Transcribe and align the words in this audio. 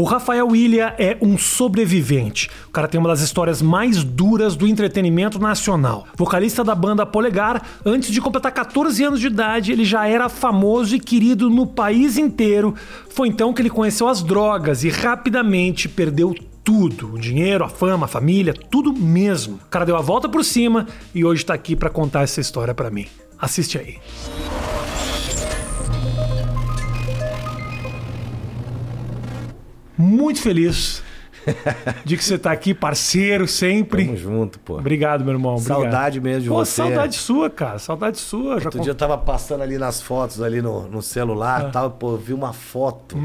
O 0.00 0.04
Rafael 0.04 0.56
Ilha 0.56 0.94
é 0.98 1.18
um 1.20 1.36
sobrevivente. 1.36 2.48
O 2.68 2.70
cara 2.70 2.88
tem 2.88 2.98
uma 2.98 3.10
das 3.10 3.20
histórias 3.20 3.60
mais 3.60 4.02
duras 4.02 4.56
do 4.56 4.66
entretenimento 4.66 5.38
nacional. 5.38 6.06
Vocalista 6.16 6.64
da 6.64 6.74
banda 6.74 7.04
Polegar, 7.04 7.62
antes 7.84 8.10
de 8.10 8.18
completar 8.18 8.50
14 8.50 9.04
anos 9.04 9.20
de 9.20 9.26
idade, 9.26 9.72
ele 9.72 9.84
já 9.84 10.08
era 10.08 10.30
famoso 10.30 10.96
e 10.96 10.98
querido 10.98 11.50
no 11.50 11.66
país 11.66 12.16
inteiro. 12.16 12.74
Foi 13.10 13.28
então 13.28 13.52
que 13.52 13.60
ele 13.60 13.68
conheceu 13.68 14.08
as 14.08 14.22
drogas 14.22 14.84
e 14.84 14.88
rapidamente 14.88 15.86
perdeu 15.86 16.34
tudo, 16.64 17.16
o 17.16 17.18
dinheiro, 17.18 17.62
a 17.62 17.68
fama, 17.68 18.06
a 18.06 18.08
família, 18.08 18.54
tudo 18.54 18.94
mesmo. 18.94 19.56
O 19.56 19.68
cara 19.68 19.84
deu 19.84 19.96
a 19.96 20.00
volta 20.00 20.30
por 20.30 20.42
cima 20.42 20.86
e 21.14 21.26
hoje 21.26 21.44
tá 21.44 21.52
aqui 21.52 21.76
para 21.76 21.90
contar 21.90 22.22
essa 22.22 22.40
história 22.40 22.72
para 22.72 22.90
mim. 22.90 23.06
Assiste 23.38 23.76
aí. 23.76 23.98
Muito 30.00 30.40
feliz 30.40 31.02
de 32.04 32.16
que 32.16 32.24
você 32.24 32.38
tá 32.38 32.52
aqui, 32.52 32.74
parceiro, 32.74 33.46
sempre. 33.48 34.04
Tamo 34.04 34.16
junto, 34.16 34.58
pô. 34.58 34.78
Obrigado, 34.78 35.24
meu 35.24 35.32
irmão. 35.34 35.54
Obrigado. 35.56 35.80
Saudade 35.82 36.20
mesmo 36.20 36.42
de 36.42 36.48
Pô, 36.48 36.56
você. 36.64 36.82
saudade 36.82 37.16
sua, 37.16 37.48
cara. 37.50 37.78
Saudade 37.78 38.18
sua. 38.18 38.58
Já 38.60 38.66
Outro 38.66 38.72
con- 38.78 38.80
dia 38.82 38.90
eu 38.90 38.94
tava 38.94 39.16
passando 39.16 39.62
ali 39.62 39.78
nas 39.78 40.02
fotos, 40.02 40.42
ali 40.42 40.60
no, 40.60 40.86
no 40.88 41.00
celular 41.02 41.68
e 41.68 41.72
tal, 41.72 41.90
pô, 41.92 42.16
vi 42.16 42.32
uma 42.34 42.52
foto. 42.52 43.16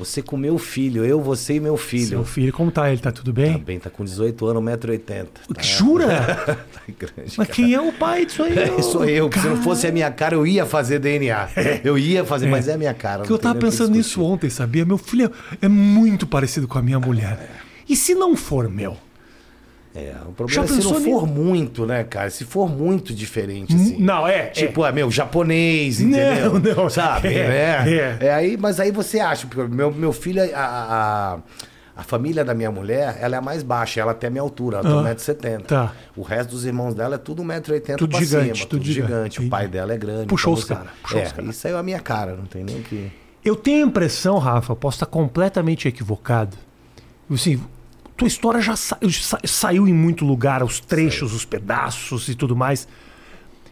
Você 0.00 0.22
com 0.22 0.36
meu 0.36 0.56
filho, 0.58 1.04
eu, 1.04 1.20
você 1.20 1.54
e 1.54 1.60
meu 1.60 1.76
filho. 1.76 2.08
Seu 2.08 2.24
filho, 2.24 2.52
como 2.52 2.70
tá 2.70 2.90
ele? 2.90 3.00
Tá 3.00 3.12
tudo 3.12 3.32
bem? 3.32 3.52
Tá 3.52 3.58
bem, 3.58 3.78
tá 3.78 3.90
com 3.90 4.02
18 4.02 4.46
anos, 4.46 4.62
1,80m. 4.62 5.26
Tá, 5.54 5.62
Jura? 5.62 6.06
tá 6.72 6.80
grande, 6.98 7.34
Mas 7.36 7.36
cara. 7.36 7.48
quem 7.50 7.74
é 7.74 7.80
o 7.80 7.92
pai 7.92 8.26
disso 8.26 8.42
aí? 8.42 8.58
É, 8.60 8.82
sou 8.82 9.04
eu, 9.04 9.28
que 9.28 9.38
se 9.38 9.46
não 9.46 9.62
fosse 9.62 9.86
a 9.86 9.92
minha 9.92 10.10
cara, 10.10 10.34
eu 10.34 10.46
ia 10.46 10.64
fazer 10.66 10.98
DNA. 10.98 11.48
Eu 11.84 11.96
ia 11.98 12.24
fazer, 12.24 12.46
mas 12.46 12.68
é 12.68 12.74
a 12.74 12.78
minha 12.78 12.92
cara. 12.94 13.22
Que 13.22 13.30
não 13.30 13.36
eu 13.36 13.40
tava 13.40 13.58
pensando 13.58 13.92
nisso 13.92 14.22
ontem, 14.22 14.50
sabia? 14.50 14.84
Meu 14.84 14.98
filho 14.98 15.26
é 15.26 15.30
é 15.60 15.68
muito 15.68 16.26
parecido 16.26 16.66
com 16.66 16.78
a 16.78 16.82
minha 16.82 16.98
mulher. 16.98 17.50
E 17.88 17.94
se 17.94 18.14
não 18.14 18.36
for 18.36 18.68
meu? 18.68 18.96
É, 19.94 20.14
o 20.26 20.32
problema 20.32 20.66
Já 20.68 20.72
é 20.74 20.80
se 20.80 20.84
não 20.84 21.00
for 21.00 21.26
muito, 21.26 21.84
né, 21.84 22.04
cara? 22.04 22.30
Se 22.30 22.44
for 22.44 22.68
muito 22.68 23.12
diferente, 23.12 23.74
assim. 23.74 23.96
Não, 23.98 24.26
é. 24.26 24.46
Tipo, 24.46 24.86
é, 24.86 24.92
meu, 24.92 25.10
japonês, 25.10 25.98
Não, 25.98 26.08
entendeu? 26.10 26.76
não. 26.76 26.88
Sabe? 26.88 27.28
É, 27.28 27.40
É, 27.40 28.16
é. 28.20 28.26
é. 28.26 28.32
aí, 28.34 28.56
mas 28.56 28.78
aí 28.78 28.92
você 28.92 29.18
acha, 29.18 29.48
porque 29.48 29.62
meu, 29.74 29.90
meu 29.92 30.12
filho, 30.12 30.42
a, 30.54 30.60
a, 30.64 31.38
a 31.96 32.02
família 32.04 32.44
da 32.44 32.54
minha 32.54 32.70
mulher, 32.70 33.18
ela 33.20 33.34
é 33.34 33.38
a 33.38 33.42
mais 33.42 33.64
baixa, 33.64 34.00
ela 34.00 34.14
tem 34.14 34.28
a 34.28 34.30
minha 34.30 34.42
altura, 34.42 34.78
ela 34.78 35.10
Ah, 35.10 35.14
tem 35.14 35.34
1,70m. 35.34 35.62
tá. 35.62 35.92
O 36.16 36.22
resto 36.22 36.50
dos 36.50 36.64
irmãos 36.64 36.94
dela 36.94 37.16
é 37.16 37.18
tudo 37.18 37.42
1,80m 37.42 37.96
Tudo 37.96 38.16
gigante, 38.16 38.58
cima, 38.58 38.68
tudo 38.70 38.84
gigante. 38.84 39.08
gigante. 39.34 39.40
O 39.40 39.48
pai 39.50 39.66
dela 39.66 39.92
é 39.92 39.98
grande. 39.98 40.26
Puxou 40.26 40.52
então 40.52 40.62
os 40.62 40.68
você- 40.68 40.74
cara, 40.74 40.86
puxou 41.02 41.18
é, 41.18 41.24
os 41.24 41.32
cara. 41.32 41.48
isso 41.48 41.66
aí 41.66 41.72
é 41.72 41.76
a 41.76 41.82
minha 41.82 41.98
cara, 42.00 42.36
não 42.36 42.44
tem 42.46 42.62
nem 42.62 42.78
o 42.78 42.82
que... 42.84 43.10
Eu 43.44 43.56
tenho 43.56 43.84
a 43.84 43.88
impressão, 43.88 44.38
Rafa, 44.38 44.76
posso 44.76 44.96
estar 44.98 45.06
completamente 45.06 45.88
equivocado. 45.88 46.56
Assim, 47.28 47.60
tua 48.20 48.28
história 48.28 48.60
já 48.60 48.76
sa- 48.76 48.98
sa- 49.20 49.40
saiu 49.44 49.88
em 49.88 49.92
muito 49.92 50.24
lugar, 50.24 50.62
os 50.62 50.78
trechos, 50.78 51.32
os 51.34 51.44
pedaços 51.44 52.28
e 52.28 52.34
tudo 52.34 52.54
mais. 52.54 52.86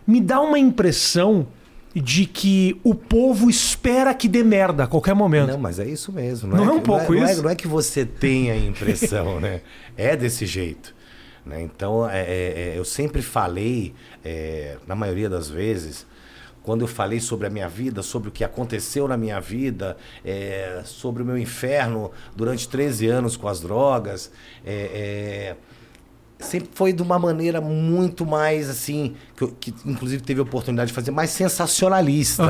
Me 0.06 0.20
dá 0.20 0.40
uma 0.40 0.58
impressão 0.58 1.46
de 1.94 2.26
que 2.26 2.78
o 2.84 2.94
povo 2.94 3.50
espera 3.50 4.14
que 4.14 4.28
dê 4.28 4.42
merda 4.42 4.84
a 4.84 4.86
qualquer 4.86 5.14
momento. 5.14 5.48
Não, 5.50 5.58
mas 5.58 5.78
é 5.78 5.86
isso 5.86 6.12
mesmo. 6.12 6.54
Não 6.54 6.64
é 6.64 6.66
que- 6.66 6.72
um 6.74 6.80
pouco 6.80 7.14
não 7.14 7.24
isso? 7.24 7.42
não 7.42 7.50
é 7.50 7.54
que 7.54 7.66
você 7.68 8.04
tenha 8.04 8.52
a 8.54 8.56
impressão, 8.56 9.40
né? 9.40 9.60
É 9.96 10.16
desse 10.16 10.46
jeito. 10.46 10.94
né? 11.44 11.62
Então, 11.62 12.08
é, 12.08 12.20
é, 12.20 12.72
é, 12.74 12.78
eu 12.78 12.84
sempre 12.84 13.22
falei, 13.22 13.94
é, 14.24 14.76
na 14.86 14.94
maioria 14.94 15.28
das 15.30 15.48
vezes, 15.48 16.06
quando 16.68 16.82
eu 16.82 16.86
falei 16.86 17.18
sobre 17.18 17.46
a 17.46 17.50
minha 17.50 17.66
vida, 17.66 18.02
sobre 18.02 18.28
o 18.28 18.30
que 18.30 18.44
aconteceu 18.44 19.08
na 19.08 19.16
minha 19.16 19.40
vida, 19.40 19.96
é, 20.22 20.82
sobre 20.84 21.22
o 21.22 21.24
meu 21.26 21.38
inferno 21.38 22.10
durante 22.36 22.68
13 22.68 23.06
anos 23.08 23.38
com 23.38 23.48
as 23.48 23.58
drogas, 23.62 24.30
é, 24.66 25.54
é, 26.38 26.44
sempre 26.44 26.68
foi 26.74 26.92
de 26.92 27.02
uma 27.02 27.18
maneira 27.18 27.58
muito 27.58 28.26
mais 28.26 28.68
assim, 28.68 29.14
que, 29.34 29.44
eu- 29.44 29.56
que 29.58 29.72
inclusive 29.86 30.22
teve 30.22 30.40
a 30.40 30.42
oportunidade 30.42 30.88
de 30.88 30.94
fazer 30.94 31.10
mais 31.10 31.30
sensacionalista, 31.30 32.44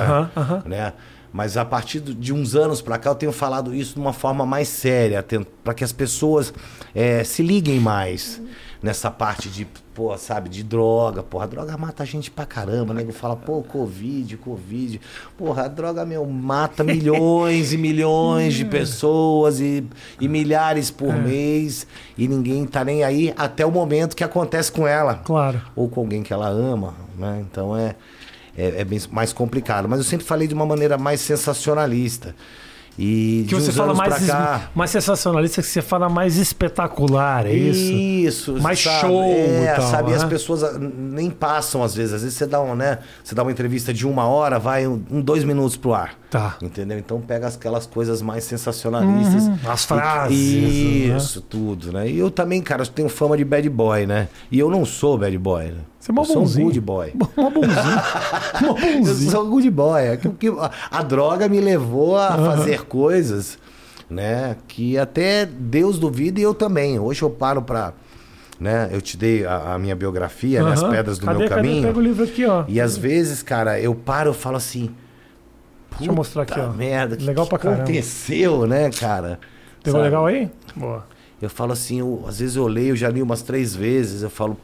né? 0.66 0.92
Mas 1.32 1.56
a 1.56 1.64
partir 1.64 2.00
de 2.00 2.32
uns 2.32 2.56
anos 2.56 2.82
pra 2.82 2.98
cá 2.98 3.10
eu 3.10 3.14
tenho 3.14 3.30
falado 3.32 3.72
isso 3.72 3.94
de 3.94 4.00
uma 4.00 4.12
forma 4.12 4.44
mais 4.44 4.66
séria, 4.66 5.24
para 5.62 5.74
que 5.74 5.84
as 5.84 5.92
pessoas 5.92 6.52
eh, 6.92 7.22
se 7.22 7.40
liguem 7.42 7.78
mais 7.78 8.42
nessa 8.82 9.10
parte 9.10 9.48
de, 9.48 9.66
pô, 9.94 10.16
sabe, 10.16 10.48
de 10.48 10.62
droga. 10.62 11.22
Porra, 11.22 11.44
a 11.44 11.48
droga 11.48 11.76
mata 11.76 12.02
a 12.02 12.06
gente 12.06 12.30
pra 12.30 12.46
caramba, 12.46 12.94
né? 12.94 13.04
Fala, 13.12 13.34
pô, 13.36 13.62
Covid, 13.62 14.36
Covid. 14.36 15.00
Porra, 15.36 15.64
a 15.64 15.68
droga, 15.68 16.04
meu, 16.06 16.24
mata 16.26 16.84
milhões 16.84 17.72
e 17.72 17.76
milhões 17.78 18.54
de 18.54 18.64
pessoas 18.64 19.60
e, 19.60 19.84
e 20.20 20.28
milhares 20.28 20.90
por 20.90 21.12
mês 21.14 21.86
e 22.16 22.28
ninguém 22.28 22.64
tá 22.66 22.84
nem 22.84 23.02
aí 23.02 23.34
até 23.36 23.66
o 23.66 23.70
momento 23.70 24.14
que 24.14 24.22
acontece 24.24 24.70
com 24.70 24.86
ela 24.86 25.14
Claro. 25.24 25.60
ou 25.74 25.88
com 25.88 26.00
alguém 26.00 26.22
que 26.22 26.32
ela 26.32 26.48
ama, 26.48 26.94
né? 27.16 27.44
Então 27.50 27.76
é, 27.76 27.94
é, 28.56 28.82
é 28.82 28.86
mais 29.10 29.32
complicado. 29.32 29.88
Mas 29.88 29.98
eu 29.98 30.04
sempre 30.04 30.24
falei 30.26 30.46
de 30.46 30.54
uma 30.54 30.66
maneira 30.66 30.96
mais 30.96 31.20
sensacionalista. 31.20 32.34
E 32.98 33.46
Que 33.48 33.54
você 33.54 33.70
fala 33.70 33.94
mais, 33.94 34.26
cá, 34.26 34.70
mais 34.74 34.90
sensacionalista, 34.90 35.62
que 35.62 35.68
você 35.68 35.80
fala 35.80 36.08
mais 36.08 36.36
espetacular, 36.36 37.46
é 37.46 37.52
isso? 37.52 37.92
Isso, 37.92 38.60
Mais 38.60 38.82
sabe? 38.82 39.00
show 39.00 39.22
é, 39.22 39.62
e 39.62 39.76
tal, 39.76 39.90
sabe? 39.90 40.10
E 40.10 40.14
as 40.14 40.24
né? 40.24 40.28
pessoas 40.28 40.64
ah, 40.64 40.76
nem 40.76 41.30
passam 41.30 41.84
às 41.84 41.94
vezes. 41.94 42.14
Às 42.14 42.22
vezes 42.22 42.36
você 42.36 42.46
dá 42.46 42.60
um, 42.60 42.74
né? 42.74 42.98
Você 43.22 43.36
dá 43.36 43.42
uma 43.42 43.52
entrevista 43.52 43.94
de 43.94 44.04
uma 44.04 44.26
hora, 44.26 44.58
vai 44.58 44.84
um, 44.88 45.00
um, 45.08 45.20
dois 45.20 45.44
minutos 45.44 45.76
pro 45.76 45.94
ar. 45.94 46.14
Tá. 46.30 46.56
Entendeu? 46.60 46.98
Então 46.98 47.18
pega 47.22 47.48
aquelas 47.48 47.86
coisas 47.86 48.20
mais 48.20 48.44
sensacionalistas. 48.44 49.44
Uhum, 49.44 49.58
as 49.66 49.82
E- 49.84 49.86
frases, 49.86 51.08
né? 51.08 51.16
Isso, 51.16 51.40
tudo, 51.40 51.90
né? 51.92 52.06
E 52.10 52.18
eu 52.18 52.30
também, 52.30 52.60
cara, 52.60 52.82
eu 52.82 52.86
tenho 52.86 53.08
fama 53.08 53.34
de 53.36 53.44
bad 53.46 53.66
boy, 53.70 54.04
né? 54.06 54.28
E 54.52 54.58
eu 54.58 54.68
não 54.70 54.84
sou 54.84 55.16
bad 55.16 55.36
boy, 55.38 55.64
né? 55.68 55.78
Você 55.98 56.10
é 56.10 56.14
mó 56.14 56.20
eu 56.20 56.24
sou 56.26 56.36
um 56.36 56.40
bonzinho. 56.40 56.66
good 56.66 56.80
boy. 56.80 57.12
Mó 57.36 57.48
bonzinho. 57.50 57.72
Mó 58.62 58.78
Eu 58.78 58.98
bonzinho. 58.98 59.30
sou 59.30 59.46
good 59.48 59.70
boy. 59.70 60.02
A, 60.90 61.02
droga 61.02 61.48
me 61.48 61.60
levou 61.60 62.18
a 62.18 62.36
fazer 62.36 62.82
coisas, 62.84 63.58
né? 64.10 64.56
Que 64.68 64.98
até 64.98 65.46
Deus 65.46 65.98
duvida 65.98 66.38
e 66.40 66.42
eu 66.42 66.52
também. 66.52 66.98
Hoje 66.98 67.22
eu 67.22 67.30
paro 67.30 67.62
pra. 67.62 67.94
Né? 68.60 68.88
Eu 68.92 69.00
te 69.00 69.16
dei 69.16 69.46
a, 69.46 69.74
a 69.74 69.78
minha 69.78 69.94
biografia, 69.96 70.62
né? 70.62 70.72
as 70.72 70.82
pedras 70.82 71.18
do 71.18 71.24
cadê, 71.26 71.38
meu 71.38 71.48
cadê? 71.48 71.62
caminho. 71.62 71.82
Pega 71.86 71.98
o 71.98 72.02
livro 72.02 72.24
aqui, 72.24 72.44
ó. 72.44 72.64
E 72.68 72.80
às 72.80 72.96
vezes, 72.98 73.42
cara, 73.42 73.80
eu 73.80 73.94
paro 73.94 74.32
e 74.32 74.34
falo 74.34 74.56
assim. 74.56 74.90
Deixa 75.98 76.10
eu 76.12 76.14
mostrar 76.16 76.42
aqui, 76.42 76.54
"Puta 76.54 76.66
ó. 76.68 76.72
Merda, 76.72 77.16
que, 77.16 77.24
Legal 77.24 77.44
que 77.44 77.50
pra 77.50 77.58
caramba. 77.58 77.82
aconteceu, 77.82 78.66
né, 78.66 78.90
cara? 78.90 79.38
Pegou 79.82 80.00
Sabe? 80.00 80.04
legal 80.10 80.26
aí? 80.26 80.50
Boa. 80.76 81.06
Eu 81.40 81.48
falo 81.50 81.72
assim, 81.72 82.00
eu- 82.00 82.24
às 82.26 82.38
vezes 82.40 82.56
eu 82.56 82.66
leio, 82.66 82.90
eu 82.90 82.96
já 82.96 83.08
li 83.08 83.22
umas 83.22 83.42
três 83.42 83.74
vezes, 83.74 84.22
eu 84.22 84.30
falo, 84.30 84.56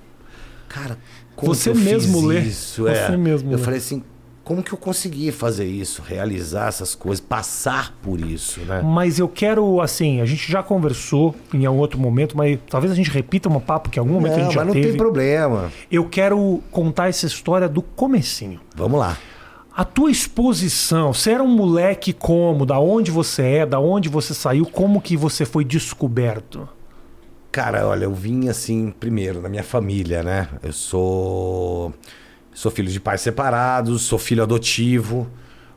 cara, 0.68 0.98
como 1.36 1.54
Você 1.54 1.70
que 1.72 1.78
eu 1.78 1.82
mesmo 1.82 2.18
fiz 2.20 2.28
lê. 2.28 2.40
isso? 2.40 2.82
Você 2.82 3.12
é. 3.12 3.16
mesmo 3.16 3.50
Eu 3.52 3.58
lê. 3.58 3.62
falei 3.62 3.78
assim, 3.78 4.02
como 4.42 4.62
que 4.62 4.72
eu 4.72 4.78
consegui 4.78 5.32
fazer 5.32 5.64
isso, 5.64 6.02
realizar 6.02 6.68
essas 6.68 6.94
coisas, 6.94 7.18
passar 7.24 7.94
por 8.02 8.20
isso, 8.20 8.60
né? 8.60 8.82
Mas 8.84 9.18
eu 9.18 9.26
quero, 9.28 9.80
assim, 9.80 10.20
a 10.20 10.26
gente 10.26 10.50
já 10.52 10.62
conversou 10.62 11.34
em 11.52 11.64
algum 11.64 11.78
outro 11.80 11.98
momento, 11.98 12.36
mas 12.36 12.58
talvez 12.68 12.92
a 12.92 12.96
gente 12.96 13.10
repita 13.10 13.48
um 13.48 13.58
papo 13.60 13.88
que 13.88 13.98
em 13.98 14.00
algum 14.00 14.12
momento 14.14 14.32
a 14.34 14.36
Não, 14.36 14.44
gente 14.44 14.54
já 14.54 14.60
mas 14.60 14.66
não 14.66 14.74
teve. 14.74 14.88
tem 14.88 14.96
problema. 14.96 15.72
Eu 15.90 16.04
quero 16.08 16.62
contar 16.70 17.08
essa 17.08 17.24
história 17.24 17.68
do 17.68 17.80
comecinho. 17.80 18.60
Vamos 18.76 18.98
lá. 19.00 19.16
A 19.76 19.84
tua 19.84 20.08
exposição, 20.08 21.12
você 21.12 21.32
era 21.32 21.42
um 21.42 21.48
moleque 21.48 22.12
como? 22.12 22.64
Da 22.64 22.78
onde 22.78 23.10
você 23.10 23.42
é? 23.42 23.66
Da 23.66 23.80
onde 23.80 24.08
você 24.08 24.32
saiu? 24.32 24.64
Como 24.66 25.00
que 25.00 25.16
você 25.16 25.44
foi 25.44 25.64
descoberto? 25.64 26.68
Cara, 27.50 27.84
olha, 27.88 28.04
eu 28.04 28.14
vim 28.14 28.48
assim, 28.48 28.92
primeiro, 28.92 29.40
na 29.40 29.48
minha 29.48 29.64
família, 29.64 30.22
né? 30.22 30.48
Eu 30.62 30.72
sou 30.72 31.92
sou 32.52 32.70
filho 32.70 32.88
de 32.88 33.00
pais 33.00 33.20
separados, 33.20 34.02
sou 34.02 34.16
filho 34.16 34.44
adotivo, 34.44 35.28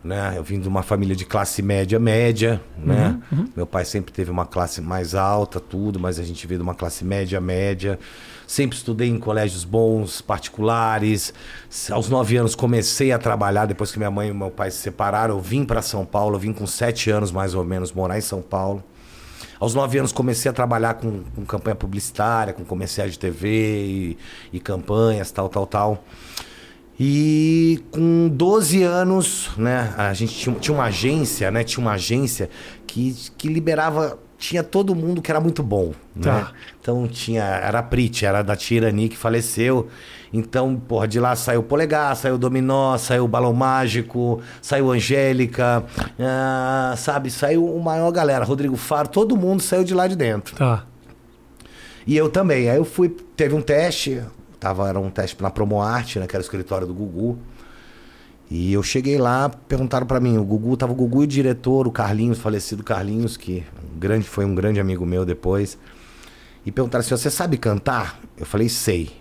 né? 0.04 0.34
Eu 0.36 0.44
vim 0.44 0.60
de 0.60 0.68
uma 0.68 0.84
família 0.84 1.16
de 1.16 1.26
classe 1.26 1.64
média 1.64 1.98
média, 1.98 2.62
né? 2.78 3.20
Meu 3.56 3.66
pai 3.66 3.84
sempre 3.84 4.14
teve 4.14 4.30
uma 4.30 4.46
classe 4.46 4.80
mais 4.80 5.16
alta, 5.16 5.60
tudo, 5.60 6.00
mas 6.00 6.20
a 6.20 6.24
gente 6.24 6.46
veio 6.46 6.60
de 6.60 6.64
uma 6.64 6.76
classe 6.76 7.04
média 7.04 7.42
média. 7.42 7.98
Sempre 8.48 8.78
estudei 8.78 9.10
em 9.10 9.20
colégios 9.20 9.66
bons, 9.66 10.22
particulares. 10.22 11.34
Aos 11.92 12.08
nove 12.08 12.38
anos 12.38 12.56
comecei 12.56 13.12
a 13.12 13.20
trabalhar 13.20 13.66
depois 13.66 13.92
que 13.92 13.98
minha 13.98 14.10
mãe 14.10 14.30
e 14.30 14.34
meu 14.34 14.50
pai 14.50 14.72
se 14.72 14.78
separaram. 14.78 15.36
Eu 15.36 15.42
vim 15.42 15.66
para 15.66 15.82
São 15.82 16.06
Paulo, 16.06 16.36
eu 16.36 16.40
vim 16.40 16.54
com 16.54 16.66
sete 16.66 17.12
anos 17.12 17.30
mais 17.30 17.54
ou 17.54 17.66
menos 17.66 17.92
morar 17.92 18.18
em 18.18 18.22
São 18.22 18.42
Paulo. 18.42 18.82
Aos 19.60 19.74
nove 19.76 19.98
anos 19.98 20.14
comecei 20.14 20.50
a 20.50 20.54
trabalhar 20.54 20.94
com, 20.94 21.24
com 21.36 21.46
campanha 21.46 21.76
publicitária, 21.76 22.54
com 22.54 22.64
comerciais 22.64 23.12
de 23.12 23.20
TV 23.20 23.48
e, 23.52 24.18
e 24.54 24.60
campanhas, 24.62 25.30
tal, 25.30 25.50
tal, 25.50 25.68
tal. 25.68 26.06
E 27.00 27.84
com 27.92 28.30
12 28.30 28.82
anos, 28.82 29.52
né, 29.58 29.94
a 29.98 30.14
gente 30.14 30.34
tinha, 30.36 30.56
tinha 30.56 30.74
uma 30.74 30.86
agência, 30.86 31.52
né, 31.52 31.64
tinha 31.64 31.84
uma 31.84 31.94
agência 31.94 32.50
que, 32.88 33.14
que 33.38 33.48
liberava 33.48 34.18
tinha 34.38 34.64
todo 34.64 34.94
mundo 34.94 35.22
que 35.22 35.32
era 35.32 35.40
muito 35.40 35.64
bom, 35.64 35.94
Tá. 36.22 36.34
né? 36.34 36.48
Então 36.82 37.08
tinha, 37.08 37.44
era 37.44 37.80
a 37.80 37.84
Prit, 37.84 38.26
era 38.26 38.42
da 38.44 38.56
Tirani 38.56 39.10
que 39.10 39.18
faleceu. 39.18 39.88
Então, 40.32 40.76
porra, 40.76 41.08
de 41.08 41.20
lá 41.20 41.36
saiu 41.36 41.64
Polegar, 41.64 42.16
saiu 42.16 42.38
Dominó, 42.38 42.98
saiu 42.98 43.28
Balão 43.28 43.54
Mágico, 43.54 44.42
saiu 44.62 44.92
Angélica, 44.92 45.84
ah, 46.20 46.94
sabe? 46.98 47.32
Saiu 47.32 47.66
o 47.66 47.82
maior 47.82 48.12
galera, 48.12 48.44
Rodrigo 48.44 48.76
Faro, 48.76 49.08
todo 49.08 49.38
mundo 49.38 49.62
saiu 49.62 49.84
de 49.84 49.94
lá 49.94 50.06
de 50.08 50.16
dentro. 50.16 50.56
Tá. 50.56 50.84
E 52.06 52.16
eu 52.16 52.30
também. 52.30 52.70
Aí 52.70 52.78
eu 52.78 52.86
fui, 52.86 53.10
teve 53.10 53.56
um 53.56 53.62
teste, 53.62 54.22
tava, 54.60 54.88
era 54.88 55.00
um 55.00 55.10
teste 55.10 55.42
na 55.42 55.50
Promoarte, 55.50 56.20
né? 56.20 56.28
Que 56.28 56.36
era 56.36 56.42
o 56.42 56.46
escritório 56.46 56.86
do 56.86 56.94
Gugu. 56.94 57.38
E 58.50 58.72
eu 58.72 58.82
cheguei 58.82 59.18
lá, 59.18 59.50
perguntaram 59.50 60.08
pra 60.08 60.20
mim, 60.20 60.38
o 60.38 60.44
Gugu, 60.44 60.78
tava 60.78 60.94
o 60.94 60.96
Gugu 60.96 61.24
e 61.24 61.26
o 61.26 61.28
diretor, 61.28 61.86
o 61.86 61.92
Carlinhos, 61.92 62.40
falecido 62.40 62.84
Carlinhos, 62.84 63.36
que 63.36 63.64
um 63.94 64.00
grande, 64.00 64.28
foi 64.28 64.46
um 64.46 64.56
grande 64.56 64.80
amigo 64.80 65.06
meu 65.06 65.26
depois. 65.26 65.78
E 66.66 66.72
perguntaram 66.72 67.04
assim, 67.04 67.16
você 67.16 67.30
sabe 67.30 67.58
cantar? 67.58 68.20
Eu 68.38 68.46
falei, 68.46 68.70
sei. 68.70 69.12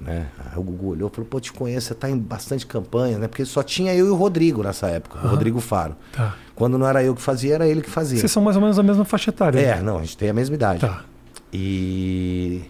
Né? 0.00 0.28
Aí 0.38 0.58
o 0.58 0.62
Gugu 0.62 0.90
olhou 0.90 1.10
e 1.10 1.14
falou, 1.14 1.28
pô, 1.28 1.40
te 1.40 1.52
conheço, 1.52 1.88
você 1.88 1.94
tá 1.94 2.08
em 2.08 2.16
bastante 2.16 2.66
campanha, 2.66 3.18
né? 3.18 3.26
Porque 3.26 3.44
só 3.44 3.62
tinha 3.62 3.94
eu 3.94 4.06
e 4.06 4.10
o 4.10 4.14
Rodrigo 4.14 4.62
nessa 4.62 4.86
época, 4.88 5.18
o 5.26 5.28
Rodrigo 5.28 5.58
Faro. 5.58 5.96
Tá. 6.12 6.36
Quando 6.54 6.78
não 6.78 6.86
era 6.86 7.02
eu 7.02 7.14
que 7.14 7.22
fazia, 7.22 7.54
era 7.54 7.66
ele 7.66 7.82
que 7.82 7.90
fazia. 7.90 8.18
Vocês 8.18 8.30
são 8.30 8.42
mais 8.42 8.56
ou 8.56 8.62
menos 8.62 8.76
da 8.76 8.82
mesma 8.82 9.04
faixa 9.04 9.30
etária. 9.30 9.58
É, 9.58 9.82
não, 9.82 9.98
a 9.98 10.00
gente 10.02 10.16
tem 10.16 10.28
a 10.28 10.34
mesma 10.34 10.54
idade. 10.54 10.80
Tá. 10.80 11.04
E 11.52 12.62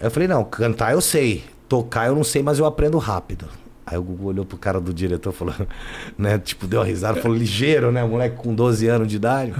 eu 0.00 0.10
falei, 0.10 0.28
não, 0.28 0.44
cantar 0.44 0.92
eu 0.92 1.00
sei, 1.00 1.44
tocar 1.68 2.06
eu 2.06 2.14
não 2.14 2.24
sei, 2.24 2.42
mas 2.42 2.58
eu 2.58 2.64
aprendo 2.64 2.96
rápido. 2.98 3.46
Aí 3.86 3.96
o 3.96 4.02
Gugu 4.02 4.26
olhou 4.26 4.44
pro 4.44 4.58
cara 4.58 4.80
do 4.80 4.92
diretor 4.92 5.32
falou, 5.32 5.54
né, 6.18 6.38
tipo, 6.38 6.66
deu 6.66 6.80
uma 6.80 6.86
risada, 6.86 7.20
falou, 7.22 7.36
ligeiro, 7.36 7.92
né, 7.92 8.02
moleque 8.04 8.36
com 8.36 8.52
12 8.54 8.86
anos 8.88 9.06
de 9.08 9.16
idade. 9.16 9.52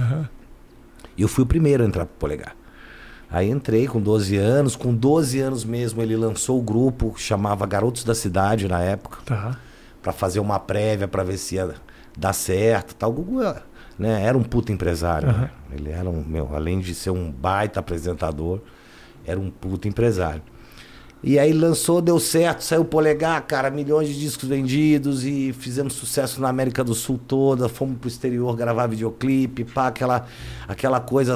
E 1.17 1.21
eu 1.21 1.27
fui 1.29 1.43
o 1.43 1.47
primeiro 1.47 1.83
a 1.83 1.87
entrar 1.87 2.05
pro 2.05 2.15
Polegar. 2.15 2.53
Aí 3.31 3.49
entrei 3.49 3.87
com 3.87 3.99
12 4.01 4.35
anos, 4.37 4.75
com 4.75 4.93
12 4.93 5.39
anos 5.39 5.63
mesmo 5.65 6.01
ele 6.01 6.15
lançou 6.15 6.59
o 6.59 6.61
grupo, 6.61 7.13
chamava 7.17 7.65
Garotos 7.65 8.03
da 8.03 8.13
Cidade 8.15 8.67
na 8.67 8.81
época 8.81 9.17
Tá. 9.25 9.57
Pra 10.01 10.13
fazer 10.13 10.39
uma 10.39 10.59
prévia 10.59 11.07
pra 11.07 11.23
ver 11.23 11.37
se 11.37 11.55
ia 11.55 11.73
dar 12.17 12.31
certo, 12.33 12.95
tal. 12.95 13.09
O 13.09 13.13
Gugu, 13.13 13.41
né, 13.99 14.23
era 14.23 14.37
um 14.37 14.43
puta 14.43 14.71
empresário. 14.71 15.27
né? 15.31 15.49
Ele 15.73 15.89
era 15.91 16.09
um, 16.09 16.23
meu, 16.25 16.55
além 16.55 16.79
de 16.79 16.93
ser 16.95 17.09
um 17.09 17.29
baita 17.31 17.79
apresentador, 17.79 18.61
era 19.25 19.39
um 19.39 19.49
puta 19.49 19.87
empresário. 19.87 20.41
E 21.23 21.39
aí 21.39 21.51
lançou, 21.51 21.99
deu 22.01 22.19
certo, 22.19 22.61
saiu 22.61 22.85
Polegar, 22.85 23.41
cara, 23.45 23.69
milhões 23.71 24.07
de 24.07 24.19
discos 24.19 24.47
vendidos 24.47 25.25
e 25.25 25.51
fizemos 25.57 25.93
sucesso 25.93 26.39
na 26.39 26.47
América 26.49 26.83
do 26.83 26.93
Sul 26.93 27.19
toda, 27.27 27.67
fomos 27.67 27.97
pro 27.97 28.07
exterior 28.07 28.55
gravar 28.55 28.87
videoclipe, 28.87 29.63
pá, 29.63 29.87
aquela 29.87 30.25
aquela 30.67 30.99
coisa 30.99 31.35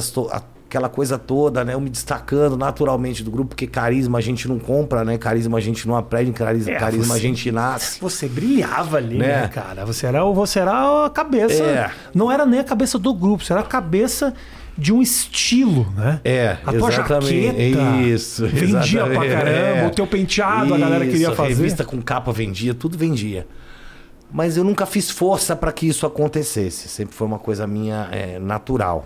aquela 0.70 0.88
coisa 0.88 1.18
toda, 1.18 1.66
né? 1.66 1.74
Eu 1.74 1.82
me 1.82 1.90
destacando 1.90 2.56
naturalmente 2.56 3.24
do 3.24 3.32
grupo, 3.32 3.50
porque 3.50 3.68
carisma 3.68 4.20
a 4.20 4.22
gente 4.22 4.48
não 4.48 4.58
compra, 4.60 5.04
né? 5.04 5.18
Carisma 5.18 5.58
a 5.58 5.62
gente 5.62 5.86
não 5.88 5.98
aprende, 5.98 6.32
carisma, 6.32 6.72
É, 6.72 6.76
carisma 6.80 7.16
a 7.16 7.18
você- 7.18 7.22
gente 7.24 7.52
nasce. 7.52 8.00
Você 8.00 8.30
brilhava 8.30 8.96
ali, 8.98 9.18
né, 9.18 9.42
Né? 9.42 9.48
cara? 9.50 9.84
Você 9.86 10.06
era, 10.06 10.24
o- 10.24 10.34
você 10.34 10.60
era 10.60 11.06
a 11.06 11.10
cabeça. 11.10 11.62
É. 11.62 11.92
Não 12.14 12.32
era 12.32 12.46
nem 12.46 12.60
a 12.60 12.64
cabeça 12.64 12.98
do 12.98 13.14
grupo, 13.14 13.44
você 13.44 13.52
era 13.52 13.62
a 13.64 13.66
cabeça 13.66 14.34
de 14.78 14.94
um 14.94 15.02
estilo, 15.02 15.92
né? 15.96 16.20
É, 16.24 16.58
a 16.66 16.74
tua 16.74 16.90
exatamente. 16.90 17.46
jaqueta 17.46 18.02
Isso, 18.08 18.48
vendia 18.48 19.04
pra 19.06 19.14
exatamente. 19.26 19.34
caramba, 19.34 19.78
É. 19.80 19.88
o 19.88 19.90
teu 19.92 20.08
penteado 20.08 20.74
a 20.74 20.78
galera 20.78 21.06
queria 21.06 21.28
Isso, 21.28 21.36
fazer. 21.36 21.50
revista 21.50 21.84
com 21.84 22.02
capa 22.02 22.32
vendia, 22.32 22.74
tudo 22.74 22.98
vendia. 22.98 23.46
Mas 24.34 24.56
eu 24.56 24.64
nunca 24.64 24.86
fiz 24.86 25.12
força 25.12 25.56
para 25.56 25.72
que 25.74 25.86
isso 25.88 26.06
acontecesse. 26.06 26.88
Sempre 26.88 27.14
foi 27.16 27.28
uma 27.28 27.38
coisa 27.38 27.68
minha 27.68 28.08
é, 28.12 28.40
natural. 28.40 29.06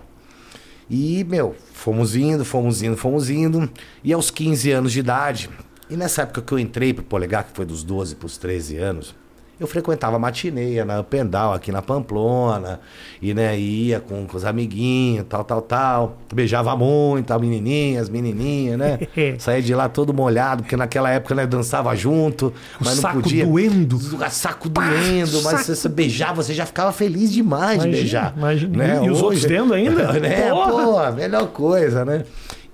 E, 0.87 1.23
meu, 1.23 1.55
fomos 1.73 2.15
indo, 2.15 2.45
fomos 2.45 2.83
indo, 2.83 2.95
fomos 2.95 3.27
indo. 3.29 3.67
E 4.03 4.13
aos 4.13 4.29
15 4.29 4.69
anos 4.71 4.91
de 4.93 4.99
idade, 4.99 5.49
e 5.89 5.97
nessa 5.97 6.21
época 6.21 6.43
que 6.43 6.51
eu 6.51 6.59
entrei 6.59 6.93
pro 6.93 7.03
Polegar, 7.03 7.45
que 7.45 7.55
foi 7.55 7.65
dos 7.65 7.83
12 7.83 8.15
pros 8.15 8.37
13 8.37 8.77
anos, 8.77 9.15
eu 9.59 9.67
frequentava 9.67 10.19
matineia 10.19 10.83
na 10.83 11.01
Pendal, 11.03 11.53
aqui 11.53 11.71
na 11.71 11.81
Pamplona, 11.81 12.79
e 13.21 13.33
né, 13.33 13.57
ia 13.57 13.99
com, 13.99 14.25
com 14.25 14.35
os 14.35 14.43
amiguinhos, 14.43 15.25
tal, 15.29 15.43
tal, 15.43 15.61
tal. 15.61 16.17
Beijava 16.33 16.75
muito, 16.75 17.31
a 17.31 17.39
menininhas, 17.39 18.09
menininha, 18.09 18.77
né? 18.77 18.99
Saía 19.39 19.61
de 19.61 19.73
lá 19.73 19.87
todo 19.87 20.13
molhado, 20.13 20.63
porque 20.63 20.75
naquela 20.75 21.09
época, 21.09 21.33
né, 21.35 21.47
dançava 21.47 21.95
junto, 21.95 22.53
mas 22.79 22.95
não 22.95 23.01
saco 23.01 23.21
podia. 23.21 23.45
doendo. 23.45 23.95
O 23.95 24.29
saco 24.29 24.67
doendo, 24.69 25.41
mas 25.41 25.43
saco- 25.43 25.63
você, 25.63 25.75
você 25.75 25.89
beijava, 25.89 26.43
você 26.43 26.53
já 26.53 26.65
ficava 26.65 26.91
feliz 26.91 27.31
demais 27.31 27.81
de 27.81 27.87
Imagina, 27.87 27.97
beijar. 27.97 28.33
imagina. 28.37 28.77
Né? 28.77 29.05
E 29.05 29.09
os 29.09 29.21
outros 29.21 29.43
vendo 29.43 29.73
ainda? 29.73 30.11
né? 30.19 30.49
Porra! 30.49 30.71
Pô, 30.83 30.99
a 30.99 31.11
melhor 31.11 31.47
coisa, 31.47 32.03
né? 32.03 32.25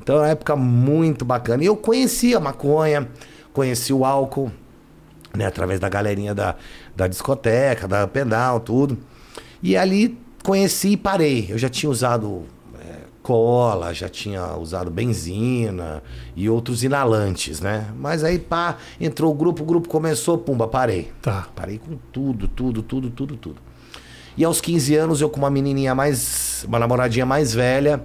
Então 0.01 0.15
é 0.15 0.19
uma 0.19 0.27
época 0.29 0.55
muito 0.55 1.23
bacana. 1.23 1.61
E 1.63 1.67
eu 1.67 1.75
conheci 1.77 2.33
a 2.33 2.39
maconha, 2.39 3.07
conheci 3.53 3.93
o 3.93 4.03
álcool, 4.03 4.51
né? 5.35 5.45
Através 5.45 5.79
da 5.79 5.89
galerinha 5.89 6.33
da, 6.33 6.55
da 6.95 7.07
discoteca, 7.07 7.87
da 7.87 8.07
pedal, 8.07 8.59
tudo. 8.59 8.97
E 9.61 9.77
ali 9.77 10.17
conheci 10.43 10.89
e 10.89 10.97
parei. 10.97 11.47
Eu 11.49 11.57
já 11.57 11.69
tinha 11.69 11.89
usado 11.89 12.43
é, 12.79 13.01
cola, 13.21 13.93
já 13.93 14.09
tinha 14.09 14.55
usado 14.57 14.89
benzina 14.89 16.01
e 16.35 16.49
outros 16.49 16.83
inalantes, 16.83 17.61
né? 17.61 17.87
Mas 17.97 18.23
aí, 18.23 18.39
pá, 18.39 18.77
entrou 18.99 19.31
o 19.31 19.35
grupo, 19.35 19.63
o 19.63 19.65
grupo 19.65 19.87
começou, 19.87 20.37
pumba, 20.37 20.67
parei. 20.67 21.11
Tá. 21.21 21.47
Parei 21.55 21.77
com 21.77 21.97
tudo, 22.11 22.47
tudo, 22.47 22.81
tudo, 22.81 23.09
tudo, 23.09 23.37
tudo. 23.37 23.61
E 24.37 24.45
aos 24.45 24.61
15 24.61 24.95
anos, 24.95 25.21
eu 25.21 25.29
com 25.29 25.39
uma 25.39 25.49
menininha 25.49 25.93
mais. 25.93 26.63
Uma 26.67 26.79
namoradinha 26.79 27.25
mais 27.25 27.53
velha. 27.53 28.01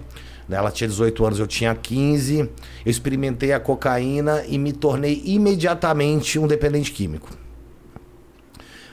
Né, 0.48 0.56
Ela 0.56 0.70
tinha 0.70 0.88
18 0.88 1.24
anos, 1.24 1.38
eu 1.38 1.46
tinha 1.46 1.74
15. 1.74 2.38
Eu 2.40 2.50
experimentei 2.84 3.52
a 3.52 3.60
cocaína 3.60 4.44
e 4.46 4.58
me 4.58 4.72
tornei 4.72 5.22
imediatamente 5.24 6.38
um 6.38 6.46
dependente 6.46 6.92
químico. 6.92 7.28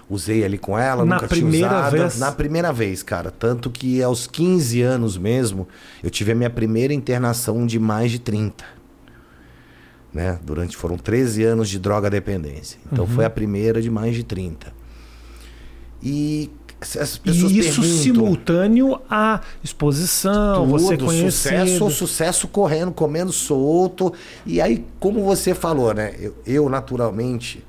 Usei 0.10 0.44
ali 0.44 0.58
com 0.58 0.78
ela, 0.78 1.06
Na 1.06 1.16
nunca 1.16 1.28
primeira 1.28 1.68
tinha 1.70 1.80
usado. 1.80 1.92
vez? 1.98 2.20
Na 2.20 2.32
primeira 2.32 2.74
vez, 2.74 3.02
cara. 3.02 3.32
Tanto 3.32 3.70
que 3.72 4.04
aos 4.04 4.28
15 4.28 4.82
anos 4.82 5.18
mesmo, 5.18 5.68
eu 6.04 6.10
tive 6.10 6.34
a 6.34 6.36
minha 6.36 6.50
primeira 6.50 6.94
internação 6.94 7.66
de 7.66 7.80
mais 7.80 8.12
de 8.12 8.20
30 8.20 8.64
né? 10.14 10.38
Durante 10.44 10.78
foram 10.78 10.96
13 10.96 11.42
anos 11.44 11.68
de 11.68 11.80
droga 11.80 12.08
dependência. 12.08 12.78
Então 12.92 13.06
Uhum. 13.06 13.10
foi 13.12 13.26
a 13.26 13.30
primeira 13.32 13.82
de 13.82 13.90
mais 13.90 14.14
de 14.14 14.24
30. 14.24 14.72
E 16.04 16.52
as 16.98 17.18
pessoas 17.18 17.52
E 17.52 17.60
isso 17.60 17.82
perguntam, 17.82 18.04
simultâneo 18.04 19.02
à 19.10 19.42
exposição, 19.64 20.68
você 20.68 20.98
tudo, 20.98 21.06
conhecido. 21.06 21.32
sucesso, 21.32 21.90
sucesso 21.92 22.48
correndo, 22.48 22.92
comendo 22.92 23.32
solto. 23.32 24.14
E 24.46 24.62
aí, 24.62 24.86
como 25.00 25.24
você 25.24 25.54
falou, 25.54 25.94
né? 25.94 26.14
Eu, 26.20 26.36
eu, 26.46 26.70
naturalmente, 26.70 27.64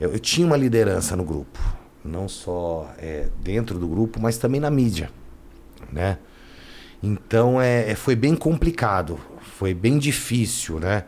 eu, 0.00 0.12
eu 0.12 0.18
tinha 0.18 0.46
uma 0.46 0.56
liderança 0.56 1.16
no 1.16 1.24
grupo. 1.24 1.58
Não 2.04 2.28
só 2.28 2.90
é, 2.98 3.28
dentro 3.42 3.78
do 3.78 3.86
grupo, 3.86 4.18
mas 4.20 4.38
também 4.38 4.60
na 4.60 4.70
mídia, 4.70 5.10
né? 5.92 6.18
Então 7.02 7.60
é, 7.60 7.90
é- 7.90 7.94
foi 7.94 8.14
bem 8.16 8.34
complicado, 8.34 9.18
foi 9.58 9.72
bem 9.74 9.98
difícil, 9.98 10.78
né? 10.78 11.04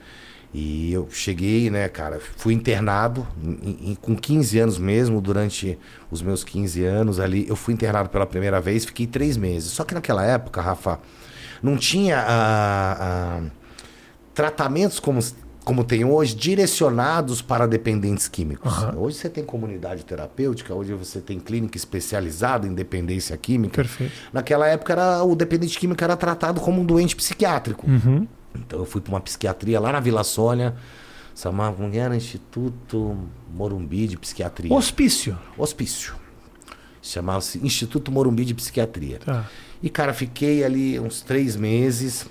E 0.54 0.92
eu 0.92 1.09
cheguei, 1.11 1.71
né, 1.71 1.88
cara, 1.88 2.21
fui 2.37 2.52
internado 2.52 3.26
em- 3.42 3.92
em- 3.92 3.94
com 3.94 4.14
15 4.14 4.59
anos 4.59 4.76
mesmo, 4.78 5.18
durante 5.21 5.78
os 6.11 6.21
meus 6.21 6.44
15 6.44 6.85
anos 6.85 7.18
ali, 7.18 7.47
eu 7.49 7.56
fui 7.56 7.73
internado 7.73 8.11
pela 8.11 8.26
primeira 8.26 8.61
vez, 8.61 8.85
fiquei 8.85 9.06
três 9.06 9.37
meses. 9.38 9.71
Só 9.71 9.82
que 9.82 9.94
naquela 9.94 10.23
época, 10.25 10.61
Rafa, 10.61 10.99
não 11.62 11.76
tinha 11.76 12.18
ah, 12.18 12.97
ah, 13.00 13.40
tratamentos 14.35 14.99
como, 15.00 15.21
como 15.64 15.85
tem 15.85 16.04
hoje, 16.04 16.35
direcionados 16.35 17.40
para 17.40 17.66
dependentes 17.66 18.28
químicos. 18.28 18.71
Aham. 18.71 18.97
Hoje 18.99 19.16
você 19.16 19.28
tem 19.30 19.44
comunidade 19.44 20.04
terapêutica, 20.04 20.75
hoje 20.75 20.92
você 20.92 21.21
tem 21.21 21.38
clínica 21.38 21.76
especializada 21.78 22.66
em 22.66 22.75
dependência 22.75 23.37
química. 23.37 23.76
Perfeito. 23.76 24.12
Naquela 24.32 24.66
época 24.66 24.92
era, 24.92 25.23
o 25.23 25.35
dependente 25.35 25.78
químico 25.78 26.02
era 26.04 26.16
tratado 26.16 26.61
como 26.61 26.80
um 26.80 26.85
doente 26.85 27.16
psiquiátrico. 27.16 27.88
Uhum. 27.88 28.26
Então 28.54 28.78
eu 28.78 28.85
fui 28.85 29.00
para 29.00 29.12
uma 29.12 29.21
psiquiatria 29.21 29.80
lá 29.80 29.92
na 29.92 30.00
Vila 30.00 30.25
Sônia, 30.25 30.75
chamava 31.35 31.76
como 31.76 31.94
era 31.94 32.16
Instituto 32.16 33.16
Morumbi 33.52 34.06
de 34.06 34.16
Psiquiatria. 34.16 34.73
Hospício. 34.73 35.38
Hospício. 35.56 36.14
Chamava-se 37.00 37.59
Instituto 37.64 38.12
Morumbi 38.12 38.44
de 38.44 38.54
Psiquiatria. 38.54 39.18
Tá. 39.18 39.49
E, 39.82 39.90
cara, 39.90 40.14
fiquei 40.14 40.62
ali 40.62 41.00
uns 41.00 41.21
três 41.23 41.56
meses 41.56 42.30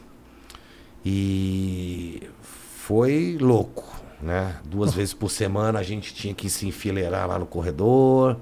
e 1.06 2.24
foi 2.42 3.38
louco, 3.40 3.84
né? 4.22 4.56
Duas 4.63 4.94
vezes 4.96 5.13
por 5.13 5.30
semana 5.30 5.80
a 5.80 5.84
gente 5.84 6.13
tinha 6.13 6.34
que 6.34 6.50
se 6.50 6.68
enfileirar 6.68 7.28
lá 7.28 7.38
no 7.38 7.46
corredor, 7.46 8.38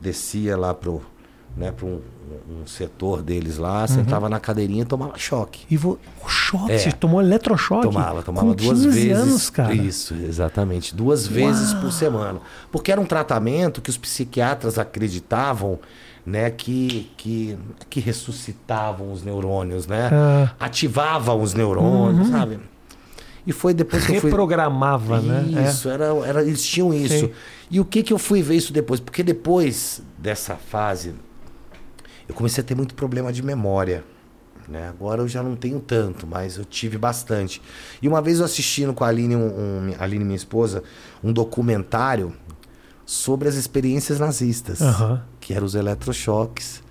descia 0.00 0.56
lá 0.56 0.72
pro, 0.72 1.04
né, 1.56 1.70
para 1.70 1.86
um, 1.86 2.00
um 2.48 2.66
setor 2.66 3.22
deles 3.22 3.58
lá, 3.58 3.86
sentava 3.86 4.28
na 4.28 4.38
cadeirinha 4.40 4.82
e 4.82 4.84
tomava 4.84 5.18
choque. 5.18 5.66
E 5.70 5.76
vo... 5.76 5.98
o 6.24 6.28
choque, 6.28 6.72
É. 6.72 6.78
você 6.78 6.92
tomou 6.92 7.20
eletrochoque? 7.20 7.82
Tomava, 7.82 8.22
tomava 8.22 8.46
com 8.48 8.54
duas 8.54 8.80
15 8.80 8.88
vezes. 8.90 9.12
anos, 9.22 9.50
cara. 9.50 9.74
Isso, 9.74 10.14
exatamente. 10.14 10.94
Duas 10.94 11.26
vezes 11.26 11.72
por 11.74 11.92
semana. 11.92 12.40
Porque 12.70 12.90
era 12.90 13.00
um 13.00 13.06
tratamento 13.06 13.80
que 13.80 13.90
os 13.90 13.96
psiquiatras 13.96 14.78
acreditavam, 14.78 15.78
né, 16.26 16.50
que, 16.50 17.10
que, 17.16 17.58
que 17.90 18.00
ressuscitavam 18.00 19.12
os 19.12 19.22
neurônios, 19.22 19.86
né? 19.86 20.10
Ah. 20.12 20.54
Ativavam 20.58 21.40
os 21.42 21.52
neurônios, 21.54 22.28
sabe? 22.28 22.58
E 23.46 23.52
foi 23.52 23.74
depois 23.74 24.06
que 24.06 24.12
eu 24.12 24.20
fui. 24.22 24.30
Reprogramava, 24.30 25.20
né? 25.20 25.44
É. 25.64 25.68
Isso, 25.68 25.88
era, 25.88 26.06
era, 26.26 26.42
eles 26.42 26.64
tinham 26.64 26.94
isso. 26.94 27.26
Sim. 27.26 27.30
E 27.70 27.78
o 27.78 27.84
que 27.84 28.02
que 28.02 28.12
eu 28.12 28.18
fui 28.18 28.40
ver 28.40 28.54
isso 28.56 28.72
depois? 28.72 29.00
Porque 29.00 29.22
depois 29.22 30.02
dessa 30.16 30.56
fase, 30.56 31.14
eu 32.28 32.34
comecei 32.34 32.62
a 32.62 32.66
ter 32.66 32.74
muito 32.74 32.94
problema 32.94 33.32
de 33.32 33.42
memória. 33.42 34.04
Né? 34.66 34.88
Agora 34.88 35.20
eu 35.20 35.28
já 35.28 35.42
não 35.42 35.54
tenho 35.56 35.78
tanto, 35.78 36.26
mas 36.26 36.56
eu 36.56 36.64
tive 36.64 36.96
bastante. 36.96 37.60
E 38.00 38.08
uma 38.08 38.22
vez 38.22 38.38
eu 38.38 38.46
assistindo 38.46 38.94
com 38.94 39.04
a 39.04 39.08
Aline, 39.08 39.36
um, 39.36 39.40
um- 39.46 39.94
a 39.98 40.04
Aline 40.04 40.24
minha 40.24 40.36
esposa, 40.36 40.82
um 41.22 41.32
documentário 41.32 42.32
sobre 43.04 43.46
as 43.48 43.54
experiências 43.56 44.18
nazistas, 44.18 44.80
Aham. 44.80 45.22
que 45.38 45.52
eram 45.52 45.66
os 45.66 45.74
eletrochoques 45.74 46.82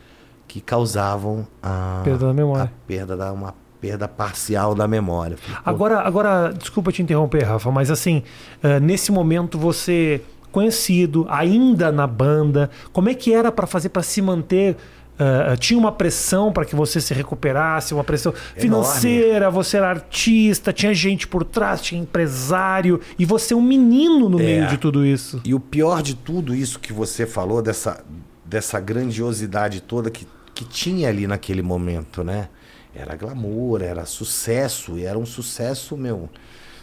que 0.48 0.62
causavam 0.62 1.48
a 1.64 2.02
Perda 2.04 2.28
da 2.28 2.34
memória. 2.34 2.64
a 2.66 2.88
perda 2.88 3.18
da 3.18 3.32
uma 3.34 3.56
perda 3.82 4.08
parcial 4.08 4.76
da 4.76 4.88
memória. 4.88 5.36
Agora, 5.66 6.02
agora, 6.02 6.54
desculpa 6.54 6.92
te 6.92 7.02
interromper, 7.02 7.44
Rafa, 7.44 7.72
mas 7.72 7.90
assim, 7.90 8.22
eh, 8.62 8.80
nesse 8.80 9.12
momento 9.12 9.58
você 9.58 10.22
conhecido, 10.52 11.26
ainda 11.28 11.92
na 11.92 12.06
banda, 12.06 12.70
como 12.94 13.10
é 13.10 13.16
que 13.16 13.34
era 13.34 13.52
para 13.52 13.66
fazer 13.66 13.90
para 13.90 14.04
se 14.04 14.22
manter? 14.22 14.78
Eh, 15.20 15.56
tinha 15.58 15.78
uma 15.80 15.92
pressão 15.92 16.52
para 16.52 16.66
que 16.66 16.76
você 16.76 17.00
se 17.00 17.14
recuperasse, 17.14 17.94
uma 17.94 18.04
pressão 18.04 18.34
financeira, 18.58 19.50
você 19.52 19.78
era 19.78 19.90
artista, 19.90 20.74
tinha 20.74 20.94
gente 20.94 21.28
por 21.28 21.44
trás, 21.44 21.82
tinha 21.82 22.02
empresário, 22.02 23.00
e 23.18 23.26
você 23.26 23.54
é 23.54 23.58
um 23.58 23.62
menino 23.62 24.28
no 24.30 24.40
É. 24.40 24.44
meio 24.44 24.68
de 24.68 24.78
tudo 24.78 25.06
isso. 25.06 25.42
E 25.46 25.54
o 25.54 25.60
pior 25.60 26.02
de 26.02 26.16
tudo 26.16 26.56
isso 26.56 26.80
que 26.80 26.92
você 26.92 27.26
falou, 27.26 27.62
dessa, 27.62 28.04
dessa 28.44 28.80
grandiosidade 28.80 29.82
toda 29.82 30.10
que, 30.10 30.28
que 30.54 30.66
tinha 30.66 31.10
ali 31.10 31.28
naquele 31.28 31.62
momento, 31.62 32.24
né? 32.24 32.50
Era 32.96 33.16
glamour, 33.16 33.82
era 33.82 34.06
sucesso, 34.06 34.98
e 34.98 35.04
era 35.06 35.18
um 35.18 35.26
sucesso, 35.26 35.98
meu. 35.98 36.30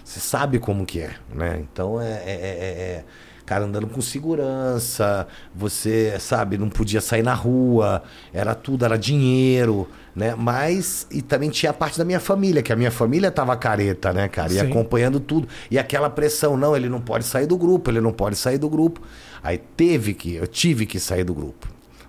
Você 0.05 0.19
sabe 0.19 0.59
como 0.59 0.85
que 0.85 1.01
é, 1.01 1.11
né? 1.33 1.61
Então 1.73 2.01
é, 2.01 2.11
é- 2.11 2.15
é- 2.25 2.25
é- 2.27 3.05
cara 3.50 3.64
andando 3.64 3.88
com 3.88 4.00
segurança, 4.00 5.26
você, 5.52 6.14
sabe, 6.21 6.57
não 6.57 6.69
podia 6.69 7.00
sair 7.00 7.25
na 7.25 7.35
rua, 7.35 8.00
era 8.33 8.54
tudo, 8.54 8.85
era 8.85 8.97
dinheiro, 8.97 9.88
né? 10.14 10.37
Mas, 10.38 11.04
e 11.11 11.21
também 11.21 11.50
tinha 11.50 11.71
a 11.71 11.73
parte 11.73 11.99
da 11.99 12.04
minha 12.04 12.21
família, 12.21 12.62
que 12.62 12.73
a 12.73 12.76
minha 12.76 12.92
família 12.92 13.28
tava 13.28 13.57
careta, 13.57 14.12
né, 14.12 14.28
cara? 14.28 14.52
E 14.52 14.61
Sim. 14.61 14.71
acompanhando 14.71 15.19
tudo. 15.19 15.49
E 15.69 15.80
aquela 15.80 16.09
pressão, 16.09 16.57
não, 16.57 16.76
ele 16.76 16.88
não 16.88 17.00
pode 17.00 17.25
sair 17.25 17.47
do 17.47 17.59
grupo, 17.59 17.90
ele 17.90 18.00
não 18.00 18.12
pode 18.12 18.37
sair 18.37 18.57
do 18.57 18.71
grupo. 18.71 19.00
Aí 19.42 19.59
teve 19.59 20.14
que, 20.14 20.37
eu 20.37 20.47
tive 20.47 20.87
que 20.87 21.00
sair 21.00 21.25
do 21.25 21.35
grupo, 21.35 21.66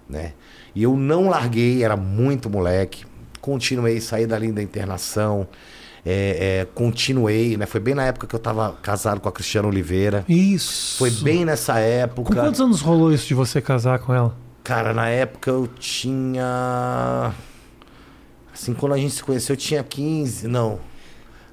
né? 0.08 0.34
E 0.76 0.84
eu 0.84 0.96
não 0.96 1.28
larguei, 1.28 1.84
era 1.84 1.98
muito 1.98 2.52
moleque. 2.52 3.04
Continuei, 3.42 4.00
saí 4.00 4.28
dali 4.28 4.52
da 4.52 4.62
internação. 4.62 5.48
É, 6.06 6.62
é, 6.62 6.68
continuei, 6.74 7.58
né? 7.58 7.66
Foi 7.66 7.80
bem 7.80 7.94
na 7.94 8.06
época 8.06 8.26
que 8.28 8.36
eu 8.36 8.40
tava 8.40 8.74
casado 8.82 9.20
com 9.20 9.30
a 9.30 9.32
Cristiana 9.32 9.68
Oliveira. 9.68 10.26
Isso. 10.28 10.98
Foi 10.98 11.12
bem 11.12 11.46
nessa 11.46 11.80
época. 11.80 12.34
Com 12.34 12.42
quantos 12.42 12.60
anos 12.60 12.82
rolou 12.82 13.14
isso 13.14 13.28
de 13.28 13.34
você 13.34 13.62
casar 13.62 14.00
com 14.00 14.14
ela? 14.14 14.36
Cara, 14.64 14.94
na 14.94 15.08
época 15.10 15.52
eu 15.52 15.68
tinha. 15.80 17.34
Assim, 18.54 18.74
quando 18.74 18.94
a 18.94 18.98
gente 18.98 19.14
se 19.14 19.24
conheceu, 19.24 19.54
eu 19.54 19.58
tinha 19.58 19.84
15. 19.84 20.48
Não. 20.48 20.80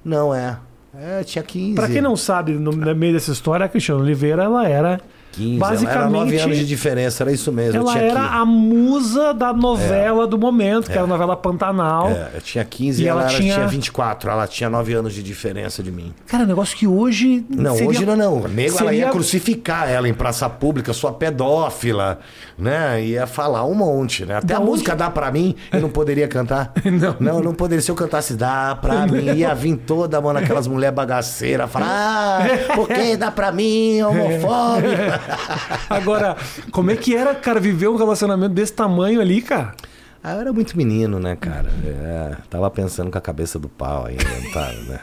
Não, 0.04 0.34
é. 0.34 0.58
É, 0.94 1.22
tinha 1.22 1.42
15. 1.42 1.74
Pra 1.74 1.88
quem 1.88 2.00
não 2.00 2.16
sabe, 2.16 2.52
no, 2.52 2.72
no 2.72 2.94
meio 2.94 3.12
dessa 3.12 3.30
história, 3.30 3.66
a 3.66 3.68
Cristiana 3.68 4.00
Oliveira, 4.00 4.44
ela 4.44 4.66
era 4.66 5.00
15. 5.38 5.58
basicamente- 5.58 5.98
Era 5.98 6.10
9 6.10 6.38
anos 6.38 6.56
de 6.58 6.66
diferença, 6.66 7.22
era 7.22 7.32
isso 7.32 7.50
mesmo. 7.52 7.76
eu 7.80 7.82
Ela 7.82 7.98
era 7.98 8.20
15. 8.20 8.34
a 8.34 8.44
musa 8.44 9.32
da 9.34 9.52
novela 9.52 10.26
do 10.26 10.38
momento, 10.38 10.86
que 10.86 10.92
era 10.92 11.02
a 11.02 11.06
novela 11.06 11.36
Pantanal. 11.36 12.08
É, 12.10 12.30
eu 12.34 12.40
tinha 12.40 12.64
15 12.64 13.02
E 13.02 13.06
e 13.06 13.08
ela, 13.08 13.22
ela 13.22 13.30
tinha- 13.30 13.54
tinha 13.54 13.66
24. 13.66 14.30
Ela 14.30 14.46
tinha 14.46 14.68
9 14.68 14.92
anos 14.94 15.14
de 15.14 15.22
diferença 15.22 15.82
de 15.82 15.90
mim. 15.90 16.12
Cara, 16.26 16.44
negócio 16.44 16.76
que 16.76 16.86
hoje. 16.86 17.44
Não, 17.48 17.72
seria- 17.74 17.88
hoje 17.88 18.06
não, 18.06 18.16
não. 18.16 18.40
Nego 18.48 18.76
ela 18.78 18.90
seria- 18.90 19.04
ia 19.06 19.10
crucificar 19.10 19.88
ela 19.88 20.08
em 20.08 20.14
praça 20.14 20.48
pública, 20.48 20.92
sua 20.92 21.12
pedófila, 21.12 22.18
né? 22.58 23.02
Ia 23.02 23.26
falar 23.26 23.64
um 23.64 23.74
monte, 23.74 24.24
né? 24.24 24.36
Até 24.36 24.46
Da 24.48 24.56
a 24.56 24.60
onde- 24.60 24.70
música 24.70 24.94
Dá 24.96 25.10
Pra 25.10 25.30
Mim, 25.30 25.54
eu 25.72 25.80
não 25.80 25.88
poderia 25.90 26.26
cantar. 26.28 26.72
Não. 26.84 27.16
Não, 27.20 27.38
eu 27.38 27.44
não 27.44 27.54
poderia. 27.54 27.80
Se 27.82 27.90
eu 27.90 27.94
cantasse 27.94 28.34
Dá 28.34 28.76
Pra 28.80 29.06
Mim, 29.06 29.34
ia 29.36 29.54
vir 29.54 29.76
toda 29.76 30.18
a 30.18 30.20
mão 30.20 30.32
naquelas 30.32 30.66
mulheres 30.66 30.94
bagaceiras, 30.94 31.70
falar, 31.70 31.86
ah, 31.88 32.38
por 32.74 32.88
que 32.88 33.16
dá 33.16 33.30
pra 33.30 33.52
mim, 33.52 34.02
homofóbica? 34.02 35.20
Agora, 35.88 36.36
como 36.70 36.90
é 36.90 36.96
que 36.96 37.14
era, 37.14 37.34
cara, 37.34 37.60
viver 37.60 37.88
um 37.88 37.96
relacionamento 37.96 38.54
desse 38.54 38.72
tamanho 38.72 39.20
ali, 39.20 39.40
cara? 39.42 39.74
Ah, 40.22 40.34
eu 40.34 40.40
era 40.40 40.52
muito 40.52 40.76
menino, 40.76 41.20
né, 41.20 41.36
cara? 41.36 41.70
É, 41.86 42.36
tava 42.50 42.68
pensando 42.70 43.08
com 43.10 43.16
a 43.16 43.20
cabeça 43.20 43.56
do 43.56 43.68
pau 43.68 44.06
ainda, 44.06 44.24
não 44.24 44.50
tá, 44.50 44.72
né? 44.88 45.00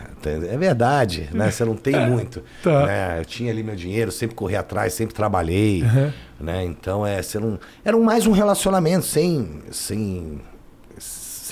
É 0.51 0.58
verdade, 0.58 1.29
né? 1.32 1.50
Você 1.50 1.63
não 1.63 1.75
tem 1.75 1.96
muito. 2.10 2.44
Tá. 2.62 2.86
né? 2.86 3.20
Eu 3.22 3.25
tinha 3.25 3.50
ali 3.51 3.63
meu 3.63 3.75
dinheiro, 3.75 4.12
sempre 4.12 4.36
corri 4.36 4.58
atrás, 4.58 4.94
sempre 4.94 5.15
trabalhei, 5.15 5.84
Uhum. 5.84 6.12
né? 6.39 6.65
Então, 6.65 7.08
é, 7.08 7.22
você 7.22 7.39
não... 7.39 7.58
Era 7.84 7.98
mais 7.98 8.27
um 8.27 8.32
relacionamento 8.34 9.05
sem... 9.05 9.62
sem 9.72 10.41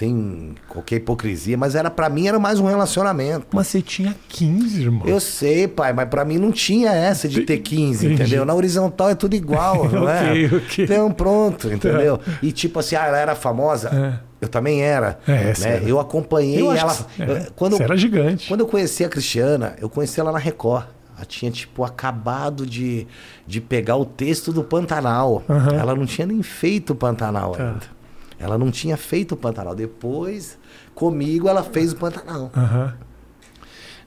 sem 0.03 0.55
qualquer 0.67 0.97
hipocrisia, 0.97 1.57
mas 1.57 1.75
era 1.75 1.89
para 1.89 2.09
mim 2.09 2.27
era 2.27 2.37
mais 2.37 2.59
um 2.59 2.65
relacionamento. 2.67 3.47
Mas 3.53 3.67
você 3.67 3.81
tinha 3.81 4.13
15, 4.29 4.81
irmão. 4.81 5.07
Eu 5.07 5.19
sei, 5.19 5.67
pai, 5.67 5.93
mas 5.93 6.09
pra 6.09 6.25
mim 6.25 6.37
não 6.37 6.51
tinha 6.51 6.91
essa 6.91 7.27
de 7.27 7.41
ter 7.41 7.59
15, 7.59 8.05
Entendi. 8.05 8.21
entendeu? 8.21 8.45
Na 8.45 8.53
horizontal 8.53 9.09
é 9.09 9.15
tudo 9.15 9.35
igual, 9.35 9.87
não 9.89 10.07
é? 10.09 10.31
Ok, 10.31 10.57
ok. 10.57 10.85
Então, 10.85 11.11
pronto, 11.11 11.71
entendeu? 11.71 12.19
E 12.43 12.51
tipo 12.51 12.79
assim, 12.79 12.95
ah, 12.95 13.05
ela 13.05 13.17
era 13.17 13.35
famosa. 13.35 13.89
É. 13.89 14.33
Eu 14.41 14.49
também 14.49 14.81
era. 14.81 15.19
É, 15.25 15.31
né? 15.45 15.53
sério. 15.53 15.87
Eu 15.87 15.99
acompanhei 15.99 16.61
Eu 16.61 16.73
ela. 16.73 16.93
que- 16.93 17.21
é, 17.23 17.47
quando, 17.55 17.77
você 17.77 17.83
era 17.83 17.95
gigante. 17.95 18.47
quando 18.49 18.59
eu 18.59 18.67
conheci 18.67 19.05
a 19.05 19.09
Cristiana, 19.09 19.75
eu 19.79 19.87
conheci 19.89 20.19
ela 20.19 20.31
na 20.33 20.37
Record. 20.39 20.85
Ela 21.15 21.25
tinha, 21.25 21.49
tipo, 21.51 21.83
acabado 21.85 22.65
de, 22.65 23.07
de 23.47 23.61
pegar 23.61 23.95
o 23.95 24.03
texto 24.03 24.51
do 24.51 24.63
Pantanal. 24.63 25.43
Aham. 25.49 25.75
Ela 25.75 25.95
não 25.95 26.05
tinha 26.05 26.27
nem 26.27 26.41
feito 26.43 26.89
o 26.91 26.95
Pantanal 26.95 27.51
Tá. 27.51 27.63
ainda. 27.63 28.02
Ela 28.39 28.57
não 28.57 28.71
tinha 28.71 28.97
feito 28.97 29.33
o 29.33 29.37
Pantanal. 29.37 29.75
Depois, 29.75 30.57
comigo, 30.93 31.47
ela 31.47 31.63
fez 31.63 31.93
o 31.93 31.95
Pantanal 31.95 32.51
Aham. 32.55 32.97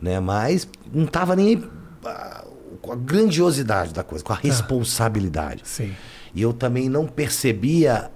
né? 0.00 0.20
Mas 0.20 0.68
não 0.92 1.06
tava 1.06 1.36
nem 1.36 1.64
ah, 2.04 2.44
com 2.80 2.92
a 2.92 2.96
grandiosidade 2.96 3.92
da 3.92 4.02
coisa, 4.02 4.24
com 4.24 4.32
a 4.32 4.36
responsabilidade. 4.36 5.62
Sim. 5.64 5.94
E 6.34 6.42
eu 6.42 6.52
também 6.52 6.88
não 6.88 7.06
percebia 7.06 8.10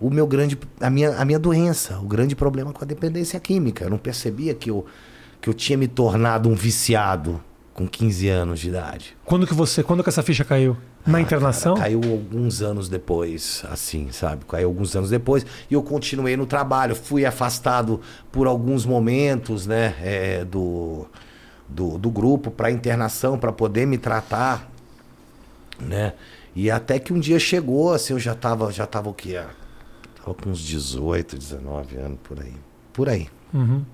o 0.00 0.10
meu 0.10 0.26
grande 0.26 0.56
a 0.80 0.88
minha, 0.88 1.16
a 1.16 1.24
minha 1.24 1.38
doença, 1.38 1.98
o 1.98 2.06
grande 2.06 2.36
problema 2.36 2.72
com 2.72 2.84
a 2.84 2.86
dependência 2.86 3.38
química. 3.40 3.84
Eu 3.84 3.90
não 3.90 3.98
percebia 3.98 4.54
que 4.54 4.70
eu 4.70 4.86
que 5.40 5.48
eu 5.48 5.54
tinha 5.54 5.78
me 5.78 5.86
tornado 5.86 6.48
um 6.48 6.54
viciado 6.54 7.40
com 7.72 7.86
15 7.86 8.28
anos 8.28 8.58
de 8.60 8.68
idade. 8.68 9.16
Quando 9.24 9.46
que 9.46 9.54
você, 9.54 9.84
quando 9.84 10.02
que 10.02 10.08
essa 10.08 10.22
ficha 10.22 10.44
caiu? 10.44 10.76
Na 11.06 11.20
internação? 11.20 11.74
Caiu 11.74 12.00
alguns 12.04 12.60
anos 12.60 12.88
depois, 12.88 13.64
assim, 13.70 14.12
sabe? 14.12 14.44
Caiu 14.44 14.68
alguns 14.68 14.94
anos 14.94 15.10
depois. 15.10 15.46
E 15.70 15.74
eu 15.74 15.82
continuei 15.82 16.36
no 16.36 16.44
trabalho. 16.44 16.94
Fui 16.94 17.24
afastado 17.24 18.00
por 18.30 18.46
alguns 18.46 18.84
momentos, 18.84 19.66
né? 19.66 19.94
é, 20.02 20.44
do, 20.44 21.06
do, 21.68 21.98
do 21.98 22.10
grupo 22.10 22.50
para 22.50 22.70
internação, 22.70 23.38
para 23.38 23.52
poder 23.52 23.86
me 23.86 23.98
tratar, 23.98 24.70
né? 25.78 26.14
E 26.54 26.70
até 26.70 26.98
que 26.98 27.12
um 27.12 27.20
dia 27.20 27.38
chegou, 27.38 27.92
assim, 27.92 28.12
eu 28.12 28.18
já 28.18 28.34
tava, 28.34 28.72
já 28.72 28.86
tava 28.86 29.08
o 29.08 29.14
quê? 29.14 29.40
Tava 30.16 30.34
com 30.34 30.50
uns 30.50 30.60
18, 30.60 31.38
19 31.38 31.96
anos, 31.96 32.18
por 32.22 32.40
aí. 32.40 32.54
Por 32.92 33.08
aí. 33.08 33.28
Uhum. 33.54 33.84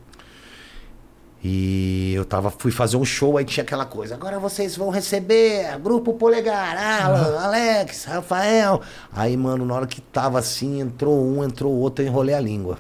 E 1.47 2.15
eu 2.15 2.25
tava, 2.25 2.51
fui 2.51 2.73
fazer 2.73 2.97
um 2.97 3.05
show, 3.05 3.37
aí 3.37 3.45
tinha 3.45 3.63
aquela 3.63 3.85
coisa. 3.85 4.15
Agora 4.15 4.39
vocês 4.39 4.75
vão 4.79 4.89
receber 4.89 5.79
Grupo 5.79 6.15
Polegar, 6.15 7.05
Alan, 7.05 7.39
Alex, 7.39 8.07
Rafael. 8.07 8.81
Aí, 9.13 9.37
mano, 9.37 9.67
na 9.67 9.75
hora 9.75 9.87
que 9.87 10.01
tava 10.01 10.39
assim, 10.39 10.81
entrou 10.81 11.23
um, 11.23 11.45
entrou 11.45 11.71
outro, 11.75 12.03
eu 12.03 12.09
enrolei 12.09 12.35
a 12.35 12.41
língua. 12.41 12.79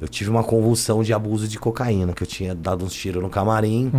Eu 0.00 0.06
tive 0.06 0.30
uma 0.30 0.44
convulsão 0.44 1.02
de 1.02 1.12
abuso 1.12 1.48
de 1.48 1.58
cocaína, 1.58 2.12
que 2.12 2.22
eu 2.22 2.26
tinha 2.26 2.54
dado 2.54 2.84
uns 2.84 2.92
tiros 2.92 3.20
no 3.20 3.28
camarim. 3.28 3.90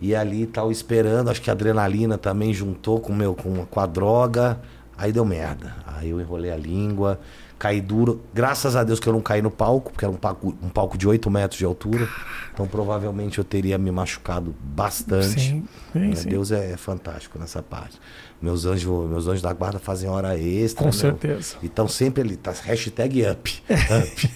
E 0.00 0.14
ali 0.14 0.46
tava 0.46 0.70
esperando, 0.70 1.30
acho 1.30 1.42
que 1.42 1.50
a 1.50 1.52
adrenalina 1.52 2.16
também 2.16 2.54
juntou 2.54 3.00
com, 3.00 3.12
meu, 3.12 3.34
com, 3.34 3.66
com 3.66 3.80
a 3.80 3.86
droga. 3.86 4.60
Aí 4.96 5.10
deu 5.10 5.24
merda. 5.24 5.74
Aí 5.84 6.10
eu 6.10 6.20
enrolei 6.20 6.52
a 6.52 6.56
língua, 6.56 7.18
caí 7.62 7.80
duro. 7.80 8.20
Graças 8.34 8.74
a 8.74 8.82
Deus 8.82 8.98
que 8.98 9.08
eu 9.08 9.12
não 9.12 9.20
caí 9.20 9.40
no 9.40 9.50
palco, 9.50 9.92
porque 9.92 10.04
era 10.04 10.12
um 10.12 10.16
palco, 10.16 10.52
um 10.60 10.68
palco 10.68 10.98
de 10.98 11.06
8 11.06 11.30
metros 11.30 11.56
de 11.60 11.64
altura. 11.64 12.08
Então 12.52 12.66
provavelmente 12.66 13.38
eu 13.38 13.44
teria 13.44 13.78
me 13.78 13.88
machucado 13.92 14.52
bastante. 14.60 15.40
Sim, 15.40 15.68
sim, 15.92 16.14
sim. 16.16 16.28
Deus 16.28 16.50
é 16.50 16.76
fantástico 16.76 17.38
nessa 17.38 17.62
parte. 17.62 18.00
Meus 18.40 18.66
anjos, 18.66 19.08
meus 19.08 19.28
anjos 19.28 19.42
da 19.42 19.52
guarda 19.52 19.78
fazem 19.78 20.10
hora 20.10 20.36
extra. 20.36 20.78
Com 20.78 20.86
meu. 20.86 20.92
certeza. 20.92 21.54
E 21.62 21.66
estão 21.66 21.86
sempre 21.86 22.22
ali, 22.22 22.36
tá 22.36 22.50
hashtag 22.50 23.24
up. 23.30 23.62
up. 23.70 24.28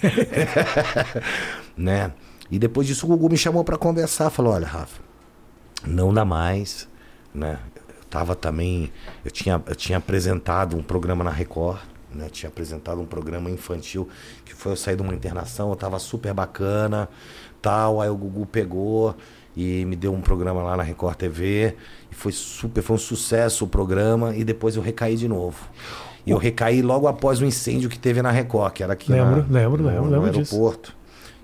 né? 1.75 2.13
E 2.49 2.57
depois 2.57 2.87
disso 2.87 3.05
o 3.05 3.09
Gugu 3.09 3.29
me 3.29 3.37
chamou 3.37 3.61
para 3.65 3.77
conversar, 3.77 4.29
falou: 4.29 4.53
"Olha, 4.53 4.65
Rafa, 4.65 5.01
não 5.85 6.13
dá 6.13 6.23
mais, 6.23 6.87
né? 7.35 7.59
Eu 7.89 8.05
tava 8.09 8.35
também, 8.35 8.89
eu 9.25 9.31
tinha, 9.31 9.61
eu 9.67 9.75
tinha 9.75 9.97
apresentado 9.97 10.77
um 10.77 10.81
programa 10.81 11.25
na 11.25 11.31
Record, 11.31 11.81
né? 12.17 12.27
Tinha 12.29 12.49
apresentado 12.49 12.99
um 12.99 13.05
programa 13.05 13.49
infantil 13.49 14.07
que 14.43 14.53
foi 14.53 14.73
eu 14.73 14.75
sair 14.75 14.95
de 14.95 15.01
uma 15.01 15.13
internação, 15.13 15.69
eu 15.69 15.75
tava 15.75 15.99
super 15.99 16.33
bacana, 16.33 17.07
tal, 17.61 18.01
aí 18.01 18.09
o 18.09 18.15
Gugu 18.15 18.45
pegou 18.45 19.15
e 19.55 19.85
me 19.85 19.95
deu 19.95 20.13
um 20.13 20.21
programa 20.21 20.61
lá 20.61 20.77
na 20.77 20.83
Record 20.83 21.15
TV 21.15 21.75
e 22.11 22.15
foi 22.15 22.31
super, 22.31 22.81
foi 22.81 22.95
um 22.95 22.99
sucesso 22.99 23.65
o 23.65 23.67
programa 23.67 24.35
e 24.35 24.43
depois 24.43 24.75
eu 24.75 24.81
recaí 24.81 25.15
de 25.15 25.27
novo. 25.27 25.57
E 26.25 26.31
eu 26.31 26.37
recaí 26.37 26.81
logo 26.81 27.07
após 27.07 27.39
o 27.39 27.45
incêndio 27.45 27.89
que 27.89 27.97
teve 27.97 28.21
na 28.21 28.31
Record, 28.31 28.73
que 28.73 28.83
era 28.83 28.93
aqui 28.93 29.11
Lembro, 29.11 29.45
na, 29.47 29.59
lembro, 29.61 29.81
no, 29.83 29.89
lembro, 29.89 30.05
no 30.05 30.11
lembro 30.11 30.31
disso. 30.31 30.53
aeroporto. 30.53 30.93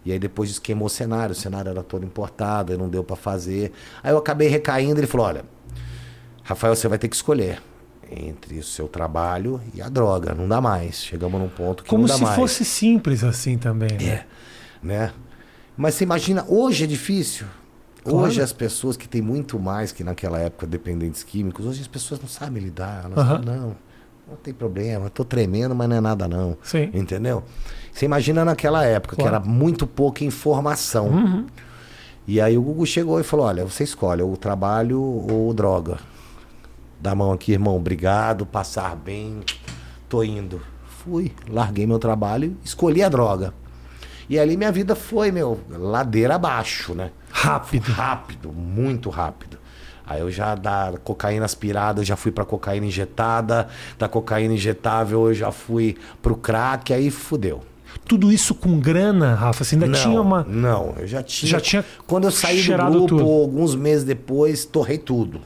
E 0.06 0.12
aí 0.12 0.20
depois 0.20 0.50
disso 0.50 0.62
queimou 0.62 0.88
o 0.88 0.90
cenário, 0.90 1.32
o 1.32 1.36
cenário 1.36 1.70
era 1.72 1.82
todo 1.82 2.06
importado, 2.06 2.74
aí 2.74 2.78
não 2.78 2.90
deu 2.90 3.04
pra 3.04 3.16
fazer. 3.16 3.72
Aí 4.04 4.12
eu 4.12 4.18
acabei 4.18 4.50
recaindo, 4.50 5.00
ele 5.00 5.08
falou: 5.08 5.28
"Olha, 5.28 5.46
Rafael, 6.44 6.76
você 6.76 6.90
vai 6.90 6.98
ter 6.98 7.08
que 7.08 7.16
escolher 7.16 7.62
entre 8.12 8.60
o 8.60 8.64
seu 8.64 8.88
trabalho 8.88 9.62
e 9.74 9.82
a 9.82 9.90
droga, 9.90 10.34
não 10.34 10.48
dá 10.48 10.60
mais. 10.62 11.04
Chegamos 11.04 11.40
num 11.40 11.50
ponto 11.50 11.84
que 11.84 11.90
Como 11.90 12.02
não 12.04 12.08
dá 12.08 12.16
se 12.16 12.24
mais". 12.24 12.36
fosse 12.36 12.64
simples 12.66 13.24
assim 13.24 13.58
também. 13.58 13.92
né? 13.98 14.06
É, 14.06 14.26
né? 14.82 15.12
Mas 15.76 15.96
você 15.96 16.04
imagina, 16.04 16.46
hoje 16.48 16.84
é 16.84 16.88
difícil. 16.88 17.48
Claro. 18.04 18.20
Hoje 18.28 18.42
as 18.42 18.52
pessoas 18.54 18.98
que 18.98 19.08
têm 19.08 19.22
muito 19.22 19.58
mais 19.58 19.92
que 19.92 20.04
naquela 20.04 20.38
época 20.40 20.68
dependentes 20.68 21.24
químicos, 21.24 21.66
hoje 21.66 21.82
as 21.82 21.88
pessoas 21.88 22.20
não 22.22 22.28
sabem 22.28 22.62
lidar. 22.62 23.06
Elas 23.06 23.18
Aham. 23.18 23.42
falam, 23.42 23.44
não, 23.60 23.76
não 24.30 24.36
tem 24.44 24.54
problema, 24.54 25.10
tô 25.10 25.24
tremendo, 25.24 25.74
mas 25.74 25.88
não 25.90 25.96
é 25.96 26.02
nada 26.02 26.28
não. 26.28 26.58
Sim. 26.62 26.90
Entendeu? 26.94 27.44
Você 27.92 28.06
imagina 28.06 28.44
naquela 28.44 28.84
época, 28.84 29.16
Claro. 29.16 29.32
que 29.32 29.36
era 29.38 29.44
muito 29.46 29.88
pouca 29.88 30.24
informação. 30.26 31.08
Uhum. 31.08 31.46
E 32.28 32.40
aí 32.42 32.58
o 32.58 32.62
Google 32.62 32.86
chegou 32.86 33.20
e 33.20 33.24
falou: 33.24 33.46
olha, 33.46 33.64
você 33.66 33.84
escolhe 33.84 34.22
ou 34.22 34.36
trabalho 34.38 35.02
ou 35.02 35.54
droga. 35.54 35.98
Dá 37.04 37.12
a 37.12 37.16
mão 37.16 37.34
aqui, 37.34 37.52
irmão, 37.52 37.76
obrigado, 37.76 38.46
passar 38.46 38.96
bem, 38.96 39.42
tô 40.08 40.24
indo. 40.24 40.62
Fui, 41.04 41.34
larguei 41.50 41.86
meu 41.86 42.00
trabalho, 42.00 42.56
escolhi 42.64 43.04
a 43.04 43.10
droga. 43.10 43.54
E 44.30 44.40
ali 44.40 44.56
minha 44.56 44.72
vida 44.72 44.96
foi, 44.96 45.30
meu, 45.30 45.60
ladeira 45.70 46.36
abaixo, 46.36 46.96
né? 46.96 47.12
Rápido. 47.30 47.92
Rápido, 47.92 48.54
muito 48.54 49.10
rápido. 49.10 49.58
Aí 50.08 50.22
eu 50.22 50.32
já 50.32 50.56
da 50.56 50.94
cocaína 51.04 51.44
aspirada, 51.44 52.00
eu 52.00 52.06
já 52.06 52.16
fui 52.16 52.32
pra 52.32 52.46
cocaína 52.46 52.86
injetada, 52.86 53.68
da 54.00 54.08
cocaína 54.08 54.54
injetável 54.54 55.28
eu 55.28 55.34
já 55.34 55.52
fui 55.52 55.98
pro 56.22 56.38
crack, 56.38 56.94
aí 56.94 57.12
fudeu. 57.12 57.62
Tudo 58.06 58.32
isso 58.32 58.56
com 58.56 58.80
grana, 58.80 59.36
Rafa, 59.36 59.66
você 59.66 59.76
ainda 59.76 59.88
não, 59.88 60.00
tinha 60.00 60.22
uma. 60.22 60.46
Não, 60.48 60.94
eu 60.98 61.06
já 61.06 61.22
tinha. 61.22 61.50
Já 61.50 61.60
tinha 61.60 61.84
Quando 62.08 62.24
eu 62.24 62.32
saí 62.32 62.64
do 62.64 62.78
grupo, 62.78 63.08
tudo. 63.08 63.30
alguns 63.30 63.76
meses 63.76 64.06
depois, 64.06 64.64
torrei 64.64 64.98
tudo. 64.98 65.42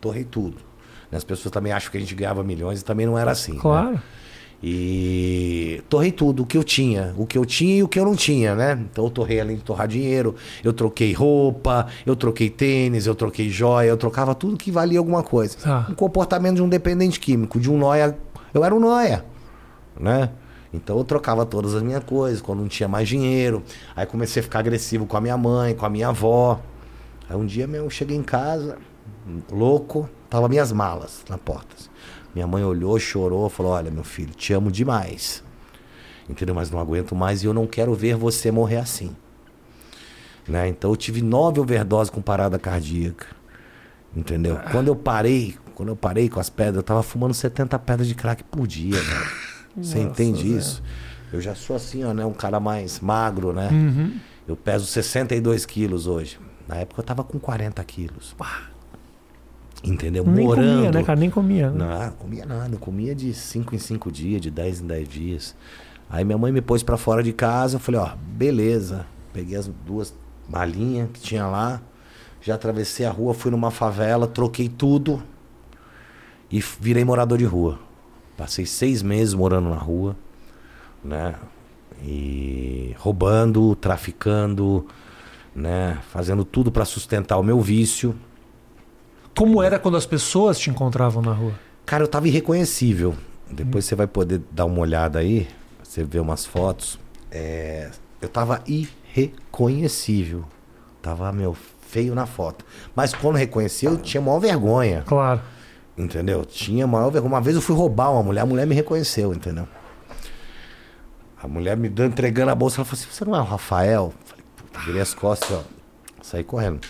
Torrei 0.00 0.22
tudo. 0.22 0.72
As 1.12 1.24
pessoas 1.24 1.52
também 1.52 1.72
acham 1.72 1.90
que 1.90 1.96
a 1.96 2.00
gente 2.00 2.14
ganhava 2.14 2.42
milhões 2.42 2.80
e 2.80 2.84
também 2.84 3.06
não 3.06 3.16
era 3.18 3.30
assim. 3.30 3.54
né? 3.54 3.58
Claro. 3.60 4.00
E 4.66 5.82
torrei 5.90 6.10
tudo, 6.10 6.42
o 6.42 6.46
que 6.46 6.56
eu 6.56 6.64
tinha. 6.64 7.14
O 7.18 7.26
que 7.26 7.36
eu 7.36 7.44
tinha 7.44 7.76
e 7.76 7.82
o 7.82 7.88
que 7.88 8.00
eu 8.00 8.04
não 8.04 8.16
tinha, 8.16 8.54
né? 8.54 8.78
Então 8.90 9.04
eu 9.04 9.10
torrei 9.10 9.38
além 9.38 9.56
de 9.56 9.62
torrar 9.62 9.86
dinheiro, 9.86 10.34
eu 10.62 10.72
troquei 10.72 11.12
roupa, 11.12 11.86
eu 12.06 12.16
troquei 12.16 12.48
tênis, 12.48 13.06
eu 13.06 13.14
troquei 13.14 13.50
joia, 13.50 13.88
eu 13.88 13.96
trocava 13.98 14.34
tudo 14.34 14.56
que 14.56 14.70
valia 14.70 14.98
alguma 14.98 15.22
coisa. 15.22 15.58
Tá. 15.58 15.86
Um 15.90 15.94
comportamento 15.94 16.56
de 16.56 16.62
um 16.62 16.68
dependente 16.68 17.20
químico, 17.20 17.60
de 17.60 17.70
um 17.70 17.76
noia. 17.76 18.16
Eu 18.54 18.64
era 18.64 18.74
um 18.74 18.80
noia, 18.80 19.22
né? 20.00 20.30
Então 20.72 20.96
eu 20.96 21.04
trocava 21.04 21.44
todas 21.44 21.74
as 21.74 21.82
minhas 21.82 22.02
coisas, 22.02 22.40
quando 22.40 22.60
não 22.60 22.68
tinha 22.68 22.88
mais 22.88 23.06
dinheiro. 23.06 23.62
Aí 23.94 24.06
comecei 24.06 24.40
a 24.40 24.42
ficar 24.42 24.60
agressivo 24.60 25.04
com 25.04 25.16
a 25.16 25.20
minha 25.20 25.36
mãe, 25.36 25.74
com 25.74 25.84
a 25.84 25.90
minha 25.90 26.08
avó. 26.08 26.58
Aí 27.28 27.36
um 27.36 27.44
dia 27.44 27.66
meu, 27.66 27.84
eu 27.84 27.90
cheguei 27.90 28.16
em 28.16 28.22
casa, 28.22 28.78
louco, 29.52 30.08
tava 30.34 30.48
minhas 30.48 30.72
malas 30.72 31.24
na 31.28 31.38
porta. 31.38 31.76
Minha 32.34 32.46
mãe 32.46 32.64
olhou, 32.64 32.98
chorou, 32.98 33.48
falou: 33.48 33.72
Olha, 33.72 33.88
meu 33.88 34.02
filho, 34.02 34.34
te 34.34 34.52
amo 34.52 34.70
demais. 34.70 35.44
Entendeu? 36.28 36.54
Mas 36.54 36.70
não 36.72 36.80
aguento 36.80 37.14
mais 37.14 37.44
e 37.44 37.46
eu 37.46 37.54
não 37.54 37.68
quero 37.68 37.94
ver 37.94 38.16
você 38.16 38.50
morrer 38.50 38.78
assim. 38.78 39.14
Né? 40.48 40.68
Então 40.68 40.90
eu 40.90 40.96
tive 40.96 41.22
nove 41.22 41.60
overdoses 41.60 42.10
com 42.10 42.20
parada 42.20 42.58
cardíaca. 42.58 43.26
Entendeu? 44.16 44.58
Quando 44.72 44.88
eu 44.88 44.96
parei, 44.96 45.56
quando 45.74 45.90
eu 45.90 45.96
parei 45.96 46.28
com 46.28 46.40
as 46.40 46.50
pedras, 46.50 46.76
eu 46.76 46.82
tava 46.82 47.02
fumando 47.02 47.32
70 47.32 47.78
pedras 47.78 48.08
de 48.08 48.14
crack 48.16 48.42
por 48.42 48.66
dia, 48.66 49.00
velho. 49.00 49.30
Você 49.76 50.00
entende 50.00 50.56
isso? 50.56 50.82
Eu 51.32 51.40
já 51.40 51.54
sou 51.54 51.76
assim, 51.76 52.04
ó, 52.04 52.12
né? 52.12 52.24
Um 52.24 52.32
cara 52.32 52.58
mais 52.58 53.00
magro, 53.00 53.52
né? 53.52 53.68
Uhum. 53.70 54.18
Eu 54.46 54.56
peso 54.56 54.86
62 54.86 55.64
quilos 55.66 56.06
hoje. 56.06 56.38
Na 56.66 56.76
época 56.76 57.00
eu 57.00 57.04
tava 57.04 57.22
com 57.22 57.38
40 57.38 57.82
quilos. 57.84 58.34
Entendeu? 59.84 60.24
Nem 60.24 60.46
Morando. 60.46 60.74
comia, 60.76 60.90
né, 60.90 61.02
cara? 61.02 61.20
Nem 61.20 61.30
comia. 61.30 61.70
né? 61.70 62.06
Não, 62.06 62.12
comia 62.12 62.46
nada. 62.46 62.76
Comia 62.78 63.14
de 63.14 63.34
5 63.34 63.74
em 63.74 63.78
5 63.78 64.10
dias, 64.10 64.40
de 64.40 64.50
10 64.50 64.80
em 64.80 64.86
10 64.86 65.08
dias. 65.08 65.56
Aí 66.08 66.24
minha 66.24 66.38
mãe 66.38 66.50
me 66.50 66.60
pôs 66.60 66.82
pra 66.82 66.96
fora 66.96 67.22
de 67.22 67.32
casa. 67.32 67.76
Eu 67.76 67.80
falei, 67.80 68.00
ó, 68.00 68.10
beleza. 68.16 69.06
Peguei 69.32 69.56
as 69.56 69.68
duas 69.86 70.14
malinhas 70.48 71.08
que 71.12 71.20
tinha 71.20 71.46
lá. 71.46 71.82
Já 72.40 72.54
atravessei 72.54 73.04
a 73.06 73.10
rua, 73.10 73.34
fui 73.34 73.50
numa 73.50 73.70
favela, 73.70 74.26
troquei 74.26 74.68
tudo. 74.68 75.22
E 76.50 76.62
virei 76.80 77.04
morador 77.04 77.38
de 77.38 77.44
rua. 77.44 77.78
Passei 78.36 78.66
seis 78.66 79.02
meses 79.02 79.34
morando 79.34 79.68
na 79.70 79.76
rua, 79.76 80.16
né? 81.02 81.34
E 82.02 82.94
roubando, 82.98 83.74
traficando, 83.76 84.86
né? 85.54 85.98
Fazendo 86.10 86.44
tudo 86.44 86.70
pra 86.70 86.84
sustentar 86.84 87.38
o 87.38 87.42
meu 87.42 87.60
vício. 87.60 88.14
Como 89.36 89.62
era 89.62 89.78
quando 89.78 89.96
as 89.96 90.06
pessoas 90.06 90.58
te 90.58 90.70
encontravam 90.70 91.20
na 91.20 91.32
rua? 91.32 91.52
Cara, 91.84 92.04
eu 92.04 92.08
tava 92.08 92.28
irreconhecível. 92.28 93.14
Depois 93.50 93.84
você 93.84 93.94
vai 93.94 94.06
poder 94.06 94.40
dar 94.50 94.64
uma 94.64 94.78
olhada 94.78 95.18
aí, 95.18 95.48
você 95.82 96.04
vê 96.04 96.20
umas 96.20 96.46
fotos. 96.46 96.98
É, 97.30 97.90
eu 98.22 98.28
tava 98.28 98.62
irreconhecível. 98.66 100.44
Tava, 101.02 101.30
meu, 101.32 101.56
feio 101.88 102.14
na 102.14 102.26
foto. 102.26 102.64
Mas 102.94 103.12
quando 103.12 103.36
reconheci, 103.36 103.86
eu 103.86 103.96
tinha 103.96 104.20
maior 104.20 104.38
vergonha. 104.38 105.02
Claro. 105.06 105.40
Entendeu? 105.98 106.44
Tinha 106.44 106.86
maior 106.86 107.10
vergonha. 107.10 107.34
Uma 107.34 107.40
vez 107.40 107.56
eu 107.56 107.62
fui 107.62 107.74
roubar 107.74 108.12
uma 108.12 108.22
mulher, 108.22 108.40
a 108.42 108.46
mulher 108.46 108.66
me 108.66 108.74
reconheceu, 108.74 109.34
entendeu? 109.34 109.68
A 111.42 111.46
mulher 111.46 111.76
me 111.76 111.88
deu 111.88 112.06
entregando 112.06 112.50
a 112.50 112.54
bolsa, 112.54 112.78
ela 112.78 112.84
falou 112.84 113.00
assim: 113.00 113.12
Você 113.12 113.24
não 113.24 113.36
é 113.36 113.40
o 113.40 113.44
Rafael? 113.44 114.12
Eu 114.14 114.26
Falei, 114.26 114.44
puta, 114.56 114.80
virei 114.80 115.02
as 115.02 115.12
costas, 115.12 115.50
ó. 115.50 115.62
Saí 116.22 116.42
correndo. 116.42 116.80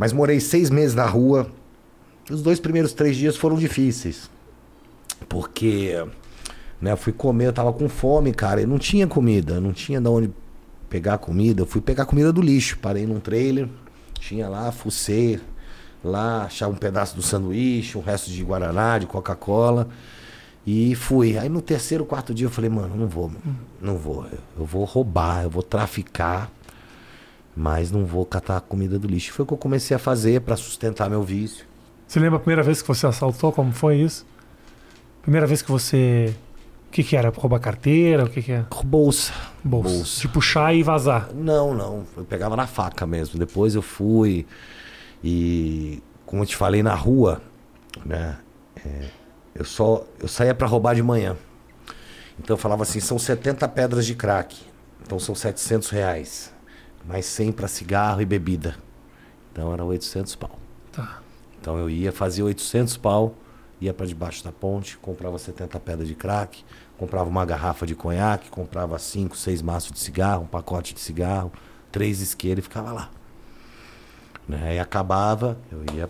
Mas 0.00 0.14
morei 0.14 0.40
seis 0.40 0.70
meses 0.70 0.94
na 0.94 1.04
rua. 1.04 1.52
Os 2.30 2.40
dois 2.40 2.58
primeiros 2.58 2.94
três 2.94 3.18
dias 3.18 3.36
foram 3.36 3.56
difíceis. 3.56 4.30
Porque, 5.28 5.94
né, 6.80 6.96
fui 6.96 7.12
comer, 7.12 7.48
eu 7.48 7.52
tava 7.52 7.70
com 7.70 7.86
fome, 7.86 8.32
cara, 8.32 8.62
e 8.62 8.66
não 8.66 8.78
tinha 8.78 9.06
comida, 9.06 9.60
não 9.60 9.74
tinha 9.74 10.00
de 10.00 10.08
onde 10.08 10.30
pegar 10.88 11.18
comida. 11.18 11.60
Eu 11.60 11.66
fui 11.66 11.82
pegar 11.82 12.06
comida 12.06 12.32
do 12.32 12.40
lixo, 12.40 12.78
parei 12.78 13.06
num 13.06 13.20
trailer, 13.20 13.68
tinha 14.18 14.48
lá, 14.48 14.72
fucei 14.72 15.38
lá, 16.02 16.44
achava 16.44 16.72
um 16.72 16.78
pedaço 16.78 17.14
do 17.14 17.20
sanduíche, 17.20 17.98
um 17.98 18.00
resto 18.00 18.30
de 18.30 18.42
Guaraná, 18.42 18.96
de 18.96 19.06
Coca-Cola. 19.06 19.86
E 20.66 20.94
fui. 20.94 21.36
Aí 21.36 21.50
no 21.50 21.60
terceiro, 21.60 22.06
quarto 22.06 22.32
dia 22.32 22.46
eu 22.46 22.50
falei, 22.50 22.70
mano, 22.70 22.96
não 22.96 23.06
vou, 23.06 23.30
não 23.82 23.98
vou. 23.98 24.24
Eu 24.58 24.64
vou 24.64 24.84
roubar, 24.84 25.42
eu 25.42 25.50
vou 25.50 25.62
traficar, 25.62 26.50
mas 27.56 27.90
não 27.90 28.04
vou 28.04 28.24
catar 28.24 28.60
comida 28.60 28.98
do 28.98 29.08
lixo. 29.08 29.32
Foi 29.32 29.42
o 29.44 29.46
que 29.46 29.52
eu 29.52 29.58
comecei 29.58 29.96
a 29.96 29.98
fazer 29.98 30.40
pra 30.40 30.56
sustentar 30.56 31.10
meu 31.10 31.22
vício. 31.22 31.66
Você 32.06 32.18
lembra 32.18 32.36
a 32.36 32.40
primeira 32.40 32.62
vez 32.62 32.82
que 32.82 32.88
você 32.88 33.06
assaltou? 33.06 33.52
Como 33.52 33.72
foi 33.72 33.98
isso? 33.98 34.26
Primeira 35.22 35.46
vez 35.46 35.62
que 35.62 35.70
você. 35.70 36.34
O 36.88 36.90
que, 36.90 37.04
que 37.04 37.16
era? 37.16 37.30
Roubar 37.30 37.60
carteira? 37.60 38.24
O 38.24 38.28
que, 38.28 38.42
que 38.42 38.52
é? 38.52 38.64
Bolsa. 38.84 39.32
Bolsa. 39.62 39.88
Bolsa. 39.88 40.20
De 40.22 40.28
puxar 40.28 40.74
e 40.74 40.82
vazar. 40.82 41.30
Não, 41.32 41.72
não. 41.72 42.04
Eu 42.16 42.24
pegava 42.24 42.56
na 42.56 42.66
faca 42.66 43.06
mesmo. 43.06 43.38
Depois 43.38 43.74
eu 43.74 43.82
fui 43.82 44.44
e, 45.22 46.02
como 46.26 46.42
eu 46.42 46.46
te 46.46 46.56
falei, 46.56 46.82
na 46.82 46.94
rua, 46.94 47.40
né? 48.04 48.38
é, 48.84 49.08
eu 49.54 49.64
só 49.64 50.04
eu 50.18 50.28
saía 50.28 50.54
pra 50.54 50.66
roubar 50.66 50.94
de 50.94 51.02
manhã. 51.02 51.36
Então 52.38 52.54
eu 52.54 52.58
falava 52.58 52.82
assim, 52.82 53.00
são 53.00 53.18
70 53.18 53.68
pedras 53.68 54.06
de 54.06 54.14
crack. 54.14 54.56
Então 55.02 55.18
são 55.18 55.34
700 55.34 55.90
reais. 55.90 56.52
Mais 57.06 57.26
100 57.26 57.52
pra 57.52 57.68
cigarro 57.68 58.20
e 58.20 58.24
bebida. 58.24 58.76
Então 59.52 59.72
era 59.72 59.84
800 59.84 60.34
pau. 60.36 60.58
Tá. 60.92 61.20
Então 61.60 61.78
eu 61.78 61.90
ia, 61.90 62.12
fazia 62.12 62.44
800 62.44 62.96
pau 62.96 63.34
ia 63.80 63.94
para 63.94 64.06
debaixo 64.06 64.44
da 64.44 64.52
ponte, 64.52 64.98
comprava 64.98 65.38
70 65.38 65.80
pedras 65.80 66.06
de 66.06 66.14
crack, 66.14 66.62
comprava 66.98 67.28
uma 67.28 67.44
garrafa 67.44 67.86
de 67.86 67.94
conhaque, 67.94 68.50
comprava 68.50 68.98
cinco, 68.98 69.36
seis 69.36 69.62
maços 69.62 69.90
de 69.92 69.98
cigarro, 69.98 70.42
um 70.42 70.46
pacote 70.46 70.92
de 70.92 71.00
cigarro, 71.00 71.50
três 71.90 72.20
isqueiros 72.20 72.64
e 72.64 72.68
ficava 72.68 72.92
lá. 72.92 73.10
Né? 74.46 74.76
E 74.76 74.78
acabava, 74.78 75.56
eu 75.72 75.82
ia 75.94 76.08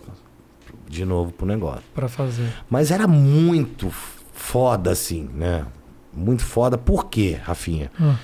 de 0.88 1.05
novo 1.05 1.33
pro 1.33 1.46
negócio. 1.46 1.85
Pra 1.94 2.09
fazer. 2.09 2.53
Mas 2.68 2.90
era 2.90 3.07
muito 3.07 3.90
foda, 4.33 4.90
assim, 4.90 5.31
né? 5.33 5.64
Muito 6.12 6.42
foda. 6.42 6.76
Por 6.76 7.07
quê, 7.07 7.38
Rafinha? 7.40 7.90
Ah. 8.00 8.16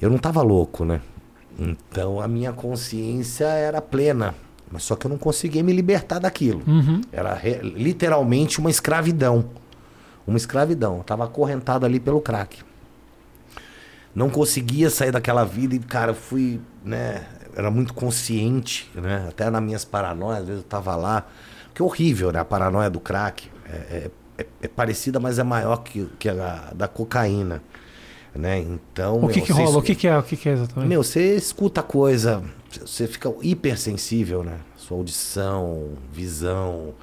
Eu 0.00 0.10
não 0.10 0.18
tava 0.18 0.42
louco, 0.42 0.84
né? 0.84 1.00
Então 1.58 2.20
a 2.20 2.28
minha 2.28 2.52
consciência 2.52 3.46
era 3.46 3.80
plena. 3.82 4.34
Mas 4.70 4.82
só 4.82 4.94
que 4.94 5.06
eu 5.06 5.10
não 5.10 5.16
conseguia 5.18 5.62
me 5.62 5.72
libertar 5.72 6.18
daquilo. 6.18 6.62
Uhum. 6.66 7.00
Era 7.10 7.32
re- 7.34 7.60
literalmente 7.62 8.60
uma 8.60 8.70
escravidão. 8.70 9.46
Uma 10.26 10.36
escravidão. 10.36 10.98
Eu 10.98 11.04
tava 11.04 11.24
acorrentado 11.24 11.86
ali 11.86 11.98
pelo 11.98 12.20
crack. 12.20 12.58
Não 14.14 14.28
conseguia 14.28 14.90
sair 14.90 15.10
daquela 15.12 15.44
vida 15.44 15.74
e, 15.74 15.78
cara, 15.78 16.12
fui, 16.14 16.60
né? 16.84 17.24
Era 17.56 17.70
muito 17.70 17.94
consciente, 17.94 18.90
né? 18.94 19.26
Até 19.28 19.48
nas 19.50 19.62
minhas 19.62 19.84
paranoias, 19.84 20.40
às 20.42 20.46
vezes 20.46 20.62
eu 20.62 20.68
tava 20.68 20.94
lá. 20.96 21.26
Que 21.74 21.82
é 21.82 21.84
horrível, 21.84 22.30
né? 22.32 22.38
A 22.40 22.44
paranoia 22.44 22.90
do 22.90 23.00
crack. 23.00 23.48
É, 23.64 23.70
é- 23.72 24.10
é- 24.42 24.46
é 24.62 24.68
parecida, 24.68 25.18
mas 25.18 25.38
é 25.38 25.42
maior 25.42 25.78
que, 25.78 26.08
que 26.18 26.28
a 26.28 26.72
da 26.74 26.86
cocaína. 26.88 27.62
Né? 28.38 28.60
Então. 28.60 29.16
O 29.24 29.28
que 29.28 29.38
meu, 29.38 29.46
que 29.46 29.52
rola? 29.52 29.66
O 29.66 29.70
escu- 29.70 29.82
que 29.82 29.94
que 29.96 30.06
é? 30.06 30.16
O 30.16 30.22
que 30.22 30.36
que 30.36 30.48
é 30.48 30.52
exatamente? 30.52 30.88
meu, 30.88 31.02
você 31.02 31.34
escuta 31.34 31.82
coisa, 31.82 32.40
você 32.86 33.08
fica 33.08 33.34
hipersensível, 33.42 34.44
né? 34.44 34.58
Sua 34.76 34.96
audição, 34.96 35.88
visão, 36.12 36.94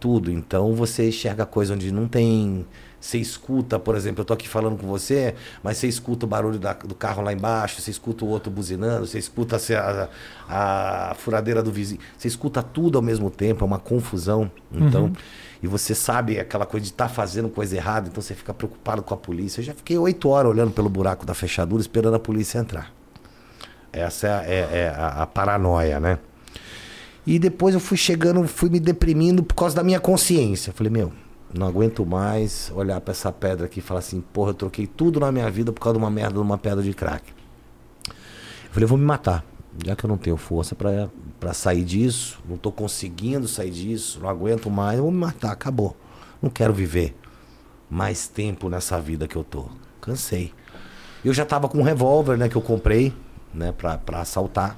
tudo. 0.00 0.28
Então 0.30 0.74
você 0.74 1.08
enxerga 1.08 1.46
coisa 1.46 1.74
onde 1.74 1.92
não 1.92 2.08
tem. 2.08 2.66
Você 3.00 3.18
escuta, 3.18 3.78
por 3.78 3.96
exemplo, 3.96 4.22
eu 4.22 4.24
tô 4.24 4.32
aqui 4.32 4.48
falando 4.48 4.76
com 4.76 4.86
você, 4.88 5.34
mas 5.62 5.76
você 5.76 5.86
escuta 5.88 6.24
o 6.26 6.28
barulho 6.28 6.58
da- 6.58 6.72
do 6.72 6.94
carro 6.94 7.20
lá 7.22 7.32
embaixo, 7.32 7.80
você 7.80 7.90
escuta 7.90 8.24
o 8.24 8.28
outro 8.28 8.50
buzinando, 8.50 9.06
você 9.06 9.18
escuta 9.18 9.56
a, 9.56 10.08
a- 10.48 11.10
a 11.10 11.14
furadeira 11.14 11.62
do 11.62 11.70
vizinho, 11.72 12.00
você 12.16 12.28
escuta 12.28 12.62
tudo 12.62 12.98
ao 12.98 13.02
mesmo 13.02 13.28
tempo, 13.30 13.64
é 13.64 13.66
uma 13.66 13.78
confusão. 13.80 14.50
Então, 14.72 15.12
e 15.62 15.66
você 15.66 15.94
sabe 15.94 16.38
aquela 16.40 16.66
coisa 16.66 16.84
de 16.84 16.90
estar 16.92 17.08
fazendo 17.08 17.48
coisa 17.48 17.76
errada, 17.76 18.08
então 18.08 18.20
você 18.20 18.34
fica 18.34 18.52
preocupado 18.52 19.02
com 19.02 19.14
a 19.14 19.16
polícia. 19.16 19.60
Eu 19.60 19.64
já 19.64 19.74
fiquei 19.74 19.96
oito 19.96 20.28
horas 20.28 20.50
olhando 20.50 20.72
pelo 20.72 20.88
buraco 20.88 21.24
da 21.24 21.34
fechadura, 21.34 21.80
esperando 21.80 22.14
a 22.14 22.18
polícia 22.18 22.58
entrar. 22.58 22.92
Essa 23.92 24.26
é, 24.26 24.30
a- 24.32 24.44
é- 24.44 24.78
é 24.84 24.88
a, 24.96 25.08
a 25.22 25.26
paranoia, 25.26 26.00
né? 26.00 26.18
E 27.24 27.38
depois 27.38 27.74
eu 27.74 27.80
fui 27.80 27.96
chegando, 27.96 28.46
fui 28.48 28.68
me 28.68 28.80
deprimindo 28.80 29.42
por 29.44 29.54
causa 29.54 29.76
da 29.76 29.84
minha 29.84 30.00
consciência. 30.00 30.70
Eu 30.70 30.74
falei, 30.74 30.90
meu, 30.90 31.12
não 31.54 31.68
aguento 31.68 32.04
mais 32.04 32.72
olhar 32.74 33.00
pra 33.00 33.12
essa 33.12 33.30
pedra 33.30 33.66
aqui 33.66 33.78
e 33.78 33.82
falar 33.82 34.00
assim, 34.00 34.20
porra, 34.32 34.50
eu 34.50 34.54
troquei 34.54 34.86
tudo 34.88 35.20
na 35.20 35.30
minha 35.30 35.48
vida 35.48 35.70
por 35.72 35.80
causa 35.80 35.96
de 35.98 36.04
uma 36.04 36.10
merda 36.10 36.34
de 36.34 36.40
uma 36.40 36.58
pedra 36.58 36.82
de 36.82 36.92
crack. 36.92 37.22
Eu 38.08 38.70
falei, 38.72 38.84
eu 38.84 38.88
vou 38.88 38.98
me 38.98 39.04
matar. 39.04 39.44
Já 39.84 39.96
que 39.96 40.04
eu 40.04 40.08
não 40.08 40.18
tenho 40.18 40.36
força 40.36 40.74
pra 40.74 41.54
sair 41.54 41.84
disso, 41.84 42.40
não 42.48 42.56
tô 42.56 42.70
conseguindo 42.70 43.48
sair 43.48 43.70
disso, 43.70 44.20
não 44.20 44.28
aguento 44.28 44.70
mais, 44.70 44.98
eu 44.98 45.04
vou 45.04 45.12
me 45.12 45.18
matar, 45.18 45.52
acabou. 45.52 45.96
Não 46.40 46.50
quero 46.50 46.72
viver 46.72 47.16
mais 47.88 48.26
tempo 48.26 48.68
nessa 48.68 49.00
vida 49.00 49.26
que 49.26 49.36
eu 49.36 49.44
tô. 49.44 49.66
Cansei. 50.00 50.52
Eu 51.24 51.32
já 51.32 51.44
tava 51.44 51.68
com 51.68 51.78
um 51.78 51.82
revólver, 51.82 52.36
né, 52.36 52.48
que 52.48 52.56
eu 52.56 52.62
comprei, 52.62 53.14
né, 53.54 53.72
pra, 53.72 53.96
pra 53.98 54.20
assaltar. 54.20 54.76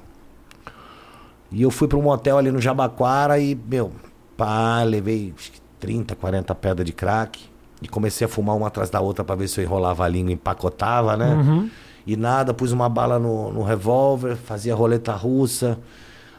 E 1.51 1.61
eu 1.61 1.71
fui 1.71 1.87
para 1.87 1.97
um 1.97 2.01
motel 2.01 2.37
ali 2.37 2.51
no 2.51 2.61
Jabaquara 2.61 3.39
e, 3.39 3.55
meu, 3.55 3.91
pá, 4.37 4.83
levei 4.83 5.33
acho 5.37 5.51
que 5.51 5.61
30, 5.79 6.15
40 6.15 6.55
pedras 6.55 6.85
de 6.85 6.93
crack. 6.93 7.43
E 7.81 7.87
comecei 7.87 8.25
a 8.25 8.27
fumar 8.27 8.55
uma 8.55 8.67
atrás 8.67 8.89
da 8.89 8.99
outra 8.99 9.23
para 9.23 9.35
ver 9.35 9.47
se 9.47 9.59
eu 9.59 9.65
enrolava 9.65 10.05
a 10.05 10.07
língua 10.07 10.31
empacotava, 10.31 11.15
né? 11.17 11.33
Uhum. 11.35 11.69
E 12.05 12.15
nada, 12.15 12.53
pus 12.53 12.71
uma 12.71 12.87
bala 12.87 13.17
no, 13.17 13.51
no 13.51 13.63
revólver, 13.63 14.35
fazia 14.35 14.75
roleta 14.75 15.11
russa. 15.13 15.77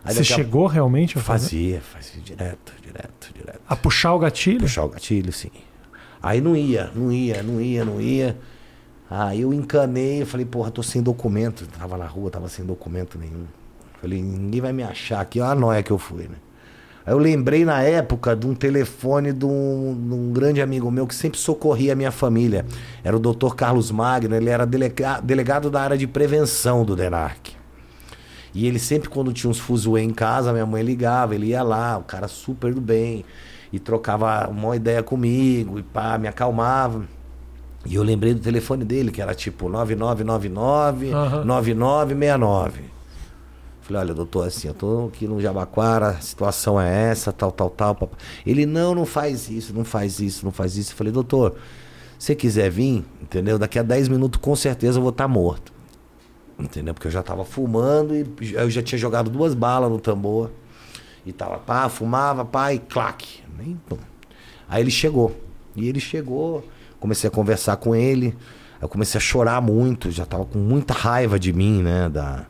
Aí 0.05 0.15
Você 0.15 0.21
daqui 0.21 0.33
a- 0.33 0.37
chegou 0.37 0.67
realmente 0.67 1.19
a 1.19 1.21
fazer? 1.21 1.45
Fazia, 1.47 1.81
fazia 1.81 2.23
direto, 2.23 2.73
direto, 2.83 3.31
direto. 3.35 3.61
A 3.69 3.75
puxar 3.75 4.15
o 4.15 4.19
gatilho? 4.19 4.61
Puxar 4.61 4.85
o 4.85 4.89
gatilho, 4.89 5.33
sim. 5.33 5.51
Aí 6.23 6.41
não 6.41 6.55
ia, 6.57 6.91
não 6.95 7.11
ia, 7.11 7.43
não 7.43 7.61
ia, 7.61 7.85
não 7.85 8.01
ia. 8.01 8.37
Aí 9.11 9.41
eu 9.43 9.53
encanei, 9.53 10.23
eu 10.23 10.27
falei, 10.27 10.47
porra, 10.47 10.71
tô 10.71 10.83
sem 10.83 11.03
documento. 11.03 11.67
Tava 11.79 11.97
na 11.97 12.07
rua, 12.07 12.31
tava 12.31 12.49
sem 12.49 12.65
documento 12.65 13.19
nenhum. 13.19 13.45
Falei, 14.01 14.23
ninguém 14.23 14.61
vai 14.61 14.73
me 14.73 14.83
achar 14.83 15.21
aqui, 15.21 15.41
olha 15.41 15.51
a 15.51 15.55
noia 15.55 15.83
que 15.83 15.91
eu 15.91 15.99
fui, 15.99 16.25
né? 16.25 16.37
Aí 17.07 17.13
eu 17.13 17.19
lembrei 17.19 17.65
na 17.65 17.83
época 17.83 18.35
de 18.35 18.47
um 18.49 18.55
telefone 18.55 19.33
de 19.33 19.47
um, 19.47 19.97
de 20.09 20.13
um 20.15 20.33
grande 20.33 20.61
amigo 20.61 20.91
meu 20.91 21.07
que 21.07 21.15
sempre 21.15 21.39
socorria 21.39 21.93
a 21.93 21.97
minha 21.97 22.11
família. 22.11 22.67
Era 23.05 23.17
o 23.17 23.21
Dr. 23.21 23.55
Carlos 23.55 23.93
Magno, 23.93 24.35
ele 24.35 24.51
era 24.51 24.67
delega- 24.67 25.21
delegado 25.21 25.71
da 25.71 25.81
área 25.83 25.97
de 25.97 26.07
prevenção 26.07 26.85
do 26.85 26.97
DENARC. 26.97 27.51
E 28.53 28.67
ele 28.67 28.79
sempre, 28.81 29.09
quando 29.09 29.33
tinha 29.33 29.51
uns 29.51 29.59
fuzuê 29.59 30.03
em 30.03 30.11
casa, 30.11 30.53
minha 30.53 30.67
mãe 30.67 30.83
ligava, 30.83 31.35
ele 31.35 31.47
ia 31.49 31.63
lá, 31.63 31.97
o 31.99 32.03
cara 32.03 32.27
super 32.27 32.75
do 32.75 32.81
bem, 32.81 33.25
e 33.73 33.79
trocava 33.79 34.49
uma 34.49 34.75
ideia 34.75 35.03
comigo, 35.03 35.79
e 35.79 35.83
pá, 35.83 36.17
me 36.19 36.27
acalmava. 36.27 37.05
E 37.85 37.95
eu 37.95 38.03
lembrei 38.03 38.35
do 38.35 38.41
telefone 38.41 38.85
dele, 38.85 39.13
que 39.13 39.23
era 39.23 39.33
tipo 39.35 39.69
9999 39.69 41.13
Aham. 41.13 41.45
9969. 41.45 42.96
Falei, 43.87 44.03
olha, 44.03 44.15
doutor, 44.15 44.49
assim, 44.49 44.67
eu 44.67 44.75
tô 44.75 45.07
aqui 45.07 45.29
no 45.29 45.41
Jabaquara, 45.41 46.09
a 46.09 46.21
situação 46.21 46.81
é 46.81 47.11
essa, 47.11 47.33
tal, 47.33 47.53
tal, 47.53 47.71
tal. 47.71 47.95
papá. 47.95 48.17
Ele, 48.45 48.67
não, 48.67 48.97
não 48.97 49.07
faz 49.07 49.49
isso, 49.49 49.73
não 49.73 49.85
faz 49.85 50.19
isso, 50.19 50.45
não 50.45 50.51
faz 50.51 50.77
isso. 50.77 50.93
Eu 50.93 50.97
falei, 50.97 51.13
doutor, 51.13 51.55
se 52.19 52.35
quiser 52.35 52.69
vir, 52.69 53.05
entendeu? 53.23 53.61
Daqui 53.61 53.79
a 53.79 53.85
10 53.85 54.09
minutos 54.09 54.41
com 54.41 54.57
certeza 54.57 54.99
eu 54.99 55.03
vou 55.03 55.11
estar 55.11 55.29
morto. 55.29 55.73
Entendeu? 56.59 56.95
Porque 56.95 57.07
eu 57.07 57.13
já 57.13 57.23
tava 57.23 57.45
fumando 57.45 58.13
e 58.13 58.27
eu 58.55 58.69
já 58.69 58.83
tinha 58.83 58.99
jogado 58.99 59.31
duas 59.31 59.55
balas 59.55 59.89
no 59.89 60.01
tambor. 60.01 60.51
E 61.25 61.31
tava, 61.31 61.59
pá, 61.59 61.89
fumava, 61.89 62.45
pá, 62.45 62.75
e 62.75 62.81
claque. 62.81 63.41
Nem. 63.57 63.81
Aí 64.69 64.83
ele 64.83 64.91
chegou. 64.91 65.33
E 65.77 65.89
ele 65.89 66.01
chegou, 66.01 66.67
comecei 66.99 67.29
a 67.29 67.31
conversar 67.31 67.77
com 67.77 67.95
ele. 67.95 68.37
Eu 68.83 68.89
comecei 68.89 69.17
a 69.17 69.21
chorar 69.21 69.63
muito, 69.63 70.11
já 70.11 70.27
tava 70.27 70.45
com 70.45 70.59
muita 70.59 70.93
raiva 70.93 71.39
de 71.39 71.53
mim, 71.53 71.85
né? 71.85 72.09
Da, 72.09 72.47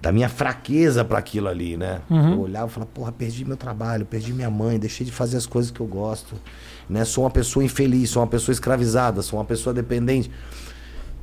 da 0.00 0.10
minha 0.10 0.28
fraqueza 0.28 1.04
para 1.04 1.18
aquilo 1.18 1.48
ali, 1.48 1.76
né? 1.76 2.00
Eu 2.32 2.40
olhava 2.40 2.70
e 2.70 2.70
falava, 2.70 2.90
porra, 2.92 3.12
perdi 3.12 3.44
meu 3.44 3.56
trabalho, 3.56 4.06
perdi 4.06 4.32
minha 4.32 4.50
mãe, 4.50 4.78
deixei 4.78 5.04
de 5.04 5.12
fazer 5.12 5.36
as 5.36 5.46
coisas 5.46 5.70
que 5.70 5.80
eu 5.80 5.86
gosto. 5.86 6.36
Né? 6.88 7.04
Sou 7.04 7.24
uma 7.24 7.30
pessoa 7.30 7.64
infeliz, 7.64 8.10
sou 8.10 8.22
uma 8.22 8.28
pessoa 8.28 8.52
escravizada, 8.52 9.20
sou 9.20 9.38
uma 9.38 9.44
pessoa 9.44 9.74
dependente. 9.74 10.30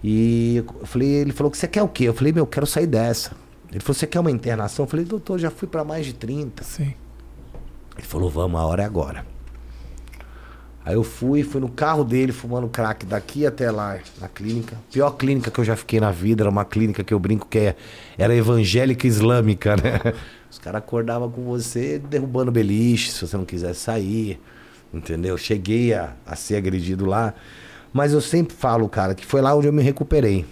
E 0.04 0.58
eu 0.58 0.86
falei, 0.86 1.10
ele 1.10 1.34
falou 1.34 1.50
que 1.50 1.58
você 1.58 1.68
quer 1.68 1.82
o 1.82 1.88
quê? 1.88 2.04
Eu 2.04 2.13
falei, 2.13 2.32
meu, 2.32 2.44
eu 2.44 2.48
quero 2.48 2.68
sair 2.68 2.86
dessa. 2.86 3.32
Ele 3.72 3.80
falou, 3.80 3.96
você 3.96 4.06
quer 4.06 4.20
uma 4.20 4.32
internação? 4.32 4.86
Eu 4.86 4.90
falei, 4.90 5.06
doutor, 5.06 5.40
já 5.40 5.50
fui 5.50 5.68
para 5.68 5.84
mais 5.84 6.06
de 6.06 6.13
30. 6.13 6.63
Sim. 6.63 6.94
Ele 7.98 8.08
falou, 8.08 8.30
vamos, 8.30 8.60
a 8.60 8.66
hora 8.66 8.84
é 8.84 8.86
agora. 8.86 9.26
Aí 10.88 10.93
eu 10.93 11.04
fui, 11.04 11.43
fui 11.43 11.60
no 11.60 11.67
carro 11.67 12.02
dele, 12.02 12.32
fumando 12.32 12.69
crack 12.69 13.06
daqui 13.06 13.45
até 13.45 13.69
lá, 13.69 14.00
na 14.21 14.30
clínica. 14.30 14.78
Pior 14.89 15.12
clínica 15.12 15.52
que 15.52 15.60
eu 15.60 15.65
já 15.65 15.76
fiquei 15.76 16.00
na 16.00 16.12
vida, 16.12 16.43
era 16.43 16.50
uma 16.50 16.63
clínica 16.63 17.04
que 17.04 17.13
eu 17.13 17.19
brinco 17.19 17.45
que 17.45 17.60
é, 17.60 17.76
era 18.17 18.34
evangélica 18.34 19.06
islâmica, 19.06 19.76
né? 19.76 20.13
Os 20.50 20.58
caras 20.58 20.80
acordavam 20.80 21.30
com 21.30 21.43
você 21.43 22.00
derrubando 22.00 22.54
beliche, 22.54 23.12
se 23.12 23.28
você 23.28 23.36
não 23.36 23.43
quisesse 23.43 23.82
sair, 23.82 24.39
entendeu? 24.93 25.38
Cheguei 25.38 25.93
a, 25.93 26.13
a 26.26 26.38
ser 26.38 26.56
agredido 26.56 27.06
lá. 27.06 27.34
Mas 27.91 28.13
eu 28.13 28.21
sempre 28.21 28.56
falo, 28.56 28.88
cara, 28.88 29.13
que 29.13 29.26
foi 29.26 29.41
lá 29.41 29.54
onde 29.54 29.67
eu 29.67 29.73
me 29.73 29.84
recuperei. 29.84 30.45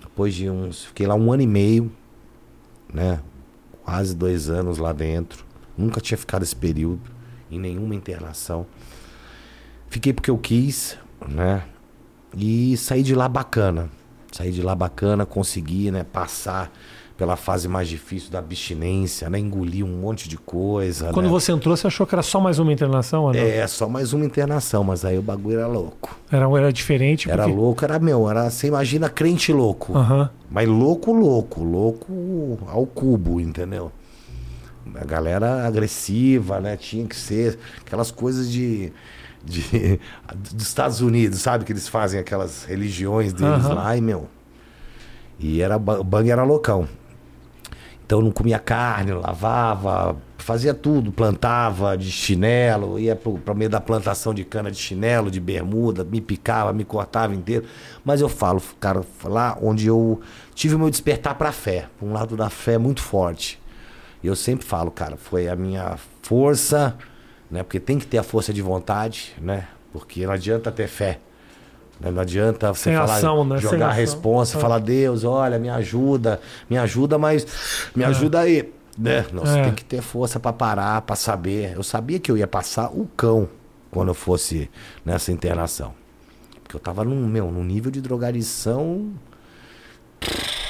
Depois 0.00 0.32
de 0.32 0.48
uns. 0.48 0.86
Fiquei 0.86 1.06
lá 1.06 1.14
um 1.14 1.30
ano 1.30 1.42
e 1.42 1.46
meio, 1.46 1.92
né? 2.90 3.20
Quase 3.84 4.16
dois 4.16 4.48
anos 4.48 4.78
lá 4.78 4.90
dentro. 4.90 5.44
Nunca 5.76 6.00
tinha 6.00 6.16
ficado 6.16 6.44
esse 6.44 6.56
período 6.56 7.02
em 7.50 7.60
nenhuma 7.60 7.94
internação. 7.94 8.66
Fiquei 9.92 10.10
porque 10.10 10.30
eu 10.30 10.38
quis, 10.38 10.96
né? 11.28 11.64
E 12.34 12.74
saí 12.78 13.02
de 13.02 13.14
lá 13.14 13.28
bacana. 13.28 13.90
Saí 14.32 14.50
de 14.50 14.62
lá 14.62 14.74
bacana, 14.74 15.26
consegui, 15.26 15.90
né, 15.90 16.02
passar 16.02 16.72
pela 17.14 17.36
fase 17.36 17.68
mais 17.68 17.88
difícil 17.88 18.30
da 18.30 18.38
abstinência, 18.38 19.28
né? 19.28 19.38
Engolir 19.38 19.84
um 19.84 20.00
monte 20.00 20.30
de 20.30 20.38
coisa. 20.38 21.12
Quando 21.12 21.26
né? 21.26 21.30
você 21.32 21.52
entrou, 21.52 21.76
você 21.76 21.88
achou 21.88 22.06
que 22.06 22.14
era 22.14 22.22
só 22.22 22.40
mais 22.40 22.58
uma 22.58 22.72
internação? 22.72 23.24
ou 23.24 23.34
não? 23.34 23.38
É, 23.38 23.66
só 23.66 23.86
mais 23.86 24.14
uma 24.14 24.24
internação, 24.24 24.82
mas 24.82 25.04
aí 25.04 25.18
o 25.18 25.22
bagulho 25.22 25.58
era 25.58 25.66
louco. 25.66 26.18
Era, 26.30 26.46
era 26.56 26.72
diferente? 26.72 27.30
Era 27.30 27.42
porque... 27.42 27.54
louco, 27.54 27.84
era 27.84 27.98
meu, 27.98 28.30
era, 28.30 28.48
você 28.48 28.68
imagina 28.68 29.10
crente 29.10 29.52
louco. 29.52 29.94
Aham. 29.94 30.30
Mas 30.50 30.66
louco, 30.66 31.12
louco, 31.12 31.62
louco 31.62 32.60
ao 32.66 32.86
cubo, 32.86 33.38
entendeu? 33.38 33.92
A 34.94 35.04
galera 35.04 35.66
agressiva, 35.66 36.60
né? 36.60 36.78
Tinha 36.78 37.06
que 37.06 37.14
ser 37.14 37.58
aquelas 37.84 38.10
coisas 38.10 38.50
de, 38.50 38.90
de 39.44 39.98
dos 40.52 40.66
Estados 40.66 41.00
Unidos, 41.00 41.40
sabe? 41.40 41.64
Que 41.64 41.72
eles 41.72 41.88
fazem 41.88 42.20
aquelas 42.20 42.64
religiões 42.64 43.32
deles 43.32 43.64
Aham. 43.64 43.74
lá, 43.74 43.96
e 43.96 44.00
meu. 44.00 44.28
E 45.38 45.60
era 45.60 45.76
o 45.76 46.04
bang 46.04 46.30
era 46.30 46.44
loucão. 46.44 46.88
Então 48.04 48.18
eu 48.18 48.24
não 48.24 48.30
comia 48.30 48.58
carne, 48.58 49.12
lavava, 49.12 50.16
fazia 50.36 50.74
tudo, 50.74 51.10
plantava 51.10 51.96
de 51.96 52.10
chinelo, 52.10 52.98
ia 52.98 53.16
para 53.16 53.52
o 53.52 53.56
meio 53.56 53.70
da 53.70 53.80
plantação 53.80 54.34
de 54.34 54.44
cana 54.44 54.70
de 54.70 54.76
chinelo, 54.76 55.30
de 55.30 55.40
bermuda, 55.40 56.04
me 56.04 56.20
picava, 56.20 56.72
me 56.72 56.84
cortava 56.84 57.34
inteiro. 57.34 57.64
Mas 58.04 58.20
eu 58.20 58.28
falo, 58.28 58.60
cara, 58.78 59.02
lá 59.24 59.56
onde 59.62 59.86
eu 59.86 60.20
tive 60.54 60.74
o 60.74 60.78
meu 60.78 60.90
despertar 60.90 61.36
para 61.36 61.48
a 61.48 61.52
fé, 61.52 61.88
um 62.02 62.12
lado 62.12 62.36
da 62.36 62.50
fé 62.50 62.76
muito 62.76 63.00
forte. 63.00 63.58
E 64.22 64.26
eu 64.26 64.36
sempre 64.36 64.66
falo, 64.66 64.90
cara, 64.90 65.16
foi 65.16 65.48
a 65.48 65.56
minha 65.56 65.96
força, 66.20 66.96
né? 67.52 67.62
Porque 67.62 67.78
tem 67.78 67.98
que 67.98 68.06
ter 68.06 68.18
a 68.18 68.22
força 68.24 68.52
de 68.52 68.60
vontade, 68.62 69.34
né? 69.40 69.68
Porque 69.92 70.24
não 70.26 70.32
adianta 70.32 70.72
ter 70.72 70.88
fé. 70.88 71.20
né? 72.00 72.10
Não 72.10 72.22
adianta 72.22 72.72
você 72.74 72.84
Sem 72.84 72.96
falar, 72.96 73.16
ação, 73.16 73.44
né? 73.44 73.58
Jogar 73.58 73.90
a 73.90 73.92
responsa, 73.92 74.58
É. 74.58 74.60
falar, 74.60 74.78
Deus, 74.80 75.22
olha, 75.22 75.56
me 75.58 75.68
ajuda, 75.68 76.40
me 76.68 76.76
ajuda, 76.78 77.16
mas 77.18 77.46
me 77.94 78.02
ajuda 78.02 78.40
aí. 78.40 78.72
Né? 78.98 79.24
Não, 79.32 79.44
você 79.46 79.58
É. 79.58 79.62
tem 79.64 79.74
que 79.74 79.84
ter 79.84 80.02
força 80.02 80.40
para 80.40 80.52
parar, 80.52 81.00
para 81.02 81.14
saber. 81.14 81.74
Eu 81.76 81.82
sabia 81.82 82.18
que 82.18 82.30
eu 82.30 82.36
ia 82.36 82.46
passar 82.48 82.88
o 82.88 83.06
cão 83.16 83.48
quando 83.90 84.08
eu 84.08 84.14
fosse 84.14 84.68
nessa 85.04 85.30
internação. 85.30 85.94
Porque 86.62 86.74
eu 86.74 86.80
tava 86.80 87.04
num, 87.04 87.26
meu, 87.28 87.50
num 87.52 87.62
nível 87.64 87.90
de 87.90 88.00
drogadição 88.00 89.12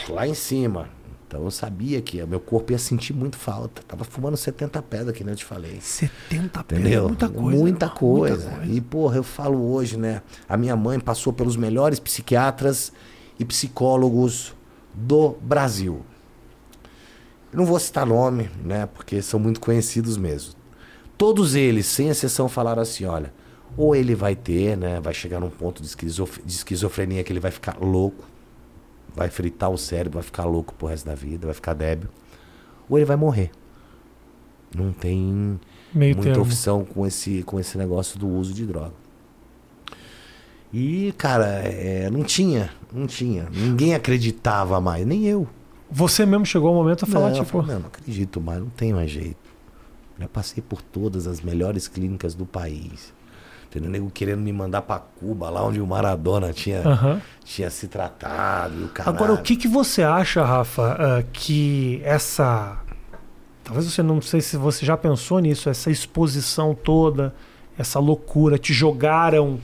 lá 0.09 0.27
em 0.27 0.35
cima. 0.35 0.88
Então 1.33 1.45
eu 1.45 1.51
sabia 1.51 1.99
que 2.03 2.23
o 2.23 2.29
meu 2.29 2.38
corpo 2.38 2.73
ia 2.73 2.79
sentir 2.79 3.14
muito 3.14 3.38
falta. 3.38 3.83
Tava 3.88 4.05
fumando 4.05 4.37
70 4.37 4.83
pedras, 4.83 5.16
que 5.16 5.25
nem 5.25 5.33
eu 5.33 5.37
te 5.38 5.47
falei. 5.47 5.79
70 5.81 6.62
pedras, 6.64 6.87
muita 7.09 7.27
coisa. 7.31 7.59
Muita 7.59 7.88
coisa. 7.88 8.35
muita 8.37 8.57
coisa. 8.59 8.73
E, 8.75 8.81
porra, 8.83 9.16
eu 9.16 9.23
falo 9.23 9.73
hoje, 9.73 9.97
né? 9.97 10.21
A 10.47 10.59
minha 10.59 10.77
mãe 10.77 11.01
passou 11.01 11.33
pelos 11.33 11.57
melhores 11.57 11.99
psiquiatras 11.99 12.92
e 13.38 13.47
psicólogos 13.47 14.55
do 14.92 15.31
Brasil. 15.40 16.03
Eu 17.51 17.59
não 17.59 17.64
vou 17.64 17.79
citar 17.81 18.05
nome, 18.05 18.51
né? 18.62 18.85
Porque 18.92 19.23
são 19.23 19.40
muito 19.40 19.59
conhecidos 19.59 20.18
mesmo. 20.18 20.53
Todos 21.16 21.55
eles, 21.55 21.87
sem 21.87 22.09
exceção, 22.11 22.47
falaram 22.47 22.83
assim: 22.83 23.07
olha, 23.07 23.33
ou 23.75 23.97
ele 23.97 24.14
vai 24.14 24.37
ter, 24.37 24.77
né? 24.77 25.01
Vai 25.01 25.14
chegar 25.14 25.40
num 25.40 25.49
ponto 25.49 25.81
de, 25.81 25.88
esquizof- 25.88 26.42
de 26.45 26.53
esquizofrenia 26.53 27.25
que 27.25 27.33
ele 27.33 27.40
vai 27.40 27.51
ficar 27.51 27.79
louco, 27.81 28.23
vai 29.14 29.29
fritar 29.29 29.70
o 29.70 29.79
cérebro, 29.79 30.14
vai 30.18 30.22
ficar 30.22 30.44
louco 30.44 30.75
pro 30.75 30.87
resto 30.87 31.07
da 31.07 31.14
vida, 31.14 31.46
vai 31.46 31.55
ficar 31.55 31.75
débil, 31.75 32.09
ou 32.88 32.98
ele 32.98 33.05
vai 33.05 33.16
morrer. 33.16 33.51
Não 34.75 34.92
tem 34.92 35.61
Meio 35.92 36.16
muita 36.16 36.31
termo. 36.31 36.44
opção 36.44 36.85
com 36.85 37.07
esse, 37.07 37.42
com 37.42 37.61
esse 37.61 37.77
negócio 37.77 38.18
do 38.18 38.29
uso 38.29 38.55
de 38.55 38.64
droga. 38.64 38.94
E, 40.72 41.12
cara, 41.18 41.46
é, 41.46 42.09
não 42.11 42.22
tinha, 42.25 42.70
não 42.90 43.07
tinha. 43.07 43.46
Ninguém 43.53 43.94
acreditava 43.94 44.81
mais, 44.81 45.07
nem 45.07 45.27
eu. 45.27 45.46
Você 45.90 46.25
mesmo 46.25 46.46
chegou 46.46 46.70
ao 46.70 46.75
momento 46.75 47.05
a 47.05 47.07
falar, 47.07 47.29
não, 47.29 47.35
tipo, 47.35 47.51
falei, 47.51 47.66
não, 47.66 47.81
não 47.81 47.87
acredito 47.88 48.40
mais, 48.40 48.61
não 48.61 48.70
tem 48.70 48.94
mais 48.94 49.11
jeito. 49.11 49.37
Já 50.18 50.27
passei 50.27 50.62
por 50.66 50.81
todas 50.81 51.27
as 51.27 51.42
melhores 51.42 51.87
clínicas 51.87 52.35
do 52.35 52.46
país. 52.46 53.12
Entendeu? 53.72 53.90
Nego 53.90 54.11
querendo 54.11 54.40
me 54.40 54.52
mandar 54.52 54.82
pra 54.82 54.98
Cuba, 54.98 55.48
lá 55.48 55.64
onde 55.64 55.80
o 55.80 55.87
Maradona 55.87 56.52
tinha, 56.52 56.87
aham. 56.87 57.22
tinha 57.42 57.70
se 57.70 57.88
tratado. 57.88 58.78
E 58.78 58.85
o 58.85 58.88
caralho. 58.88 59.16
Agora, 59.16 59.32
o 59.32 59.38
que, 59.42 59.56
que 59.56 59.66
você 59.66 60.02
acha, 60.02 60.44
Rafa, 60.44 60.92
ah, 60.98 61.24
que 61.32 61.98
essa. 62.04 62.76
Talvez 63.64 63.87
você 63.87 64.02
não 64.02 64.20
sei 64.20 64.42
se 64.42 64.58
você 64.58 64.85
já 64.85 64.94
pensou 64.94 65.38
nisso, 65.38 65.70
essa 65.70 65.90
exposição 65.90 66.74
toda, 66.74 67.35
essa 67.78 67.98
loucura, 67.98 68.58
te 68.58 68.74
jogaram 68.74 69.58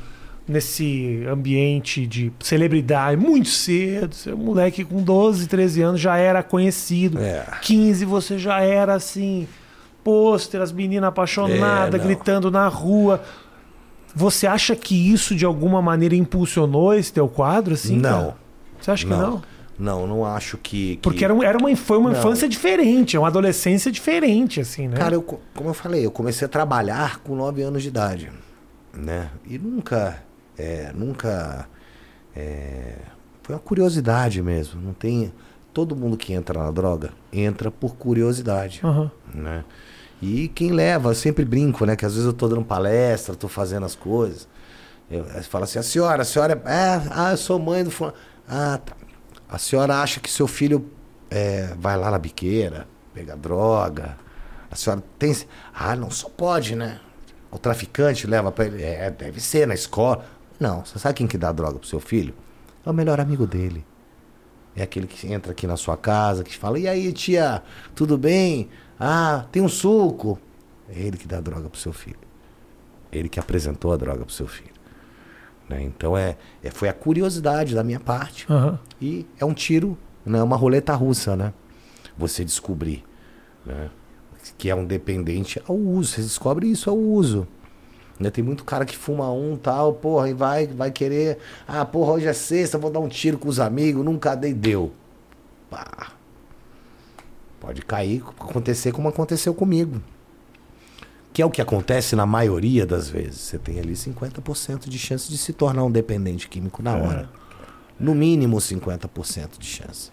nesse 0.47 1.23
ambiente 1.31 2.07
de 2.07 2.33
celebridade 2.41 3.21
muito 3.21 3.51
cedo. 3.51 4.15
Você 4.15 4.31
é 4.31 4.35
um 4.35 4.39
moleque 4.39 4.85
com 4.85 5.03
12, 5.03 5.47
13 5.47 5.83
anos 5.83 6.01
já 6.01 6.17
era 6.17 6.43
conhecido. 6.43 7.19
É. 7.19 7.45
15 7.61 8.07
você 8.07 8.39
já 8.39 8.61
era 8.63 8.95
assim, 8.95 9.47
pôster, 10.03 10.63
as 10.63 10.73
meninas 10.73 11.09
apaixonadas, 11.09 12.01
É, 12.01 12.03
gritando 12.03 12.51
na 12.51 12.67
rua. 12.69 13.23
Você 14.19 14.49
acha 14.49 14.75
que 14.75 15.13
isso 15.13 15.33
de 15.37 15.45
alguma 15.45 15.81
maneira 15.81 16.17
impulsionou 16.17 16.93
esse 16.93 17.13
teu 17.13 17.29
quadro? 17.29 17.75
Assim, 17.75 17.97
Não. 17.99 18.11
cara? 18.11 18.37
Você 18.81 18.91
acha 18.91 19.05
que 19.07 19.13
não? 19.13 19.41
Não, 19.79 20.07
não 20.09 20.25
acho 20.27 20.57
que. 20.59 20.97
que- 20.97 21.03
Porque 21.03 21.25
era, 21.25 21.33
era 21.47 21.57
uma, 21.57 21.75
foi 21.77 21.99
uma 21.99 22.11
Não. 22.11 22.19
infância 22.19 22.49
diferente, 22.49 23.17
uma 23.17 23.29
adolescência 23.29 23.93
diferente, 23.93 24.61
assim, 24.61 24.89
né? 24.89 24.97
Cara, 24.97 25.15
eu, 25.15 25.23
co- 25.23 25.39
como 25.55 25.71
eu 25.71 25.75
falei, 25.75 26.05
eu 26.05 26.11
comecei 26.11 26.45
a 26.47 26.49
trabalhar 26.49 27.19
com 27.21 27.37
9 27.37 27.63
anos 27.63 27.81
de 27.83 27.89
idade, 27.89 28.29
né? 28.93 29.31
E 29.47 29.57
nunca, 29.57 30.21
é, 30.59 30.91
nunca, 30.93 31.69
é, 32.35 32.95
foi 33.45 33.55
uma 33.55 33.61
curiosidade 33.61 34.43
mesmo. 34.43 34.81
Não 34.81 34.93
tem, 34.93 35.33
todo 35.73 35.95
mundo 35.95 36.17
que 36.17 36.33
entra 36.33 36.59
na 36.59 36.73
droga 36.73 37.11
entra 37.33 37.71
por 37.71 37.95
curiosidade, 37.95 38.81
Aham. 38.83 39.11
né? 39.33 39.65
E 40.21 40.49
quem 40.49 40.73
leva, 40.73 41.11
eu 41.11 41.15
sempre 41.15 41.45
brinco, 41.45 41.85
né? 41.85 41.95
Que 41.95 42.05
às 42.05 42.13
vezes 42.13 42.27
eu 42.27 42.33
tô 42.33 42.49
dando 42.49 42.65
palestra, 42.65 43.35
tô 43.35 43.49
fazendo 43.49 43.87
as 43.87 43.95
coisas. 43.95 44.49
Eu, 45.11 45.25
eu 45.25 45.43
falo 45.45 45.65
assim, 45.65 45.79
a 45.79 45.83
senhora, 45.83 46.23
a 46.23 46.25
senhora 46.25 46.61
é, 46.67 46.71
é, 46.71 47.03
ah, 47.11 47.31
eu 47.31 47.37
sou 47.37 47.59
mãe 47.59 47.85
do. 47.85 47.93
Ah, 48.49 48.79
tá. 48.85 48.95
A 49.49 49.59
senhora 49.59 50.03
acha 50.03 50.21
que 50.21 50.31
seu 50.31 50.47
filho 50.47 50.91
é, 51.31 51.75
vai 51.79 51.97
lá 51.97 52.11
na 52.11 52.19
biqueira, 52.19 52.87
pegar 53.15 53.37
droga? 53.37 54.19
A 54.71 54.77
senhora 54.77 55.03
tem. 55.19 55.35
Ah, 55.73 55.97
não, 55.97 56.11
só 56.11 56.29
pode, 56.29 56.75
né? 56.75 57.01
O 57.51 57.59
traficante 57.59 58.27
leva 58.27 58.53
pra 58.53 58.67
ele. 58.67 58.83
É, 58.83 59.11
deve 59.11 59.41
ser 59.41 59.67
na 59.67 59.75
escola. 59.75 60.25
Não, 60.61 60.85
você 60.85 60.99
sabe 60.99 61.15
quem 61.15 61.27
que 61.27 61.39
dá 61.39 61.53
droga 61.53 61.79
pro 61.79 61.89
seu 61.89 62.01
filho? 62.01 62.35
É 62.85 62.91
o 62.91 62.93
melhor 62.93 63.21
amigo 63.21 63.47
dele. 63.47 63.87
É 64.77 64.83
aquele 64.83 65.07
que 65.07 65.33
entra 65.33 65.53
aqui 65.53 65.67
na 65.67 65.77
sua 65.77 65.97
casa, 65.97 66.45
que 66.45 66.57
fala: 66.57 66.79
E 66.79 66.87
aí, 66.87 67.13
tia, 67.13 67.63
tudo 67.95 68.19
bem? 68.19 68.69
Ah, 68.99 69.47
tem 69.53 69.63
um 69.63 69.69
suco. 69.69 70.39
É 70.89 71.01
ele 71.01 71.17
que 71.17 71.29
dá 71.29 71.41
droga 71.41 71.69
pro 71.69 71.79
seu 71.79 71.93
filho. 71.93 72.19
Ele 73.13 73.29
que 73.29 73.39
apresentou 73.39 73.93
a 73.93 73.97
droga 73.97 74.25
pro 74.25 74.35
seu 74.35 74.47
filho. 74.47 74.73
Né? 75.69 75.83
Então 75.83 76.17
é, 76.17 76.37
é, 76.63 76.71
foi 76.71 76.89
a 76.89 76.93
curiosidade 76.93 77.75
da 77.75 77.85
minha 77.85 78.01
parte. 78.01 78.47
Aham. 78.51 78.79
E 79.01 79.27
é 79.39 79.45
um 79.45 79.53
tiro, 79.53 79.97
né? 80.25 80.43
uma 80.43 80.57
roleta 80.57 80.95
russa, 80.95 81.37
né? 81.37 81.53
Você 82.17 82.45
descobrir. 82.45 83.05
Né? 83.65 83.91
Que 84.57 84.71
é 84.71 84.75
um 84.75 84.85
dependente 84.85 85.63
ao 85.69 85.77
uso. 85.77 86.13
Você 86.13 86.23
descobre 86.23 86.71
isso 86.71 86.89
ao 86.89 86.97
uso. 86.97 87.47
Né? 88.19 88.31
Tem 88.31 88.43
muito 88.43 88.65
cara 88.65 88.85
que 88.85 88.97
fuma 88.97 89.31
um 89.31 89.57
tal, 89.57 89.93
porra, 89.95 90.29
e 90.29 90.35
vai, 90.35 90.67
vai 90.67 90.91
querer. 90.91 91.39
Ah, 91.67 91.85
porra, 91.85 92.13
hoje 92.13 92.27
é 92.27 92.33
sexta, 92.33 92.79
vou 92.79 92.91
dar 92.91 93.01
um 93.01 93.09
tiro 93.09 93.39
com 93.39 93.49
os 93.49 93.61
amigos, 93.61 94.05
nunca 94.05 94.35
dei, 94.35 94.53
deu. 94.53 94.93
Pá. 95.71 96.18
Pode 97.61 97.83
cair, 97.83 98.23
acontecer 98.39 98.93
como 98.93 99.09
aconteceu 99.09 99.55
comigo. 99.55 100.01
Que 101.33 101.43
é 101.43 101.47
o 101.47 101.51
que 101.51 101.61
acontece 101.61 102.17
na 102.17 102.27
maioria 102.27 102.87
das 102.87 103.09
vezes. 103.09 103.41
Você 103.41 103.59
tem 103.59 103.79
ali 103.79 103.93
50% 103.93 104.89
de 104.89 104.99
chance 104.99 105.29
de 105.29 105.37
se 105.37 105.53
tornar 105.53 105.85
um 105.85 105.91
dependente 105.91 106.49
químico 106.49 106.83
na 106.83 106.97
hora. 106.97 107.29
No 107.99 108.15
mínimo 108.15 108.57
50% 108.57 109.59
de 109.59 109.67
chance. 109.67 110.11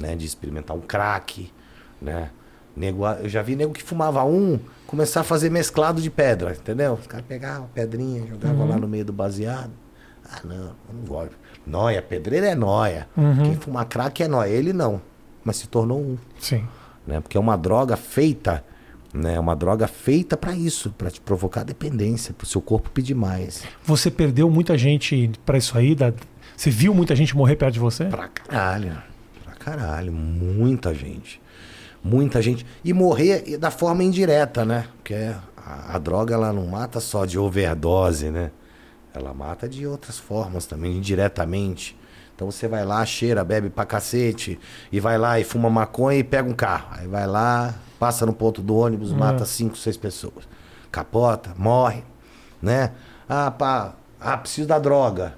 Né? 0.00 0.14
De 0.14 0.24
experimentar 0.24 0.76
um 0.76 0.80
crack, 0.80 1.52
né? 2.00 2.30
Nego, 2.76 3.04
eu 3.06 3.28
já 3.28 3.42
vi 3.42 3.56
nego 3.56 3.72
que 3.72 3.82
fumava 3.82 4.22
um 4.24 4.60
começar 4.86 5.22
a 5.22 5.24
fazer 5.24 5.50
mesclado 5.50 6.00
de 6.00 6.08
pedra, 6.08 6.52
entendeu? 6.52 6.94
Os 6.94 7.08
caras 7.08 7.26
pegavam 7.26 7.64
a 7.64 7.68
pedrinha, 7.68 8.24
jogavam 8.24 8.68
lá 8.68 8.76
no 8.76 8.86
meio 8.86 9.04
do 9.04 9.12
baseado. 9.12 9.72
Ah, 10.24 10.40
não, 10.44 10.76
não 10.92 11.04
gosto. 11.06 11.36
Noia, 11.66 12.00
pedreira 12.00 12.46
é 12.46 12.54
noia. 12.54 13.08
Uhum. 13.16 13.42
Quem 13.42 13.56
fuma 13.56 13.84
crack 13.84 14.22
é 14.22 14.28
noia. 14.28 14.50
Ele 14.50 14.72
não, 14.72 15.02
mas 15.48 15.56
se 15.56 15.66
tornou 15.66 15.98
um 15.98 16.18
Sim. 16.38 16.62
né? 17.06 17.20
Porque 17.20 17.38
é 17.38 17.40
uma 17.40 17.56
droga 17.56 17.96
feita, 17.96 18.62
né? 19.14 19.36
É 19.36 19.40
uma 19.40 19.56
droga 19.56 19.88
feita 19.88 20.36
para 20.36 20.54
isso, 20.54 20.90
para 20.90 21.10
te 21.10 21.22
provocar 21.22 21.64
dependência, 21.64 22.34
para 22.34 22.44
o 22.44 22.46
seu 22.46 22.60
corpo 22.60 22.90
pedir 22.90 23.14
mais. 23.14 23.64
Você 23.82 24.10
perdeu 24.10 24.50
muita 24.50 24.76
gente 24.76 25.30
pra 25.46 25.56
isso 25.56 25.76
aí? 25.78 25.94
Da... 25.94 26.12
Você 26.54 26.68
viu 26.68 26.92
muita 26.92 27.16
gente 27.16 27.34
morrer 27.34 27.56
perto 27.56 27.72
de 27.72 27.80
você? 27.80 28.04
Pra 28.04 28.28
caralho, 28.28 29.02
pra 29.42 29.54
caralho, 29.54 30.12
muita 30.12 30.94
gente, 30.94 31.40
muita 32.04 32.42
gente 32.42 32.66
e 32.84 32.92
morrer 32.92 33.56
da 33.56 33.70
forma 33.70 34.04
indireta, 34.04 34.66
né? 34.66 34.84
Porque 34.98 35.14
a, 35.56 35.94
a 35.94 35.98
droga 35.98 36.34
ela 36.34 36.52
não 36.52 36.66
mata 36.66 37.00
só 37.00 37.24
de 37.24 37.38
overdose, 37.38 38.30
né? 38.30 38.50
Ela 39.14 39.32
mata 39.32 39.66
de 39.66 39.86
outras 39.86 40.18
formas 40.18 40.66
também, 40.66 40.98
indiretamente. 40.98 41.97
Então 42.38 42.52
você 42.52 42.68
vai 42.68 42.84
lá, 42.84 43.04
cheira, 43.04 43.42
bebe 43.42 43.68
pra 43.68 43.84
cacete, 43.84 44.60
e 44.92 45.00
vai 45.00 45.18
lá 45.18 45.40
e 45.40 45.44
fuma 45.44 45.68
maconha 45.68 46.20
e 46.20 46.22
pega 46.22 46.48
um 46.48 46.54
carro. 46.54 46.86
Aí 46.92 47.08
vai 47.08 47.26
lá, 47.26 47.74
passa 47.98 48.24
no 48.24 48.32
ponto 48.32 48.62
do 48.62 48.76
ônibus, 48.76 49.12
mata 49.12 49.44
cinco, 49.44 49.76
seis 49.76 49.96
pessoas. 49.96 50.48
Capota, 50.92 51.52
morre, 51.58 52.04
né? 52.62 52.92
Ah, 53.28 53.50
pá, 53.50 53.96
ah, 54.20 54.36
preciso 54.36 54.68
da 54.68 54.78
droga. 54.78 55.34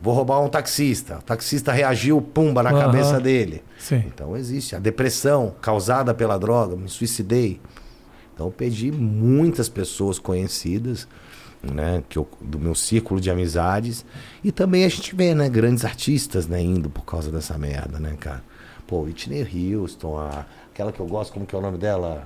Vou 0.00 0.14
roubar 0.14 0.40
um 0.40 0.48
taxista. 0.48 1.18
O 1.18 1.22
taxista 1.22 1.70
reagiu, 1.70 2.22
pumba, 2.22 2.62
na 2.62 2.70
Aham. 2.70 2.78
cabeça 2.78 3.20
dele. 3.20 3.62
Sim. 3.78 4.04
Então 4.06 4.34
existe 4.34 4.74
a 4.74 4.78
depressão 4.78 5.54
causada 5.60 6.14
pela 6.14 6.38
droga, 6.38 6.74
me 6.76 6.88
suicidei. 6.88 7.60
Então 8.32 8.46
eu 8.46 8.52
perdi 8.52 8.90
muitas 8.90 9.68
pessoas 9.68 10.18
conhecidas, 10.18 11.06
né, 11.62 12.02
que 12.08 12.18
eu, 12.18 12.28
do 12.40 12.58
meu 12.58 12.74
círculo 12.74 13.20
de 13.20 13.30
amizades, 13.30 14.04
e 14.44 14.52
também 14.52 14.84
a 14.84 14.88
gente 14.88 15.14
vê, 15.14 15.34
né, 15.34 15.48
grandes 15.48 15.84
artistas, 15.84 16.46
né, 16.46 16.62
indo 16.62 16.88
por 16.88 17.04
causa 17.04 17.30
dessa 17.32 17.56
merda, 17.58 17.98
né, 17.98 18.14
cara? 18.18 18.42
Pô, 18.86 19.00
Whitney 19.02 19.74
Houston, 19.74 20.18
a, 20.18 20.46
aquela 20.72 20.92
que 20.92 21.00
eu 21.00 21.06
gosto, 21.06 21.32
como 21.32 21.44
que 21.46 21.54
é 21.54 21.58
o 21.58 21.62
nome 21.62 21.76
dela? 21.78 22.22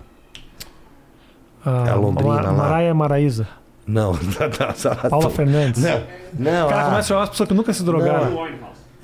Ah, 1.64 1.84
É 1.88 1.90
a 1.90 1.94
Londrina 1.94 2.34
Ma- 2.34 2.42
lá. 2.42 2.52
Maraia 2.52 2.94
Maraíza. 2.94 3.48
Não, 3.86 4.12
não, 4.14 4.20
não, 4.20 5.10
Paula 5.10 5.30
Fernandes. 5.30 5.82
Não, 5.82 6.02
não. 6.38 6.68
Cara, 6.68 6.82
a- 6.82 6.84
começa 6.84 6.98
a 6.98 7.02
chamar 7.08 7.22
as 7.24 7.30
pessoas 7.30 7.48
que 7.48 7.54
nunca 7.54 7.72
se 7.72 7.82
drogaram. 7.82 8.46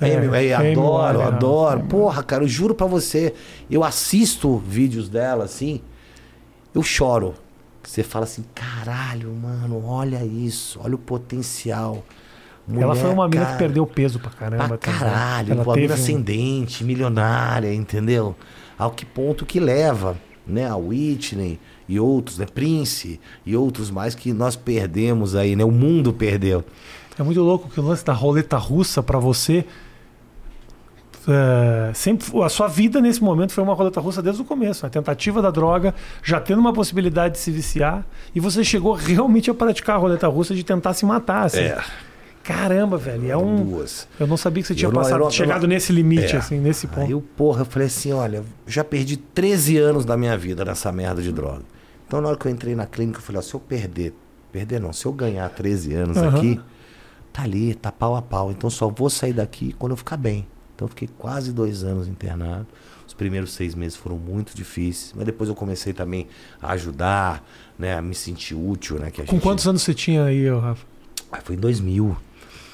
É, 0.01 0.07
É, 0.09 0.45
é, 0.47 0.53
adoro, 0.71 1.21
adoro. 1.21 1.81
Porra, 1.81 2.23
cara, 2.23 2.43
eu 2.43 2.47
juro 2.47 2.73
pra 2.73 2.87
você, 2.87 3.33
eu 3.69 3.83
assisto 3.83 4.57
vídeos 4.57 5.09
dela 5.09 5.43
assim, 5.43 5.81
eu 6.73 6.81
choro. 6.81 7.33
Você 7.89 8.03
fala 8.03 8.25
assim, 8.25 8.45
caralho, 8.53 9.33
mano, 9.33 9.83
olha 9.83 10.23
isso, 10.23 10.79
olha 10.83 10.93
o 10.93 10.97
potencial. 10.99 12.05
ela 12.71 12.93
foi 12.93 13.03
Mulher, 13.05 13.13
uma 13.15 13.27
mina 13.27 13.41
cara, 13.45 13.53
que 13.57 13.63
perdeu 13.63 13.87
peso 13.87 14.19
pra 14.19 14.29
caramba. 14.29 14.67
Pra 14.67 14.77
também. 14.77 14.99
caralho, 14.99 15.53
Ela 15.53 15.63
pô, 15.63 15.71
a 15.71 15.73
teve 15.73 15.87
mina 15.87 15.95
um- 15.99 16.03
ascendente, 16.03 16.83
milionária, 16.83 17.73
entendeu? 17.73 18.35
Ao 18.77 18.91
que 18.91 19.07
ponto 19.07 19.43
que 19.43 19.59
leva, 19.59 20.15
né? 20.45 20.69
A 20.69 20.75
Whitney 20.75 21.59
e 21.87 21.99
outros, 21.99 22.37
né? 22.37 22.45
Prince 22.45 23.19
e 23.43 23.55
outros 23.55 23.89
mais 23.89 24.13
que 24.13 24.31
nós 24.33 24.55
perdemos 24.55 25.35
aí, 25.35 25.55
né? 25.55 25.65
O 25.65 25.71
mundo 25.71 26.13
perdeu. 26.13 26.63
É 27.17 27.23
muito 27.23 27.41
louco 27.41 27.69
que 27.69 27.79
o 27.79 27.83
lance 27.83 28.05
da 28.05 28.13
roleta 28.13 28.55
russa 28.57 29.01
pra 29.01 29.17
você. 29.17 29.65
É, 31.27 31.91
sempre 31.93 32.27
a 32.43 32.49
sua 32.49 32.67
vida 32.67 33.01
nesse 33.01 33.23
momento 33.23 33.51
foi 33.51 33.63
uma 33.63 33.73
roleta 33.73 33.99
russa 33.99 34.21
desde 34.21 34.41
o 34.41 34.45
começo, 34.45 34.85
a 34.85 34.89
tentativa 34.89 35.41
da 35.41 35.51
droga, 35.51 35.93
já 36.23 36.39
tendo 36.39 36.59
uma 36.59 36.73
possibilidade 36.73 37.33
de 37.35 37.39
se 37.39 37.51
viciar, 37.51 38.05
e 38.33 38.39
você 38.39 38.63
chegou 38.63 38.93
realmente 38.93 39.49
a 39.49 39.53
praticar 39.53 39.95
a 39.95 39.99
roleta 39.99 40.27
russa 40.27 40.53
de 40.55 40.63
tentar 40.63 40.93
se 40.93 41.05
matar. 41.05 41.45
Assim. 41.45 41.69
Caramba, 42.43 42.97
velho, 42.97 43.29
é 43.29 43.37
um. 43.37 43.63
Duas. 43.63 44.07
Eu 44.19 44.25
não 44.25 44.37
sabia 44.37 44.63
que 44.63 44.67
você 44.67 44.73
tinha 44.75 44.89
não- 44.89 44.95
passado, 44.95 45.15
eu 45.19 45.25
não- 45.25 45.31
chegado 45.31 45.61
não- 45.63 45.69
nesse 45.69 45.91
limite, 45.91 46.35
É. 46.35 46.39
assim, 46.39 46.57
nesse 46.57 46.87
ponto. 46.87 47.01
Aí 47.01 47.11
eu, 47.11 47.21
porra, 47.21 47.61
eu 47.61 47.65
falei 47.65 47.87
assim, 47.87 48.11
olha, 48.11 48.43
já 48.65 48.83
perdi 48.83 49.17
13 49.17 49.77
anos 49.77 50.03
da 50.05 50.17
minha 50.17 50.35
vida 50.37 50.65
nessa 50.65 50.91
merda 50.91 51.21
de 51.21 51.31
droga. 51.31 51.61
Então 52.07 52.19
na 52.21 52.29
hora 52.29 52.37
que 52.37 52.47
eu 52.47 52.51
entrei 52.51 52.73
na 52.75 52.87
clínica, 52.87 53.19
eu 53.19 53.21
falei, 53.21 53.37
ó, 53.39 53.41
se 53.43 53.53
eu 53.53 53.59
perder, 53.59 54.15
perder 54.51 54.79
não, 54.79 54.91
se 54.91 55.05
eu 55.05 55.11
ganhar 55.11 55.47
13 55.49 55.93
anos 55.93 56.17
Aham. 56.17 56.37
aqui, 56.37 56.59
tá 57.31 57.43
ali, 57.43 57.75
tá 57.75 57.91
pau 57.91 58.15
a 58.15 58.21
pau. 58.21 58.49
Então 58.49 58.67
só 58.67 58.87
vou 58.89 59.11
sair 59.11 59.33
daqui 59.33 59.75
quando 59.77 59.91
eu 59.91 59.97
ficar 59.97 60.17
bem. 60.17 60.47
Então 60.79 60.85
eu 60.85 60.89
fiquei 60.89 61.09
quase 61.17 61.51
dois 61.51 61.83
anos 61.83 62.07
internado. 62.07 62.65
Os 63.05 63.13
primeiros 63.13 63.51
seis 63.51 63.75
meses 63.75 63.97
foram 63.97 64.15
muito 64.17 64.55
difíceis, 64.55 65.11
mas 65.13 65.25
depois 65.25 65.49
eu 65.49 65.55
comecei 65.55 65.91
também 65.91 66.27
a 66.61 66.71
ajudar, 66.71 67.43
né, 67.77 67.97
a 67.97 68.01
me 68.01 68.15
sentir 68.15 68.55
útil, 68.55 68.97
né? 68.97 69.11
Que 69.11 69.21
Com 69.23 69.33
gente- 69.33 69.41
quantos 69.43 69.67
anos 69.67 69.81
você 69.81 69.93
tinha 69.93 70.23
aí, 70.23 70.47
Rafa? 70.49 70.85
Ah, 71.29 71.39
foi 71.43 71.57
em 71.57 71.59
2000. 71.59 72.15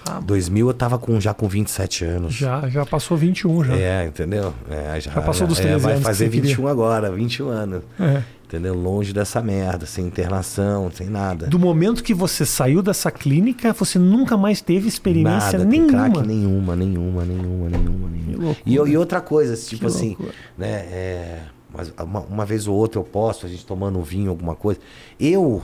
Ah, 0.08 0.20
2000 0.20 0.68
eu 0.68 0.74
tava 0.76 1.00
com, 1.00 1.20
já 1.20 1.34
com 1.34 1.48
27 1.48 2.06
anos. 2.06 2.36
Já, 2.36 2.70
já 2.70 2.86
passou 2.86 3.18
21 3.18 3.64
já. 3.64 3.76
É, 3.76 4.06
entendeu? 4.06 4.54
É, 4.70 5.02
já, 5.02 5.10
Já 5.12 5.22
passou 5.22 5.48
dos 5.48 5.58
é, 5.60 5.64
13 5.64 5.80
Vai 5.82 5.94
anos 5.94 6.04
que 6.04 6.08
fazer 6.08 6.26
você 6.26 6.30
queria. 6.32 6.50
21 6.56 6.68
agora, 6.68 7.12
21 7.12 7.48
anos. 7.50 7.84
É. 8.00 8.22
Entendeu? 8.46 8.76
Longe 8.76 9.12
dessa 9.12 9.42
merda, 9.42 9.88
sem 9.88 10.06
internação, 10.06 10.92
sem 10.92 11.10
nada. 11.10 11.48
Do 11.48 11.58
momento 11.58 12.04
que 12.04 12.14
você 12.14 12.46
saiu 12.46 12.84
dessa 12.84 13.10
clínica, 13.10 13.74
você 13.74 13.98
nunca 13.98 14.38
mais 14.38 14.62
teve 14.62 14.88
experiência 14.88 15.58
nada, 15.58 15.66
nenhuma. 15.66 15.90
crack 16.12 16.28
nenhuma, 16.28 16.76
nenhuma, 16.76 17.26
nenhuma, 17.26 17.70
nenhuma, 17.70 18.10
nenhuma. 18.10 18.56
E, 18.64 18.74
e 18.76 18.98
outra 18.98 19.20
coisa, 19.20 19.56
tipo 19.58 19.82
Que 19.82 19.88
assim, 19.88 20.08
loucura. 20.10 20.34
né? 20.58 20.68
é, 20.70 21.42
mas 21.74 21.92
uma, 22.00 22.20
uma 22.22 22.46
vez 22.46 22.68
ou 22.68 22.76
outra 22.76 23.00
eu 23.00 23.04
posto, 23.04 23.48
a 23.48 23.50
gente 23.50 23.66
tomando 23.66 23.98
um 23.98 24.04
vinho, 24.04 24.30
alguma 24.30 24.56
coisa. 24.56 24.80
Eu, 25.20 25.64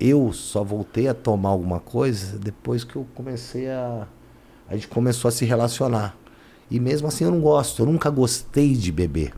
eu 0.00 0.32
só 0.32 0.64
voltei 0.64 1.06
a 1.06 1.14
tomar 1.14 1.50
alguma 1.50 1.78
coisa 1.78 2.36
depois 2.38 2.82
que 2.82 2.96
eu 2.96 3.06
comecei 3.14 3.68
a. 3.70 4.06
A 4.68 4.74
gente 4.74 4.88
começou 4.88 5.28
a 5.28 5.32
se 5.32 5.44
relacionar. 5.44 6.16
E 6.68 6.80
mesmo 6.80 7.06
assim 7.06 7.22
eu 7.22 7.30
não 7.30 7.40
gosto, 7.40 7.82
eu 7.82 7.86
nunca 7.86 8.10
gostei 8.10 8.74
de 8.74 8.90
beber. 8.90 9.32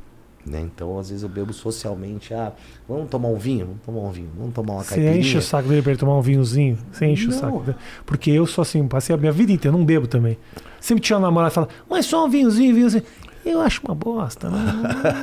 Né? 0.48 0.60
Então, 0.62 0.98
às 0.98 1.08
vezes 1.10 1.22
eu 1.22 1.28
bebo 1.28 1.52
socialmente. 1.52 2.32
Ah, 2.32 2.52
vamos 2.88 3.08
tomar 3.10 3.28
um 3.28 3.36
vinho? 3.36 3.66
Vamos 3.66 3.82
tomar 3.84 4.00
um 4.00 4.10
vinho. 4.10 4.28
Vamos 4.38 4.54
tomar 4.54 4.72
uma 4.74 4.82
Você 4.82 4.94
caipirinha. 4.94 5.18
enche 5.20 5.38
o 5.38 5.42
saco 5.42 5.68
dele 5.68 5.82
pra 5.82 5.92
ele 5.92 5.98
tomar 6.00 6.16
um 6.16 6.22
vinhozinho? 6.22 6.78
Você 6.90 7.06
enche 7.06 7.26
o 7.26 7.30
Não. 7.30 7.38
saco 7.38 7.60
dele. 7.60 7.76
Porque 8.06 8.30
eu 8.30 8.46
sou 8.46 8.62
assim, 8.62 8.86
passei 8.88 9.14
a 9.14 9.18
minha 9.18 9.32
vida 9.32 9.52
inteira, 9.52 9.76
não 9.76 9.84
bebo 9.84 10.06
também. 10.06 10.38
Sempre 10.80 11.02
tinha 11.02 11.16
uma 11.18 11.26
namorada 11.26 11.50
que 11.50 11.54
fala, 11.56 11.68
mas 11.88 12.06
só 12.06 12.24
um 12.26 12.30
vinhozinho, 12.30 12.74
vinhozinho. 12.74 13.02
Eu 13.44 13.60
acho 13.62 13.80
uma 13.86 13.94
bosta, 13.94 14.50
não, 14.50 14.58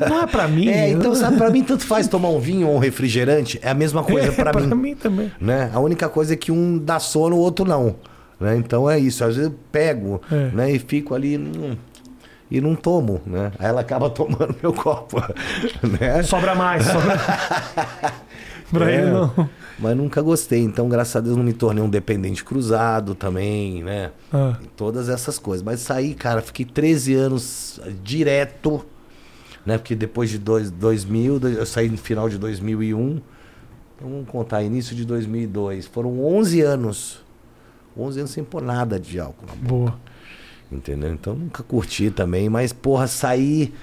não 0.10 0.22
é 0.24 0.26
pra 0.28 0.48
mim. 0.48 0.68
É, 0.70 0.90
então, 0.90 1.14
sabe, 1.14 1.38
pra 1.38 1.50
mim 1.52 1.64
tanto 1.64 1.86
faz 1.86 2.08
tomar 2.10 2.30
um 2.30 2.40
vinho 2.40 2.68
ou 2.68 2.76
um 2.76 2.80
refrigerante, 2.80 3.60
é 3.62 3.70
a 3.70 3.74
mesma 3.74 4.04
coisa 4.04 4.32
pra 4.32 4.52
pra 4.52 4.62
mim. 4.62 4.76
mim 4.76 4.96
também. 4.96 5.32
né? 5.40 5.70
A 5.74 5.80
única 5.80 6.10
coisa 6.10 6.34
é 6.34 6.36
que 6.38 6.52
um 6.52 6.78
dá 6.78 7.00
sono, 7.00 7.36
o 7.36 7.40
outro 7.40 7.66
não. 7.66 7.96
Né? 8.40 8.56
Então 8.58 8.90
é 8.90 8.98
isso. 9.00 9.24
Às 9.24 9.36
vezes 9.36 9.52
eu 9.52 9.58
pego 9.72 10.22
É. 10.32 10.50
né? 10.56 10.72
e 10.72 10.80
fico 10.80 11.14
ali 11.14 11.38
hum, 11.38 11.76
e 12.58 12.62
não 12.62 12.76
tomo. 12.76 13.22
Né? 13.26 13.52
Aí 13.60 13.68
ela 13.68 13.82
acaba 13.82 14.10
tomando 14.12 14.56
meu 14.62 14.74
copo. 14.74 15.18
Né? 16.00 16.24
Sobra 16.24 16.56
mais, 16.56 16.86
sobra. 16.86 17.18
pra 18.72 18.91
É, 18.91 19.02
ele 19.02 19.12
não. 19.12 19.50
Mas 19.78 19.96
nunca 19.98 20.22
gostei. 20.22 20.62
Então, 20.62 20.88
graças 20.88 21.15
a 21.15 21.20
Deus, 21.20 21.36
não 21.36 21.44
me 21.44 21.54
tornei 21.54 21.84
um 21.84 21.89
dependente 21.89 22.44
cruzado 22.44 23.13
também, 23.13 23.84
né? 23.84 24.12
Ah, 24.32 24.58
todas 24.76 25.10
essas 25.10 25.38
coisas. 25.38 25.63
Mas 25.63 25.82
saí, 25.82 26.13
cara, 26.13 26.41
fiquei 26.41 26.65
13 26.65 27.13
anos 27.13 27.80
direto, 28.02 28.86
né? 29.65 29.78
Porque 29.78 29.94
depois 29.96 30.30
de 30.30 30.38
dois, 30.38 30.72
2000, 30.72 31.39
dois- 31.39 31.58
eu 31.58 31.65
saí 31.65 31.89
no 31.89 31.98
final 31.98 32.30
de 32.30 32.38
2001. 32.38 33.22
Então 33.98 34.10
vamos 34.10 34.30
contar, 34.30 34.63
início 34.63 34.96
de 34.96 35.04
2002. 35.06 35.88
Foram 35.88 36.24
11 36.24 36.62
anos. 36.62 37.24
11 37.98 38.20
anos 38.20 38.32
sem 38.32 38.44
pôr 38.44 38.62
nada 38.62 39.00
de 39.00 39.20
álcool. 39.20 39.46
na 39.46 39.54
boca, 39.56 39.68
boa. 39.68 40.00
Entendeu? 40.71 41.13
Então 41.13 41.36
nunca 41.36 41.62
curti 41.63 42.10
também, 42.12 42.49
mas 42.49 42.73
porra, 42.73 43.08
saí, 43.08 43.73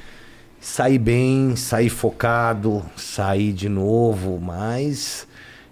saí 0.60 0.98
bem, 0.98 1.54
saí 1.56 1.88
focado, 1.88 2.84
saí 2.96 3.52
de 3.52 3.68
novo, 3.68 4.40
mas 4.40 5.26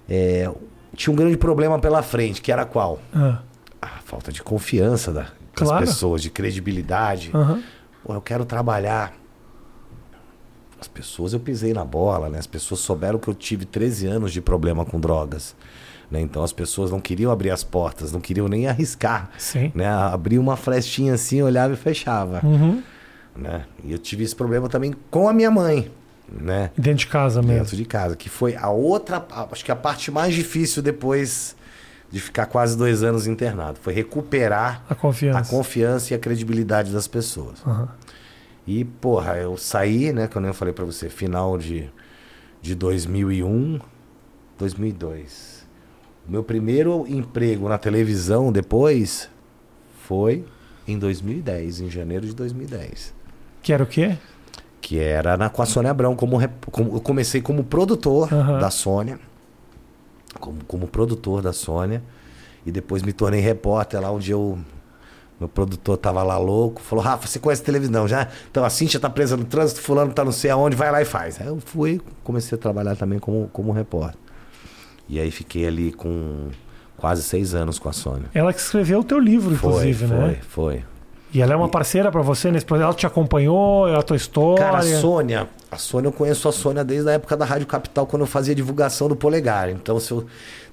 é, 0.08 0.50
tinha 0.94 1.12
um 1.12 1.16
grande 1.16 1.36
problema 1.36 1.78
pela 1.78 2.02
frente, 2.02 2.40
que 2.40 2.52
era 2.52 2.64
qual? 2.64 3.00
Ah, 3.14 3.42
A 3.82 3.88
falta 4.04 4.30
de 4.32 4.42
confiança 4.42 5.12
da- 5.12 5.22
das 5.56 5.68
Claro. 5.68 5.84
pessoas, 5.86 6.22
de 6.22 6.30
credibilidade. 6.30 7.30
Pô, 8.04 8.14
eu 8.14 8.20
quero 8.20 8.44
trabalhar. 8.44 9.12
As 10.80 10.88
pessoas, 10.88 11.32
eu 11.34 11.40
pisei 11.40 11.72
na 11.74 11.84
bola, 11.84 12.28
né? 12.30 12.38
As 12.38 12.46
pessoas 12.46 12.80
souberam 12.80 13.18
que 13.18 13.28
eu 13.28 13.34
tive 13.34 13.64
13 13.66 14.06
anos 14.06 14.32
de 14.32 14.40
problema 14.40 14.84
com 14.84 14.98
drogas. 14.98 15.54
Né? 16.10 16.20
Então 16.20 16.42
as 16.42 16.52
pessoas 16.52 16.90
não 16.90 17.00
queriam 17.00 17.30
abrir 17.30 17.50
as 17.50 17.62
portas, 17.62 18.10
não 18.12 18.20
queriam 18.20 18.48
nem 18.48 18.66
arriscar. 18.66 19.30
Sim. 19.38 19.70
Né? 19.74 19.86
Abria 19.86 20.40
uma 20.40 20.56
flechinha 20.56 21.14
assim, 21.14 21.40
olhava 21.42 21.74
e 21.74 21.76
fechava. 21.76 22.40
Uhum. 22.44 22.82
Né? 23.36 23.64
E 23.84 23.92
eu 23.92 23.98
tive 23.98 24.24
esse 24.24 24.34
problema 24.34 24.68
também 24.68 24.94
com 25.10 25.28
a 25.28 25.32
minha 25.32 25.50
mãe. 25.50 25.90
Né? 26.28 26.70
Dentro 26.76 26.98
de 27.00 27.06
casa 27.06 27.40
mesmo. 27.42 27.62
Dentro 27.62 27.76
de 27.76 27.84
casa. 27.84 28.16
Que 28.16 28.28
foi 28.28 28.56
a 28.56 28.70
outra, 28.70 29.24
acho 29.52 29.64
que 29.64 29.70
a 29.72 29.76
parte 29.76 30.10
mais 30.10 30.34
difícil 30.34 30.82
depois 30.82 31.56
de 32.10 32.18
ficar 32.20 32.46
quase 32.46 32.76
dois 32.76 33.02
anos 33.04 33.26
internado. 33.28 33.78
Foi 33.80 33.92
recuperar 33.92 34.82
A 34.90 34.94
confiança. 34.96 35.38
a 35.38 35.44
confiança 35.44 36.12
e 36.12 36.16
a 36.16 36.18
credibilidade 36.18 36.92
das 36.92 37.06
pessoas. 37.06 37.58
Aham. 37.66 37.88
E, 38.66 38.84
porra, 38.84 39.36
eu 39.36 39.56
saí, 39.56 40.12
né, 40.12 40.28
que 40.28 40.36
eu 40.36 40.42
nem 40.42 40.52
falei 40.52 40.72
pra 40.74 40.84
você, 40.84 41.08
final 41.08 41.56
de, 41.58 41.88
de 42.60 42.74
2001, 42.74 43.80
2002. 44.58 45.49
Meu 46.28 46.44
primeiro 46.44 47.04
emprego 47.08 47.68
na 47.68 47.78
televisão 47.78 48.52
depois 48.52 49.28
foi 50.02 50.44
em 50.86 50.98
2010, 50.98 51.80
em 51.80 51.90
janeiro 51.90 52.26
de 52.26 52.34
2010. 52.34 53.14
Que 53.62 53.72
era 53.72 53.82
o 53.82 53.86
quê? 53.86 54.16
Que 54.80 54.98
era 54.98 55.36
na, 55.36 55.48
com 55.50 55.62
a 55.62 55.66
Sônia 55.66 55.90
Abrão. 55.90 56.14
Como, 56.16 56.38
como- 56.70 56.96
eu 56.96 57.00
comecei 57.00 57.40
como 57.40 57.64
produtor 57.64 58.32
Aham. 58.32 58.58
da 58.58 58.70
Sônia. 58.70 59.18
Como, 60.38 60.64
como 60.66 60.86
produtor 60.86 61.42
da 61.42 61.52
Sônia. 61.52 62.02
E 62.64 62.70
depois 62.70 63.02
me 63.02 63.12
tornei 63.12 63.40
repórter 63.40 64.00
lá 64.00 64.10
onde 64.10 64.30
eu. 64.30 64.58
Meu 65.38 65.48
produtor 65.48 65.96
tava 65.96 66.22
lá 66.22 66.36
louco, 66.36 66.82
falou: 66.82 67.02
Rafa, 67.02 67.26
você 67.26 67.38
conhece 67.38 67.62
televisão 67.62 68.06
já? 68.06 68.28
Então 68.50 68.62
a 68.62 68.68
Cintia 68.68 69.00
tá 69.00 69.08
presa 69.08 69.36
no 69.38 69.44
trânsito, 69.44 69.80
fulano 69.80 70.12
tá 70.12 70.22
não 70.22 70.32
sei 70.32 70.50
aonde, 70.50 70.76
vai 70.76 70.92
lá 70.92 71.00
e 71.00 71.04
faz. 71.06 71.40
Aí 71.40 71.46
eu 71.46 71.58
fui, 71.60 71.98
comecei 72.22 72.56
a 72.56 72.60
trabalhar 72.60 72.94
também 72.94 73.18
como, 73.18 73.48
como 73.50 73.72
repórter. 73.72 74.18
E 75.10 75.18
aí 75.18 75.28
fiquei 75.32 75.66
ali 75.66 75.90
com 75.90 76.50
quase 76.96 77.24
seis 77.24 77.52
anos 77.52 77.80
com 77.80 77.88
a 77.88 77.92
Sônia. 77.92 78.26
Ela 78.32 78.52
que 78.52 78.60
escreveu 78.60 79.00
o 79.00 79.04
teu 79.04 79.18
livro, 79.18 79.56
Foi, 79.56 79.70
inclusive, 79.70 80.06
foi, 80.06 80.16
né? 80.16 80.38
foi. 80.48 80.84
E 81.34 81.42
ela 81.42 81.52
é 81.52 81.56
uma 81.56 81.68
parceira 81.68 82.12
pra 82.12 82.22
você 82.22 82.50
nesse 82.50 82.64
projeto? 82.64 82.84
Ela 82.84 82.94
te 82.94 83.06
acompanhou, 83.06 83.88
é 83.88 83.96
a 83.96 84.02
tua 84.02 84.16
história? 84.16 84.64
Cara, 84.64 84.78
a 84.78 84.82
Sônia, 84.82 85.48
a 85.70 85.76
Sônia, 85.76 86.08
eu 86.08 86.12
conheço 86.12 86.48
a 86.48 86.52
Sônia 86.52 86.84
desde 86.84 87.08
a 87.08 87.12
época 87.14 87.36
da 87.36 87.44
Rádio 87.44 87.66
Capital, 87.66 88.06
quando 88.06 88.22
eu 88.22 88.26
fazia 88.26 88.54
divulgação 88.54 89.08
do 89.08 89.16
Polegar. 89.16 89.68
Então, 89.68 89.98
se 89.98 90.12
eu 90.12 90.24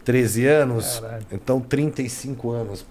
13 0.05 0.45
anos, 0.45 0.99
Caralho. 0.99 1.25
então 1.31 1.59
35 1.59 2.51
anos, 2.51 2.85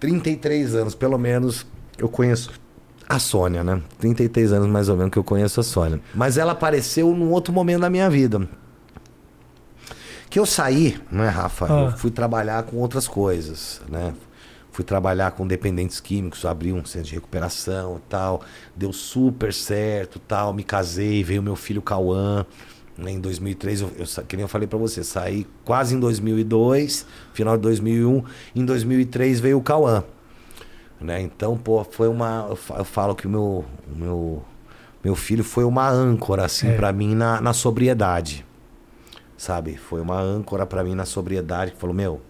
33 0.00 0.74
anos, 0.74 0.94
pelo 0.96 1.16
menos, 1.16 1.64
eu 1.96 2.08
conheço 2.08 2.50
a 3.08 3.18
Sônia, 3.20 3.62
né? 3.62 3.80
33 4.00 4.52
anos 4.52 4.68
mais 4.68 4.88
ou 4.88 4.96
menos 4.96 5.12
que 5.12 5.18
eu 5.18 5.24
conheço 5.24 5.60
a 5.60 5.62
Sônia. 5.62 6.00
Mas 6.14 6.38
ela 6.38 6.52
apareceu 6.52 7.14
num 7.14 7.30
outro 7.30 7.52
momento 7.52 7.82
da 7.82 7.90
minha 7.90 8.10
vida. 8.10 8.48
Que 10.32 10.38
eu 10.38 10.46
saí, 10.46 10.98
né, 11.10 11.28
Rafa? 11.28 11.66
Ah. 11.66 11.90
Eu 11.90 11.98
fui 11.98 12.10
trabalhar 12.10 12.62
com 12.62 12.78
outras 12.78 13.06
coisas, 13.06 13.82
né? 13.86 14.14
Fui 14.70 14.82
trabalhar 14.82 15.32
com 15.32 15.46
dependentes 15.46 16.00
químicos, 16.00 16.46
abri 16.46 16.72
um 16.72 16.82
centro 16.86 17.08
de 17.08 17.14
recuperação 17.16 17.98
e 17.98 18.08
tal. 18.08 18.40
Deu 18.74 18.94
super 18.94 19.52
certo 19.52 20.18
tal. 20.18 20.54
Me 20.54 20.64
casei, 20.64 21.22
veio 21.22 21.42
meu 21.42 21.54
filho 21.54 21.82
Cauã. 21.82 22.46
Né, 22.96 23.10
em 23.10 23.20
2003, 23.20 23.82
eu, 23.82 23.90
eu, 23.98 24.24
que 24.24 24.34
nem 24.34 24.44
eu 24.44 24.48
falei 24.48 24.66
para 24.66 24.78
você, 24.78 25.04
saí 25.04 25.46
quase 25.66 25.94
em 25.94 26.00
2002, 26.00 27.04
final 27.34 27.58
de 27.58 27.62
2001. 27.64 28.24
Em 28.56 28.64
2003 28.64 29.38
veio 29.38 29.58
o 29.58 29.62
Cauã. 29.62 30.02
Né? 30.98 31.20
Então, 31.20 31.58
pô, 31.58 31.84
foi 31.84 32.08
uma. 32.08 32.46
Eu 32.48 32.84
falo 32.86 33.14
que 33.14 33.26
o 33.26 33.30
meu, 33.30 33.66
meu, 33.94 34.42
meu 35.04 35.14
filho 35.14 35.44
foi 35.44 35.64
uma 35.64 35.86
âncora, 35.90 36.46
assim, 36.46 36.68
é. 36.68 36.74
para 36.74 36.90
mim 36.90 37.14
na, 37.14 37.38
na 37.38 37.52
sobriedade. 37.52 38.46
Sabe? 39.42 39.76
Foi 39.76 40.00
uma 40.00 40.20
âncora 40.20 40.64
para 40.64 40.84
mim 40.84 40.94
na 40.94 41.04
sobriedade 41.04 41.72
que 41.72 41.76
falou: 41.76 41.92
Meu, 41.92 42.20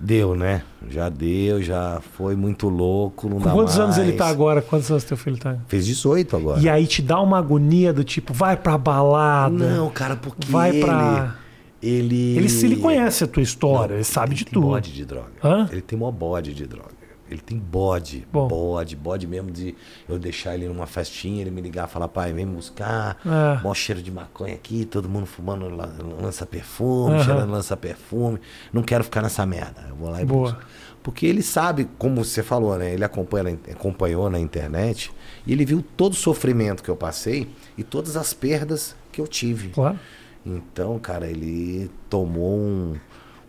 deu, 0.00 0.34
né? 0.34 0.62
Já 0.88 1.10
deu, 1.10 1.62
já 1.62 2.00
foi 2.16 2.34
muito 2.34 2.66
louco. 2.70 3.28
Não 3.28 3.36
dá 3.36 3.52
quantos 3.52 3.76
mais. 3.76 3.84
anos 3.84 3.98
ele 3.98 4.12
tá 4.16 4.26
agora? 4.26 4.62
Quantos 4.62 4.90
anos 4.90 5.04
teu 5.04 5.18
filho 5.18 5.36
tá? 5.36 5.58
Fez 5.68 5.84
18 5.84 6.34
agora. 6.34 6.58
E 6.58 6.66
aí 6.66 6.86
te 6.86 7.02
dá 7.02 7.20
uma 7.20 7.36
agonia 7.36 7.92
do 7.92 8.02
tipo, 8.02 8.32
vai 8.32 8.56
pra 8.56 8.78
balada. 8.78 9.50
Não, 9.54 9.90
cara, 9.90 10.16
porque. 10.16 10.50
Vai 10.50 10.70
ele... 10.70 10.80
pra. 10.80 11.36
Ele. 11.82 12.38
Ele, 12.38 12.48
se 12.48 12.64
ele 12.64 12.76
conhece 12.76 13.22
a 13.22 13.26
tua 13.26 13.42
história, 13.42 13.88
não, 13.88 13.96
ele 13.96 14.04
sabe 14.04 14.30
ele 14.30 14.38
de 14.38 14.44
tem 14.46 14.54
tudo. 14.54 14.66
bode 14.68 14.94
de 14.94 15.04
droga. 15.04 15.32
Hã? 15.44 15.68
Ele 15.70 15.82
tem 15.82 15.98
mó 15.98 16.10
bode 16.10 16.54
de 16.54 16.66
droga. 16.66 16.99
Ele 17.30 17.40
tem 17.40 17.56
bode, 17.58 18.26
Bom. 18.32 18.48
bode, 18.48 18.96
bode 18.96 19.26
mesmo 19.26 19.50
de 19.50 19.74
eu 20.08 20.18
deixar 20.18 20.54
ele 20.54 20.66
numa 20.66 20.86
festinha, 20.86 21.40
ele 21.40 21.50
me 21.50 21.60
ligar 21.60 21.86
e 21.86 21.90
falar, 21.90 22.08
pai, 22.08 22.32
vem 22.32 22.44
me 22.44 22.56
buscar, 22.56 23.16
É. 23.24 23.62
mó 23.62 23.72
cheiro 23.72 24.02
de 24.02 24.10
maconha 24.10 24.54
aqui, 24.54 24.84
todo 24.84 25.08
mundo 25.08 25.26
fumando 25.26 25.68
la- 25.68 25.88
lança-perfume, 26.20 27.14
Aham. 27.14 27.24
cheirando 27.24 27.50
lança-perfume. 27.50 28.40
Não 28.72 28.82
quero 28.82 29.04
ficar 29.04 29.22
nessa 29.22 29.46
merda. 29.46 29.86
Eu 29.88 29.94
vou 29.94 30.10
lá 30.10 30.20
e 30.20 30.24
Boa. 30.24 30.52
busco. 30.52 30.66
Porque 31.02 31.24
ele 31.24 31.42
sabe, 31.42 31.88
como 31.98 32.22
você 32.24 32.42
falou, 32.42 32.76
né? 32.76 32.92
Ele 32.92 33.04
acompanha, 33.04 33.58
acompanhou 33.72 34.28
na 34.28 34.38
internet 34.38 35.10
e 35.46 35.52
ele 35.52 35.64
viu 35.64 35.82
todo 35.96 36.12
o 36.12 36.16
sofrimento 36.16 36.82
que 36.82 36.90
eu 36.90 36.96
passei 36.96 37.48
e 37.78 37.82
todas 37.82 38.16
as 38.16 38.34
perdas 38.34 38.94
que 39.10 39.20
eu 39.20 39.26
tive. 39.26 39.68
Claro. 39.70 39.98
Então, 40.44 40.98
cara, 40.98 41.26
ele 41.26 41.90
tomou 42.10 42.58
um, 42.58 42.96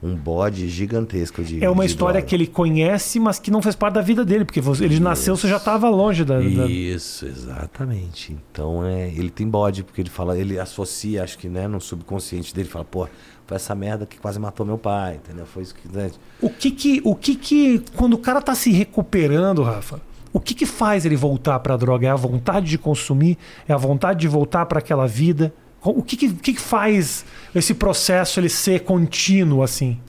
um 0.04 0.16
bode 0.16 0.68
gigantesco 0.68 1.44
de 1.44 1.64
É 1.64 1.70
uma 1.70 1.84
de 1.86 1.92
história 1.92 2.14
droga. 2.14 2.28
que 2.28 2.34
ele 2.36 2.48
conhece, 2.48 3.20
mas 3.20 3.38
que 3.38 3.52
não 3.52 3.62
fez 3.62 3.76
parte 3.76 3.94
da 3.96 4.02
vida 4.02 4.26
dele, 4.26 4.44
porque 4.46 4.60
você- 4.60 4.84
ele 4.86 5.00
nasceu, 5.00 5.36
você 5.38 5.48
já 5.48 5.58
estava 5.58 5.90
longe 5.90 6.26
da. 6.26 6.40
da- 6.40 6.44
Isso, 6.68 7.26
exatamente. 7.26 8.36
Então 8.52 8.86
é, 8.86 9.10
ele 9.10 9.30
tem 9.30 9.48
bode, 9.48 9.84
porque 9.84 10.02
ele 10.02 10.10
fala, 10.10 10.38
ele 10.38 10.60
associa, 10.60 11.24
acho 11.24 11.38
que 11.38 11.48
né, 11.48 11.68
no 11.68 11.80
subconsciente 11.80 12.54
dele, 12.54 12.68
fala, 12.68 12.84
pô, 12.86 13.08
foi 13.46 13.56
essa 13.56 13.76
merda 13.76 14.06
que 14.06 14.18
quase 14.18 14.40
matou 14.40 14.66
meu 14.66 14.78
pai, 14.78 15.16
entendeu? 15.16 15.46
Foi 15.46 15.64
isso 15.64 15.76
que. 15.76 15.88
Né? 15.96 16.10
O 16.42 16.50
que 16.50 16.72
que, 16.72 17.02
o 17.04 17.14
que 17.16 17.36
que, 17.36 17.84
quando 17.96 18.14
o 18.14 18.18
cara 18.18 18.42
tá 18.42 18.56
se 18.56 18.72
recuperando, 18.72 19.62
Rafa, 19.62 20.02
o 20.34 20.40
que 20.40 20.54
que 20.54 20.66
faz 20.66 21.06
ele 21.06 21.16
voltar 21.16 21.60
pra 21.60 21.76
droga? 21.78 22.08
É 22.08 22.10
a 22.10 22.16
vontade 22.16 22.68
de 22.68 22.78
consumir? 22.78 23.38
É 23.68 23.74
a 23.74 23.78
vontade 23.78 24.22
de 24.22 24.28
voltar 24.28 24.66
para 24.66 24.80
aquela 24.80 25.06
vida? 25.06 25.54
O 25.84 26.04
que 26.04 26.16
que, 26.16 26.32
que 26.34 26.54
que 26.54 26.62
faz 26.62 27.26
esse 27.56 27.74
processo 27.74 28.40
ele 28.40 28.50
ser 28.50 28.82
contínuo 28.82 29.64
assim? 29.64 30.00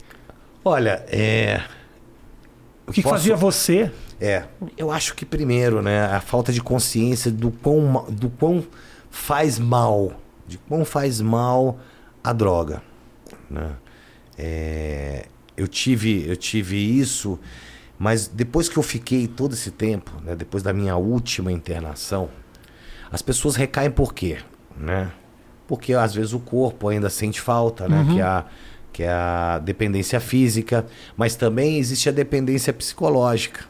Olha, 0.65 1.05
é. 1.09 1.63
O 2.87 2.93
que, 2.93 2.97
que 3.01 3.03
Posso- 3.03 3.15
fazia 3.17 3.37
você? 3.37 3.91
É, 4.21 4.45
eu 4.77 4.91
acho 4.91 5.15
que 5.15 5.25
primeiro, 5.25 5.83
né, 5.83 6.05
a 6.05 6.21
falta 6.21 6.53
de 6.53 6.61
consciência 6.61 7.31
do 7.31 7.51
quão, 7.51 8.05
do 8.09 8.31
quão 8.31 8.65
faz 9.11 9.59
mal, 9.59 10.13
de 10.47 10.59
quão 10.59 10.85
faz 10.85 11.21
mal 11.21 11.79
a 12.23 12.33
droga, 12.33 12.83
né? 13.51 13.73
É, 14.39 15.27
eu 15.57 15.67
tive, 15.67 16.25
eu 16.29 16.37
tive 16.37 16.77
isso, 16.77 17.39
mas 17.99 18.29
depois 18.29 18.69
que 18.69 18.77
eu 18.77 18.83
fiquei 18.83 19.27
todo 19.27 19.55
esse 19.55 19.71
tempo, 19.71 20.13
né, 20.25 20.37
depois 20.37 20.63
da 20.63 20.73
minha 20.73 20.97
última 20.97 21.51
internação, 21.51 22.29
as 23.11 23.23
pessoas 23.23 23.57
recaem 23.57 23.91
por 23.91 24.15
quê, 24.15 24.39
né? 24.77 25.11
Porque 25.69 25.95
às 25.95 26.15
vezes 26.15 26.33
o 26.33 26.39
corpo 26.41 26.89
ainda 26.89 27.09
sente 27.11 27.41
falta, 27.41 27.89
né? 27.89 28.07
Que 28.13 28.21
é 28.21 28.25
a 28.25 28.45
que 28.93 29.03
é 29.03 29.11
a 29.11 29.59
dependência 29.59 30.21
física, 30.21 30.85
mas 31.17 31.35
também 31.35 31.79
existe 31.79 32.11
a 32.11 32.13
dependência 32.13 32.75
psicológica 32.75 33.65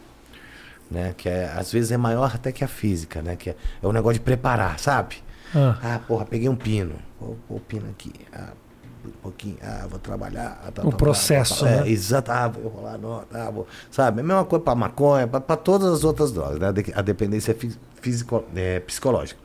né? 0.91 1.15
Que 1.17 1.29
é, 1.29 1.51
às 1.57 1.73
vezes 1.73 1.91
é 1.93 1.97
maior 1.97 2.33
até 2.35 2.53
que 2.53 2.63
a 2.63 2.69
física, 2.69 3.23
né? 3.23 3.35
Que 3.37 3.51
é, 3.51 3.57
é 3.83 3.87
o 3.87 3.93
negócio 3.93 4.15
de 4.19 4.21
preparar, 4.25 4.79
sabe? 4.79 5.17
Ah. 5.55 5.79
Ah, 5.83 6.01
porra, 6.07 6.25
peguei 6.27 6.49
um 6.49 6.57
pino. 6.57 6.97
Vou 7.21 7.39
pôr 7.49 7.57
o 7.57 7.61
pino 7.61 7.87
aqui. 7.91 8.13
Ah, 8.33 8.51
um 9.07 9.11
pouquinho. 9.23 9.57
Ah, 9.63 9.87
vou 9.89 9.99
trabalhar. 9.99 10.61
Ah, 10.67 10.71
tá, 10.71 10.83
O 10.87 10.91
tá, 10.91 10.97
processo, 10.97 11.65
tá, 11.65 11.71
tá. 11.71 11.77
né? 11.83 11.89
É, 11.89 11.91
exato. 11.91 12.31
Ah, 12.31 12.49
vou 12.49 12.69
rolar 12.71 12.99
nota. 12.99 13.27
Ah, 13.47 13.51
vou... 13.51 13.67
Sabe? 13.91 14.19
É 14.19 14.21
a 14.23 14.27
mesma 14.27 14.45
coisa 14.45 14.63
para 14.65 14.75
maconha, 14.75 15.27
para 15.27 15.57
todas 15.57 15.91
as 15.93 16.05
outras 16.05 16.31
drogas, 16.33 16.59
né? 16.59 16.69
A 16.69 16.73
de- 16.73 16.93
A 16.95 17.01
dependência 17.01 17.57
físico, 18.01 18.45
é, 18.55 18.81
psicológica. 18.81 19.41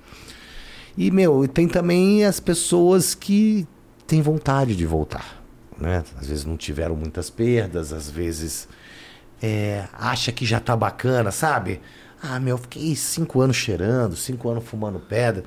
E, 0.97 1.11
meu, 1.11 1.47
tem 1.47 1.67
também 1.67 2.25
as 2.25 2.39
pessoas 2.39 3.13
que 3.13 3.67
têm 4.07 4.21
vontade 4.21 4.75
de 4.75 4.85
voltar, 4.85 5.43
né? 5.77 6.03
Às 6.19 6.27
vezes 6.27 6.43
não 6.43 6.57
tiveram 6.57 6.95
muitas 6.95 7.29
perdas, 7.29 7.93
às 7.93 8.09
vezes 8.09 8.67
é, 9.41 9.85
acha 9.93 10.31
que 10.31 10.45
já 10.45 10.59
tá 10.59 10.75
bacana, 10.75 11.31
sabe? 11.31 11.79
Ah, 12.21 12.39
meu, 12.39 12.57
fiquei 12.57 12.95
cinco 12.95 13.41
anos 13.41 13.55
cheirando, 13.55 14.15
cinco 14.15 14.49
anos 14.49 14.63
fumando 14.63 14.99
pedra. 14.99 15.43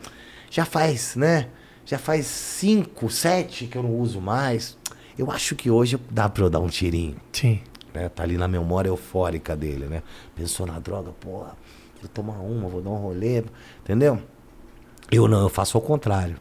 Já 0.49 0.65
faz, 0.65 1.17
né? 1.17 1.49
Já 1.85 1.99
faz 1.99 2.27
cinco, 2.27 3.11
sete 3.11 3.67
que 3.67 3.77
eu 3.77 3.83
não 3.83 3.97
uso 3.97 4.21
mais. 4.21 4.79
Eu 5.19 5.31
acho 5.33 5.57
que 5.57 5.69
hoje 5.69 5.99
dá 6.11 6.29
pra 6.29 6.45
eu 6.45 6.51
dar 6.51 6.61
um 6.61 6.69
tirinho, 6.69 7.17
Sim. 7.33 7.61
né? 7.93 8.09
Tá 8.09 8.23
ali 8.23 8.37
na 8.37 8.47
memória 8.47 8.89
eufórica 8.89 9.57
dele, 9.57 9.87
né? 9.87 10.03
Pensou 10.37 10.65
na 10.65 10.79
droga, 10.79 11.11
porra, 11.11 11.57
vou 12.01 12.09
tomar 12.09 12.39
uma, 12.39 12.69
vou 12.69 12.81
dar 12.81 12.91
um 12.91 12.97
rolê, 12.97 13.43
entendeu? 13.83 14.23
Eu 15.11 15.27
não, 15.27 15.43
eu 15.43 15.49
faço 15.49 15.77
ao 15.77 15.83
contrário. 15.83 16.37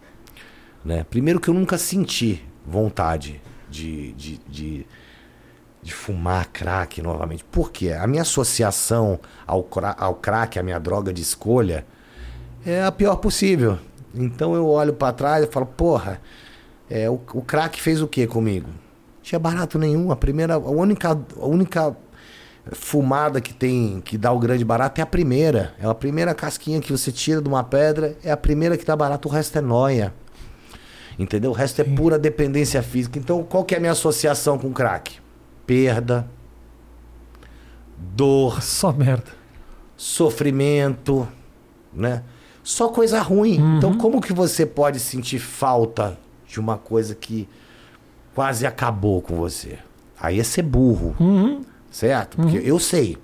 Né? 0.83 1.03
Primeiro 1.03 1.39
que 1.39 1.49
eu 1.49 1.53
nunca 1.53 1.77
senti 1.77 2.43
vontade 2.65 3.41
de, 3.69 4.13
de, 4.13 4.37
de, 4.47 4.87
de 5.81 5.93
fumar 5.93 6.47
crack 6.47 7.01
novamente. 7.01 7.43
Por 7.43 7.71
quê? 7.71 7.91
A 7.91 8.05
minha 8.05 8.21
associação 8.21 9.19
ao, 9.45 9.67
ao 9.97 10.15
crack, 10.15 10.59
a 10.59 10.63
minha 10.63 10.79
droga 10.79 11.11
de 11.11 11.21
escolha, 11.21 11.85
é 12.65 12.83
a 12.83 12.91
pior 12.91 13.15
possível. 13.17 13.79
Então 14.13 14.55
eu 14.55 14.67
olho 14.67 14.93
pra 14.93 15.11
trás 15.11 15.43
e 15.43 15.47
falo, 15.47 15.65
porra, 15.65 16.21
é, 16.89 17.09
o, 17.09 17.19
o 17.33 17.41
crack 17.41 17.81
fez 17.81 18.01
o 18.01 18.07
que 18.07 18.25
comigo? 18.27 18.69
Tinha 19.21 19.39
barato 19.39 19.77
nenhum. 19.77 20.11
A 20.11 20.15
primeira, 20.15 20.55
a 20.55 20.57
única, 20.57 21.09
a 21.11 21.45
única 21.45 21.95
fumada 22.71 23.39
que 23.41 23.53
tem, 23.53 24.01
que 24.01 24.17
dá 24.17 24.31
o 24.31 24.39
grande 24.39 24.63
barato 24.65 24.99
é 24.99 25.03
a 25.03 25.07
primeira. 25.07 25.73
É 25.79 25.85
a 25.85 25.93
primeira 25.95 26.33
casquinha 26.33 26.79
que 26.79 26.91
você 26.91 27.11
tira 27.11 27.41
de 27.41 27.47
uma 27.47 27.63
pedra, 27.63 28.15
é 28.23 28.31
a 28.31 28.37
primeira 28.37 28.77
que 28.77 28.85
dá 28.85 28.95
barato, 28.95 29.27
o 29.27 29.31
resto 29.31 29.57
é 29.57 29.61
noia. 29.61 30.13
Entendeu? 31.17 31.51
O 31.51 31.53
resto 31.53 31.81
é 31.81 31.83
pura 31.83 32.17
dependência 32.17 32.81
física. 32.81 33.19
Então, 33.19 33.43
qual 33.43 33.63
que 33.65 33.73
é 33.73 33.77
a 33.77 33.79
minha 33.79 33.91
associação 33.91 34.57
com 34.57 34.71
crack? 34.71 35.17
Perda, 35.67 36.25
dor, 37.97 38.61
Só 38.63 38.91
merda. 38.91 39.31
sofrimento, 39.97 41.27
né? 41.93 42.23
Só 42.63 42.87
coisa 42.89 43.21
ruim. 43.21 43.59
Uhum. 43.59 43.77
Então, 43.77 43.93
como 43.97 44.21
que 44.21 44.31
você 44.33 44.65
pode 44.65 44.99
sentir 44.99 45.39
falta 45.39 46.17
de 46.47 46.59
uma 46.59 46.77
coisa 46.77 47.15
que 47.15 47.47
quase 48.35 48.65
acabou 48.65 49.21
com 49.21 49.35
você? 49.35 49.77
Aí 50.19 50.39
é 50.39 50.43
ser 50.43 50.61
burro, 50.63 51.15
Uhum. 51.19 51.61
Certo? 51.91 52.37
Porque 52.37 52.57
eu 52.57 52.79
sei. 52.79 53.17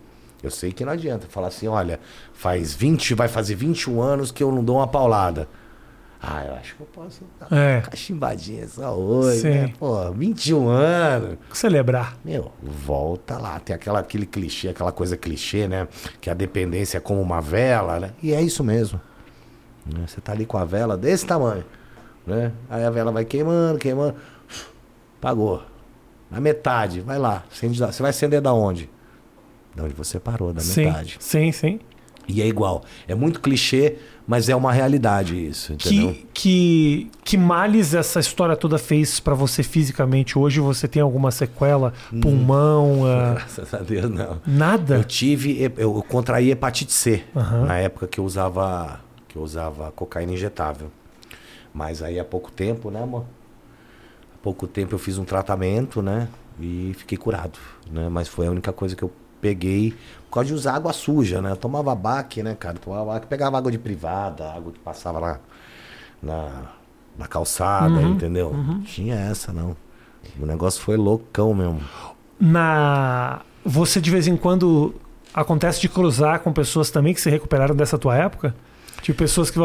Eu 0.44 0.52
sei 0.52 0.72
que 0.72 0.86
não 0.86 0.92
adianta 0.92 1.26
falar 1.28 1.48
assim, 1.48 1.68
olha, 1.68 2.00
faz 2.34 2.74
20, 2.74 3.14
vai 3.16 3.28
fazer 3.28 3.56
21 3.56 4.00
anos 4.02 4.32
que 4.32 4.44
eu 4.44 4.52
não 4.52 4.64
dou 4.64 4.78
uma 4.78 4.88
paulada. 4.88 5.48
Ah, 6.22 6.44
eu 6.46 6.54
acho 6.56 6.76
que 6.76 6.82
eu 6.82 6.88
posso 6.88 7.22
dar 7.40 7.56
É. 7.56 7.76
uma 7.78 7.82
cachimbadinha 7.84 8.68
só 8.68 8.96
hoje, 8.96 9.42
Sim. 9.42 9.50
né? 9.50 9.74
Pô, 9.78 10.12
21 10.12 10.68
anos. 10.70 11.38
Celebrar. 11.54 12.18
Meu, 12.26 12.52
volta 12.64 13.38
lá. 13.38 13.60
Tem 13.60 13.76
aquela, 13.76 14.00
aquele 14.00 14.26
clichê, 14.26 14.70
aquela 14.70 14.92
coisa 14.92 15.16
clichê, 15.18 15.68
né? 15.68 15.88
Que 16.22 16.30
a 16.30 16.34
dependência 16.34 16.98
é 16.98 17.02
como 17.02 17.22
uma 17.22 17.42
vela, 17.42 18.00
né? 18.00 18.12
E 18.24 18.34
é 18.34 18.42
isso 18.42 18.64
mesmo. 18.64 19.00
Né? 19.86 20.06
Você 20.08 20.20
tá 20.22 20.32
ali 20.32 20.46
com 20.48 20.58
a 20.58 20.66
vela 20.66 20.98
desse 20.98 21.26
tamanho, 21.28 21.64
né? 22.26 22.52
Aí 22.70 22.84
a 22.84 22.90
vela 22.90 23.12
vai 23.12 23.24
queimando, 23.26 23.78
queimando. 23.78 24.16
Pagou. 25.22 25.62
Na 26.36 26.42
metade, 26.42 27.00
vai 27.00 27.18
lá. 27.18 27.46
Você 27.50 28.02
vai 28.02 28.10
acender 28.10 28.42
da 28.42 28.54
onde? 28.54 28.90
Da 29.74 29.86
onde 29.86 29.94
você 29.94 30.20
parou, 30.20 30.52
da 30.52 30.60
Sim. 30.60 30.88
metade. 30.88 31.16
Sim, 31.18 31.50
sim. 31.54 31.80
E 32.28 32.42
é 32.42 32.46
igual. 32.46 32.84
É 33.08 33.16
muito 33.16 33.40
clichê, 33.40 33.96
mas 34.28 34.50
é 34.50 34.56
uma 34.56 34.74
realidade 34.74 35.48
isso, 35.48 35.72
entendeu? 35.72 36.12
Que, 36.12 36.28
que, 36.34 37.12
que 37.24 37.38
males 37.38 37.94
essa 37.94 38.20
história 38.20 38.54
toda 38.58 38.78
fez 38.78 39.18
pra 39.18 39.34
você 39.34 39.64
fisicamente? 39.64 40.38
Hoje 40.38 40.60
você 40.60 40.90
tem 40.90 41.02
alguma 41.02 41.32
sequela? 41.32 41.94
Hum. 42.12 42.20
Pulmão? 42.20 43.06
ah, 43.06 43.36
Graças 43.40 43.74
a 43.74 43.78
Deus, 43.78 44.10
não. 44.12 44.42
nada? 44.46 44.96
Eu 44.96 45.06
tive, 45.06 45.72
eu 45.78 46.04
contraí 46.06 46.52
hepatite 46.52 46.92
C 46.92 47.24
Aham. 47.34 47.66
na 47.66 47.78
época 47.78 48.08
que 48.08 48.20
eu 48.20 48.26
usava, 48.26 49.00
que 49.30 49.38
eu 49.38 49.42
usava 49.42 49.90
cocaína 49.94 50.34
injetável. 50.34 50.92
Mas 51.74 52.04
aí 52.04 52.20
há 52.20 52.26
pouco 52.26 52.52
tempo, 52.52 52.92
né, 52.92 53.02
amor? 53.02 53.24
Pouco 54.46 54.68
tempo 54.68 54.94
eu 54.94 55.00
fiz 55.00 55.18
um 55.18 55.26
tratamento, 55.26 56.04
né? 56.04 56.28
E 56.60 56.94
fiquei 57.00 57.18
curado, 57.18 57.58
né? 57.92 58.08
Mas 58.10 58.28
foi 58.28 58.46
a 58.46 58.52
única 58.52 58.72
coisa 58.72 58.96
que 58.96 59.02
eu 59.02 59.12
peguei 59.42 59.96
por 60.30 60.36
causa 60.36 60.50
de 60.50 60.54
usar 60.54 60.76
água 60.76 60.94
suja, 60.94 61.42
né? 61.42 61.50
Eu 61.50 61.56
tomava 61.56 61.96
baque, 61.96 62.44
né, 62.44 62.54
cara? 62.54 62.78
Tomava 62.78 63.14
baque, 63.14 63.26
pegava 63.26 63.58
água 63.58 63.72
de 63.72 63.80
privada, 63.80 64.52
água 64.54 64.72
que 64.72 64.78
passava 64.78 65.18
lá 65.18 65.40
na, 66.22 66.66
na 67.18 67.26
calçada, 67.26 67.96
Uhum, 67.96 68.12
entendeu? 68.12 68.54
Não 68.54 68.82
tinha 68.82 69.16
essa, 69.16 69.52
não. 69.52 69.76
O 70.40 70.46
negócio 70.46 70.80
foi 70.80 70.96
loucão 70.96 71.52
mesmo. 71.56 71.82
Na 72.40 73.42
você 73.66 74.00
de 74.00 74.12
vez 74.12 74.28
em 74.28 74.38
quando 74.38 74.94
acontece 75.34 75.82
de 75.82 75.90
cruzar 75.90 76.42
com 76.42 76.54
pessoas 76.54 76.92
também 76.92 77.16
que 77.16 77.20
se 77.22 77.32
recuperaram 77.32 77.76
dessa 77.76 77.98
tua 77.98 78.16
época? 78.16 78.56
Tipo 79.02 79.18
pessoas 79.18 79.50
que 79.50 79.58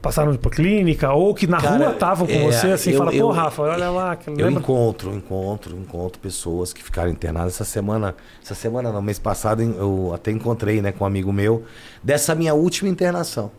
passaram 0.00 0.34
por 0.36 0.50
clínica 0.50 1.12
ou 1.12 1.34
que 1.34 1.46
na 1.46 1.60
Cara, 1.60 1.76
rua 1.84 1.92
estavam 1.92 2.26
com 2.26 2.32
é, 2.32 2.50
você 2.52 2.68
assim, 2.68 2.90
eu- 2.92 2.98
fala, 2.98 3.10
pô, 3.10 3.16
eu- 3.16 3.28
Rafa, 3.30 3.62
olha 3.62 3.90
lá, 3.90 4.16
que 4.16 4.30
Eu 4.30 4.34
lembra? 4.34 4.60
encontro, 4.62 5.14
encontro, 5.14 5.76
encontro 5.76 6.18
pessoas 6.20 6.72
que 6.72 6.82
ficaram 6.82 7.10
internadas 7.10 7.54
essa 7.54 7.64
semana. 7.64 8.14
Essa 8.42 8.54
semana 8.54 8.90
não, 8.92 9.02
mês 9.02 9.18
passado 9.18 9.62
eu 9.62 10.12
até 10.14 10.30
encontrei, 10.30 10.80
né, 10.80 10.92
com 10.92 11.04
um 11.04 11.06
amigo 11.06 11.32
meu, 11.32 11.64
dessa 12.02 12.34
minha 12.34 12.54
última 12.54 12.88
internação. 12.88 13.50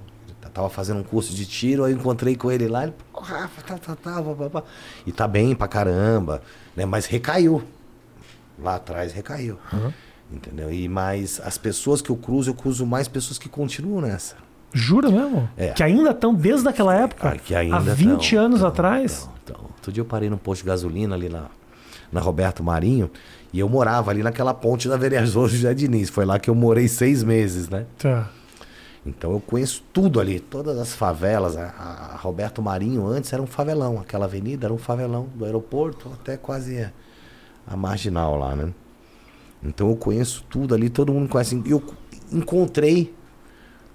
Eu 0.43 0.49
tava 0.49 0.69
fazendo 0.69 0.99
um 0.99 1.03
curso 1.03 1.33
de 1.33 1.45
tiro, 1.45 1.83
aí 1.85 1.93
eu 1.93 1.97
encontrei 1.97 2.35
com 2.35 2.51
ele 2.51 2.67
lá, 2.67 2.83
ele, 2.83 2.93
pô, 3.13 3.21
Rafa, 3.21 3.61
tá, 3.61 3.77
tá, 3.77 3.95
tá, 3.95 4.21
pá, 4.21 4.33
pá, 4.35 4.49
pá. 4.49 4.63
E 5.05 5.11
tá 5.11 5.27
bem 5.27 5.55
pra 5.55 5.67
caramba, 5.67 6.41
né? 6.75 6.85
Mas 6.85 7.05
recaiu. 7.05 7.63
Lá 8.61 8.75
atrás 8.75 9.13
recaiu. 9.13 9.57
Entendeu? 10.31 10.71
E 10.71 10.87
mais 10.87 11.39
as 11.43 11.57
pessoas 11.57 12.01
que 12.01 12.09
eu 12.09 12.15
cruzo, 12.15 12.49
eu 12.51 12.55
cruzo 12.55 12.85
mais 12.85 13.07
pessoas 13.07 13.37
que 13.37 13.47
continuam 13.49 14.01
nessa. 14.01 14.35
Jura 14.73 15.09
mesmo? 15.09 15.49
É. 15.57 15.69
Que 15.69 15.83
ainda 15.83 16.11
estão 16.11 16.33
desde 16.33 16.67
aquela 16.67 16.95
época? 16.95 17.29
Ah, 17.29 17.37
que 17.37 17.53
ainda 17.53 17.77
Há 17.77 17.79
20 17.79 18.35
tão, 18.35 18.45
anos 18.45 18.59
tão, 18.59 18.67
atrás? 18.67 19.29
tão, 19.45 19.55
tão. 19.55 19.65
Outro 19.65 19.91
dia 19.91 20.01
eu 20.01 20.05
parei 20.05 20.29
num 20.29 20.37
posto 20.37 20.61
de 20.61 20.67
gasolina 20.67 21.15
ali 21.15 21.27
na, 21.29 21.45
na 22.11 22.21
Roberto 22.21 22.63
Marinho 22.63 23.09
e 23.51 23.59
eu 23.59 23.67
morava 23.67 24.11
ali 24.11 24.23
naquela 24.23 24.53
ponte 24.53 24.87
da 24.87 24.95
Vereador 24.97 25.47
José 25.49 25.73
Diniz. 25.73 26.09
Foi 26.09 26.25
lá 26.25 26.39
que 26.39 26.49
eu 26.49 26.55
morei 26.55 26.87
seis 26.87 27.23
meses, 27.23 27.67
né? 27.69 27.85
Tá. 27.97 28.29
Então 29.05 29.31
eu 29.31 29.39
conheço 29.39 29.83
tudo 29.91 30.19
ali, 30.19 30.39
todas 30.39 30.77
as 30.77 30.93
favelas. 30.93 31.57
A, 31.57 32.11
a 32.13 32.17
Roberto 32.17 32.61
Marinho 32.61 33.05
antes 33.07 33.33
era 33.33 33.41
um 33.41 33.47
favelão, 33.47 33.99
aquela 33.99 34.25
avenida 34.25 34.67
era 34.67 34.73
um 34.73 34.77
favelão, 34.77 35.27
do 35.33 35.43
aeroporto 35.43 36.09
até 36.13 36.37
quase 36.37 36.79
a, 36.79 36.91
a 37.67 37.75
marginal 37.75 38.37
lá, 38.37 38.55
né? 38.55 38.71
Então 39.63 39.89
eu 39.89 39.95
conheço 39.95 40.43
tudo 40.49 40.73
ali, 40.75 40.89
todo 40.89 41.11
mundo 41.13 41.27
conhece. 41.29 41.61
Eu 41.65 41.83
encontrei, 42.31 43.13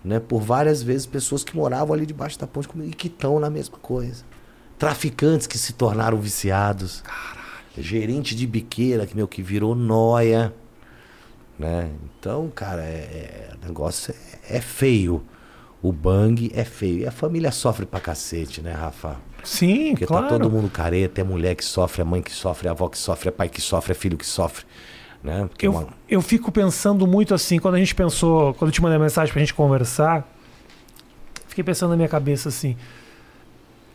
né, 0.06 0.20
por 0.20 0.40
várias 0.40 0.82
vezes 0.82 1.04
pessoas 1.04 1.42
que 1.42 1.56
moravam 1.56 1.92
ali 1.94 2.06
debaixo 2.06 2.38
da 2.38 2.46
ponte 2.46 2.68
comigo 2.68 2.90
e 2.90 2.94
que 2.94 3.08
estão 3.08 3.40
na 3.40 3.50
mesma 3.50 3.76
coisa. 3.78 4.24
Traficantes 4.78 5.46
que 5.46 5.58
se 5.58 5.72
tornaram 5.72 6.18
viciados. 6.20 7.02
Gerente 7.76 8.34
de 8.36 8.46
biqueira 8.46 9.04
que 9.06 9.16
meu 9.16 9.26
que 9.26 9.42
virou 9.42 9.74
noia, 9.74 10.54
né? 11.58 11.90
Então, 12.18 12.50
cara, 12.54 12.82
é, 12.82 12.86
é- 12.86 13.50
o 13.62 13.66
negócio 13.66 14.14
é, 14.48 14.56
é 14.58 14.60
feio. 14.60 15.22
O 15.82 15.92
bang 15.92 16.50
é 16.54 16.64
feio. 16.64 17.00
E 17.00 17.06
a 17.06 17.10
família 17.10 17.50
sofre 17.50 17.84
pra 17.84 18.00
cacete, 18.00 18.62
né, 18.62 18.72
Rafa? 18.72 19.16
Sim, 19.44 19.90
Porque 19.90 20.06
claro. 20.06 20.26
tá 20.28 20.38
todo 20.38 20.50
mundo 20.50 20.70
careta, 20.70 21.20
é 21.20 21.24
mulher 21.24 21.54
que 21.54 21.64
sofre, 21.64 22.00
é 22.02 22.04
mãe 22.04 22.22
que 22.22 22.32
sofre, 22.32 22.68
é 22.68 22.70
avó 22.70 22.88
que 22.88 22.98
sofre, 22.98 23.28
é 23.28 23.32
pai 23.32 23.48
que 23.48 23.60
sofre, 23.60 23.92
é 23.92 23.94
filho 23.94 24.16
que 24.16 24.26
sofre, 24.26 24.64
né? 25.26 25.48
Eu, 25.60 25.72
uma- 25.72 25.88
eu 26.08 26.22
fico 26.22 26.50
pensando 26.52 27.06
muito 27.06 27.34
assim, 27.34 27.58
quando 27.58 27.74
a 27.74 27.78
gente 27.78 27.94
pensou, 27.94 28.54
quando 28.54 28.68
eu 28.68 28.72
te 28.72 28.80
mandei 28.80 28.96
a 28.96 29.00
mensagem 29.00 29.32
pra 29.32 29.40
gente 29.40 29.52
conversar, 29.52 30.26
fiquei 31.48 31.62
pensando 31.64 31.90
na 31.90 31.96
minha 31.96 32.08
cabeça 32.08 32.48
assim. 32.48 32.76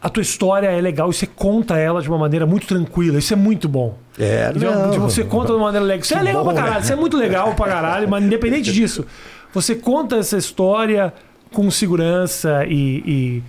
A 0.02 0.10
tua 0.10 0.22
história 0.22 0.68
é 0.68 0.82
legal 0.82 1.10
e 1.12 1.14
você 1.14 1.28
conta 1.28 1.78
ela 1.78 2.02
de 2.02 2.10
uma 2.10 2.18
maneira 2.18 2.44
muito 2.46 2.66
tranquila. 2.66 3.20
Isso 3.20 3.34
é 3.34 3.36
muito 3.36 3.70
bom. 3.70 3.96
É, 4.18 4.52
não. 4.56 5.00
Você 5.02 5.24
conta 5.24 5.48
de 5.48 5.54
uma 5.54 5.66
maneira 5.66 5.86
legal. 5.86 6.02
Isso 6.02 6.16
é 6.16 6.22
legal 6.24 6.44
bom, 6.44 6.50
pra 6.52 6.60
caralho. 6.62 6.76
né? 6.80 6.82
Isso 6.84 6.94
é 6.94 6.96
muito 6.96 7.18
legal 7.18 7.54
pra 7.54 7.68
caralho, 7.68 8.10
mas 8.10 8.24
independente 8.24 8.74
disso, 8.74 9.06
você 9.54 9.76
conta 9.76 10.16
essa 10.18 10.38
história 10.38 11.14
com 11.54 11.70
segurança 11.70 12.66
e, 12.66 12.74
e, 13.06 13.44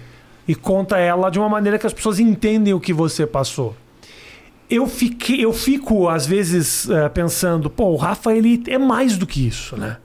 e 0.49 0.55
conta 0.55 0.99
ela 0.99 1.31
de 1.31 1.39
uma 1.39 1.49
maneira 1.49 1.79
que 1.79 1.87
as 1.87 1.93
pessoas 1.95 2.21
entendem 2.21 2.75
o 2.75 2.81
que 2.81 2.93
você 2.93 3.27
passou. 3.27 3.75
Eu, 4.75 4.87
fiquei, 4.87 5.45
eu 5.45 5.53
fico, 5.53 6.09
às 6.09 6.25
vezes, 6.27 6.89
eh, 6.89 7.09
pensando, 7.09 7.69
pô, 7.69 7.87
o 7.91 7.97
Rafa, 7.97 8.33
ele 8.35 8.63
é 8.69 8.79
mais 8.79 9.19
do 9.19 9.27
que 9.27 9.47
isso, 9.47 9.77
né? 9.77 9.99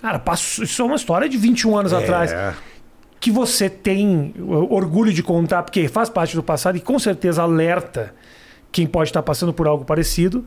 Cara, 0.00 0.18
passou, 0.18 0.64
isso 0.64 0.80
é 0.80 0.84
uma 0.84 0.94
história 0.96 1.28
de 1.28 1.36
21 1.36 1.76
anos 1.76 1.92
atrás 1.92 2.30
É. 2.30 2.54
que 3.18 3.30
você 3.32 3.68
tem 3.68 4.32
orgulho 4.70 5.12
de 5.12 5.22
contar, 5.22 5.62
porque 5.64 5.88
faz 5.88 6.08
parte 6.08 6.36
do 6.36 6.42
passado 6.42 6.76
e 6.76 6.80
com 6.80 6.98
certeza 6.98 7.42
alerta 7.42 8.14
quem 8.70 8.86
pode 8.86 9.10
estar 9.10 9.22
passando 9.22 9.52
por 9.52 9.66
algo 9.66 9.84
parecido. 9.84 10.44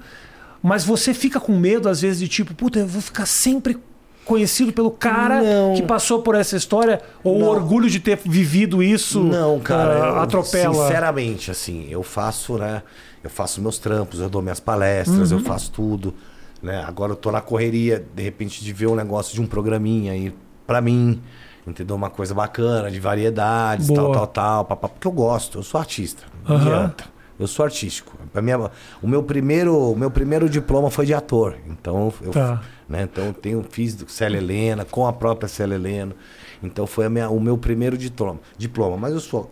Mas 0.64 0.86
você 0.86 1.14
fica 1.14 1.40
com 1.40 1.58
medo, 1.58 1.90
às 1.90 2.02
vezes, 2.02 2.20
de 2.20 2.28
tipo, 2.28 2.54
puta, 2.54 2.80
eu 2.80 2.88
vou 2.88 3.02
ficar 3.02 3.26
sempre 3.26 3.78
conhecido 4.26 4.72
pelo 4.72 4.92
cara 4.92 5.42
Não. 5.42 5.74
que 5.74 5.82
passou 5.84 6.22
por 6.22 6.36
essa 6.36 6.56
história, 6.56 7.02
ou 7.24 7.38
o 7.38 7.40
Não. 7.40 7.48
orgulho 7.48 7.90
de 7.90 8.00
ter 8.00 8.18
vivido 8.18 8.82
isso 8.84 9.22
Não, 9.24 9.60
cara, 9.60 9.94
eu, 9.94 10.20
atropela. 10.20 10.74
Sinceramente, 10.74 11.52
assim, 11.52 11.88
eu 11.90 12.04
faço, 12.04 12.58
né? 12.58 12.84
Eu 13.24 13.30
faço 13.30 13.62
meus 13.62 13.78
trampos, 13.78 14.20
eu 14.20 14.30
dou 14.30 14.42
minhas 14.42 14.60
palestras, 14.60 15.32
Uhum. 15.32 15.40
eu 15.40 15.44
faço 15.44 15.72
tudo, 15.72 16.14
né? 16.62 16.84
Agora 16.88 17.12
eu 17.12 17.16
tô 17.16 17.32
na 17.32 17.42
correria, 17.42 18.04
de 18.16 18.24
repente, 18.24 18.64
de 18.64 18.74
ver 18.74 18.88
um 18.88 18.96
negócio 18.96 19.34
de 19.34 19.42
um 19.42 19.46
programinha 19.48 20.12
aí 20.14 20.34
pra 20.66 20.82
mim, 20.82 21.22
entendeu? 21.68 21.96
Uma 21.96 22.10
coisa 22.10 22.34
bacana, 22.34 22.90
de 22.90 23.00
variedades, 23.00 23.88
Boa. 23.88 24.02
tal, 24.02 24.12
tal, 24.12 24.28
tal, 24.28 24.66
papá, 24.66 24.88
porque 24.88 25.08
eu 25.08 25.12
gosto, 25.12 25.60
eu 25.60 25.64
sou 25.64 25.80
artista. 25.80 26.24
Não 26.48 26.56
Aham. 26.56 26.66
adianta. 26.76 27.04
Eu 27.40 27.48
sou 27.48 27.66
artístico. 27.66 28.16
Minha, 28.40 28.70
o 29.02 29.08
meu 29.08 29.24
primeiro, 29.24 29.76
o 29.76 29.96
meu 29.96 30.12
primeiro 30.12 30.48
diploma 30.48 30.92
foi 30.92 31.08
de 31.08 31.14
ator. 31.14 31.56
Então 31.68 32.14
eu, 32.22 32.30
Tá. 32.32 32.62
Né? 32.92 33.04
Então 33.04 33.34
tenho 33.34 33.64
fiz 33.68 33.98
Célia 34.08 34.38
Helena 34.38 34.86
com 34.86 35.08
a 35.08 35.14
própria 35.14 35.48
Célia 35.48 35.76
Helena. 35.76 36.14
Então 36.62 36.86
foi 36.86 37.08
minha, 37.10 37.30
o 37.30 37.40
meu 37.40 37.58
primeiro 37.58 37.98
diploma. 37.98 38.40
Diploma, 38.58 38.98
mas 38.98 39.14
eu 39.14 39.20
sou 39.20 39.50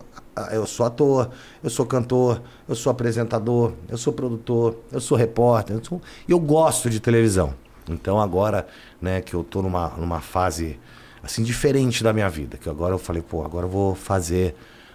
eu 0.52 0.66
sou 0.66 0.86
ator, 0.86 1.30
eu 1.62 1.68
sou 1.68 1.84
cantor, 1.84 2.40
eu 2.68 2.74
sou 2.74 2.90
apresentador, 2.90 3.72
eu 3.88 3.98
sou 3.98 4.12
produtor, 4.12 4.78
eu 4.90 5.00
sou 5.00 5.18
repórter, 5.18 5.76
eu, 5.76 5.84
sou, 5.84 6.00
eu 6.26 6.38
gosto 6.38 6.88
de 6.88 7.00
televisão. 7.00 7.52
Então 7.88 8.20
agora, 8.20 8.66
né, 9.02 9.20
que 9.20 9.34
eu 9.34 9.42
tô 9.42 9.60
numa, 9.60 9.88
numa 9.98 10.20
fase 10.20 10.78
assim 11.22 11.42
diferente 11.42 12.02
da 12.02 12.12
minha 12.12 12.28
vida, 12.28 12.56
que 12.56 12.68
agora 12.68 12.94
eu 12.94 12.98
falei, 12.98 13.20
pô, 13.20 13.44
agora 13.44 13.66
eu 13.66 13.70
vou 13.70 13.94
fazer 13.94 14.54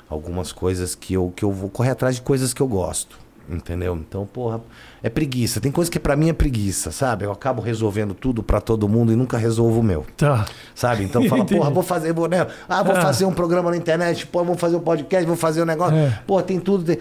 algumas 0.09 0.51
coisas 0.51 0.95
que 0.95 1.13
eu 1.13 1.31
que 1.35 1.43
eu 1.43 1.51
vou 1.51 1.69
correr 1.69 1.91
atrás 1.91 2.15
de 2.15 2.21
coisas 2.21 2.53
que 2.53 2.61
eu 2.61 2.67
gosto. 2.67 3.24
Entendeu? 3.49 3.95
Então, 3.95 4.25
porra, 4.25 4.59
é 5.03 5.09
preguiça. 5.09 5.61
Tem 5.61 5.71
coisa 5.71 5.89
que 5.91 5.99
pra 5.99 6.15
mim 6.15 6.29
é 6.29 6.33
preguiça, 6.33 6.91
sabe? 6.91 7.25
Eu 7.25 7.31
acabo 7.31 7.61
resolvendo 7.61 8.13
tudo 8.13 8.41
pra 8.41 8.59
todo 8.59 8.89
mundo 8.89 9.13
e 9.13 9.15
nunca 9.15 9.37
resolvo 9.37 9.79
o 9.81 9.83
meu. 9.83 10.05
Tá. 10.17 10.45
Sabe? 10.73 11.03
Então 11.03 11.23
fala, 11.29 11.45
porra, 11.45 11.69
vou 11.69 11.83
fazer, 11.83 12.11
vou, 12.13 12.27
né? 12.27 12.47
Ah, 12.67 12.81
vou 12.81 12.95
Ah. 12.95 13.01
fazer 13.01 13.25
um 13.25 13.33
programa 13.33 13.69
na 13.69 13.77
internet, 13.77 14.25
pô, 14.27 14.43
vou 14.43 14.57
fazer 14.57 14.75
um 14.75 14.79
podcast, 14.79 15.25
vou 15.27 15.35
fazer 15.35 15.61
um 15.61 15.65
negócio. 15.65 15.95
É. 15.95 16.19
Pô, 16.25 16.41
tem 16.41 16.59
tudo. 16.59 16.83
tem- 16.85 16.97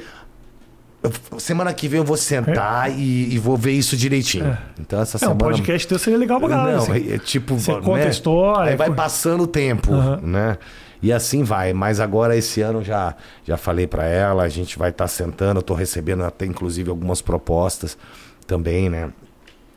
semana 1.38 1.72
que 1.74 1.86
vem 1.86 1.98
eu 1.98 2.04
vou 2.04 2.16
sentar 2.16 2.90
e, 2.90 3.34
e 3.34 3.38
vou 3.38 3.56
ver 3.56 3.72
isso 3.72 3.96
direitinho. 3.96 4.56
Então 4.80 5.00
essa 5.00 5.16
É, 5.16 5.18
um 5.18 5.20
semana. 5.32 5.38
podcast 5.38 5.86
teu 5.86 5.98
seria 5.98 6.18
legal 6.18 6.40
pra 6.40 6.48
caralho. 6.48 6.76
Não, 6.76 6.82
assim. 6.82 7.10
é, 7.10 7.14
é 7.14 7.18
tipo. 7.18 7.54
Você 7.58 7.72
conta 7.80 8.04
a 8.04 8.08
história, 8.08 8.70
Aí 8.70 8.76
vai 8.76 8.90
passando 8.90 9.42
o 9.44 9.46
tempo, 9.46 9.92
né? 10.22 10.56
E 11.04 11.12
assim 11.12 11.42
vai. 11.42 11.74
Mas 11.74 12.00
agora 12.00 12.34
esse 12.34 12.62
ano 12.62 12.82
já 12.82 13.14
já 13.44 13.58
falei 13.58 13.86
pra 13.86 14.06
ela, 14.06 14.42
a 14.42 14.48
gente 14.48 14.78
vai 14.78 14.88
estar 14.88 15.06
sentando. 15.06 15.58
Eu 15.58 15.62
tô 15.62 15.74
recebendo 15.74 16.24
até 16.24 16.46
inclusive 16.46 16.88
algumas 16.88 17.20
propostas 17.20 17.98
também, 18.46 18.88
né? 18.88 19.12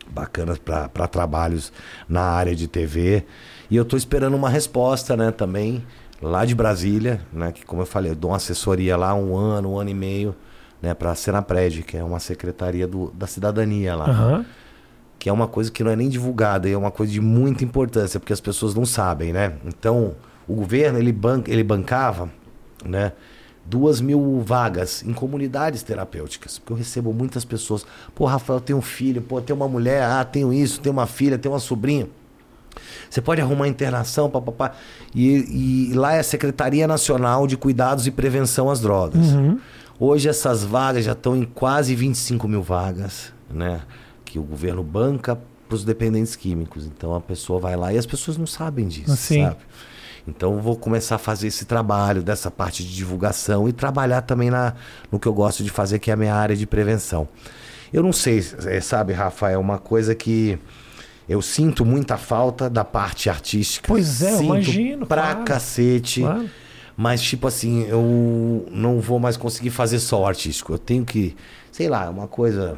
Bacanas 0.10 0.58
para 0.58 1.08
trabalhos 1.08 1.74
na 2.08 2.22
área 2.22 2.56
de 2.56 2.66
TV. 2.66 3.26
E 3.70 3.76
eu 3.76 3.84
tô 3.84 3.98
esperando 3.98 4.38
uma 4.38 4.50
resposta, 4.50 5.18
né? 5.18 5.30
Também 5.30 5.84
lá 6.22 6.46
de 6.46 6.56
Brasília, 6.56 7.20
né? 7.34 7.52
Que 7.52 7.66
como 7.66 7.82
eu 7.82 7.86
falei, 7.86 8.12
eu 8.12 8.16
dou 8.16 8.32
uma 8.32 8.38
assessoria 8.38 8.96
lá 8.96 9.14
um 9.14 9.36
ano, 9.36 9.74
um 9.74 9.78
ano 9.78 9.90
e 9.90 9.94
meio, 9.94 10.34
né? 10.82 10.94
Para 10.94 11.12
a 11.12 11.16
Senapred, 11.16 11.84
que 11.84 11.98
é 11.98 12.04
uma 12.06 12.22
secretaria 12.22 12.88
do, 12.88 13.12
da 13.12 13.28
cidadania 13.28 13.96
lá 13.96 14.06
Aham. 14.06 14.46
que 15.20 15.28
é 15.28 15.34
uma 15.34 15.50
coisa 15.50 15.70
que 15.70 15.84
não 15.84 15.92
é 15.92 15.96
nem 15.98 16.08
divulgada, 16.08 16.70
é 16.70 16.78
uma 16.78 16.90
coisa 16.90 17.12
de 17.12 17.20
muita 17.20 17.66
importância, 17.66 18.18
porque 18.18 18.32
as 18.32 18.40
pessoas 18.40 18.74
não 18.74 18.86
sabem, 18.86 19.34
né? 19.34 19.58
Então, 19.66 20.16
o 20.48 20.54
governo, 20.56 20.98
ele, 20.98 21.12
ban 21.12 21.44
ele 21.48 21.64
bancava, 21.64 22.30
né? 22.86 23.12
Duas 23.66 24.00
mil 24.00 24.42
vagas 24.46 25.04
em 25.04 25.12
comunidades 25.12 25.84
terapêuticas. 25.84 26.58
Porque 26.58 26.72
eu 26.72 26.78
recebo 26.78 27.12
muitas 27.12 27.44
pessoas. 27.44 27.86
Pô, 28.16 28.24
Rafael, 28.24 28.62
tem 28.62 28.74
um 28.74 28.82
filho. 28.82 29.22
Pô, 29.22 29.42
tem 29.42 29.54
uma 29.54 29.68
mulher. 29.68 30.04
Ah, 30.04 30.24
tenho 30.24 30.54
isso. 30.54 30.80
Tenho 30.80 30.94
uma 30.94 31.06
filha. 31.06 31.38
Tenho 31.38 31.54
uma 31.54 31.60
sobrinha. 31.60 32.08
Você 33.10 33.20
pode 33.20 33.42
arrumar 33.42 33.68
internação, 33.68 34.30
papapá. 34.30 34.72
E, 35.14 35.90
e 35.90 35.94
lá 35.94 36.14
é 36.14 36.20
a 36.20 36.24
Secretaria 36.24 36.88
Nacional 36.88 37.46
de 37.46 37.58
Cuidados 37.58 38.08
e 38.08 38.12
Prevenção 38.12 38.70
às 38.70 38.80
Drogas. 38.80 39.28
Hoje 40.00 40.30
essas 40.30 40.64
vagas 40.64 41.04
já 41.04 41.14
estão 41.14 41.36
em 41.36 41.44
quase 41.44 41.94
25 41.94 42.48
mil 42.48 42.62
vagas, 42.62 43.34
né? 43.50 43.82
Que 44.24 44.40
o 44.40 44.44
governo 44.44 44.84
banca 44.84 45.38
para 45.68 45.76
os 45.76 45.84
dependentes 45.84 46.36
químicos. 46.36 46.86
Então 46.86 47.14
a 47.16 47.20
pessoa 47.20 47.60
vai 47.60 47.76
lá 47.76 47.92
e 47.92 47.98
as 47.98 48.06
pessoas 48.06 48.38
não 48.38 48.48
sabem 48.48 48.88
disso, 48.88 49.16
Sim. 49.18 49.44
sabe? 49.44 49.58
Então 50.28 50.54
eu 50.54 50.60
vou 50.60 50.76
começar 50.76 51.16
a 51.16 51.20
fazer 51.20 51.48
esse 51.48 51.66
trabalho 51.66 52.22
dessa 52.22 52.52
parte 52.52 52.84
de 52.84 52.94
divulgação 52.94 53.68
e 53.70 53.72
trabalhar 53.74 54.22
também 54.22 54.50
na, 54.50 54.74
no 55.12 55.20
que 55.20 55.28
eu 55.28 55.34
gosto 55.34 55.64
de 55.64 55.70
fazer, 55.70 56.00
que 56.00 56.12
é 56.12 56.14
a 56.14 56.18
minha 56.18 56.36
área 56.36 56.56
de 56.56 56.68
prevenção. 56.68 57.28
Eu 57.94 58.04
não 58.04 58.12
sei, 58.12 58.44
é, 58.66 58.82
sabe, 58.82 59.14
Rafa, 59.14 59.50
é 59.50 59.58
uma 59.58 59.78
coisa 59.78 60.14
que 60.14 60.60
Eu 61.30 61.42
sinto 61.42 61.84
muita 61.86 62.18
falta 62.18 62.70
da 62.70 62.84
parte 62.86 63.30
artística. 63.30 63.86
Pois 63.88 64.22
é, 64.22 64.32
sinto 64.32 64.44
imagino, 64.44 65.06
Pra 65.08 65.24
claro. 65.32 65.44
cacete. 65.46 66.22
Claro. 66.22 66.50
Mas, 66.96 67.22
tipo 67.22 67.48
assim, 67.48 67.84
eu 67.88 68.66
não 68.72 69.00
vou 69.00 69.20
mais 69.20 69.38
conseguir 69.38 69.70
fazer 69.70 70.00
só 70.00 70.22
o 70.22 70.26
artístico. 70.26 70.74
Eu 70.74 70.78
tenho 70.80 71.06
que, 71.06 71.36
sei 71.72 71.88
lá, 71.90 72.10
uma 72.10 72.28
coisa, 72.28 72.78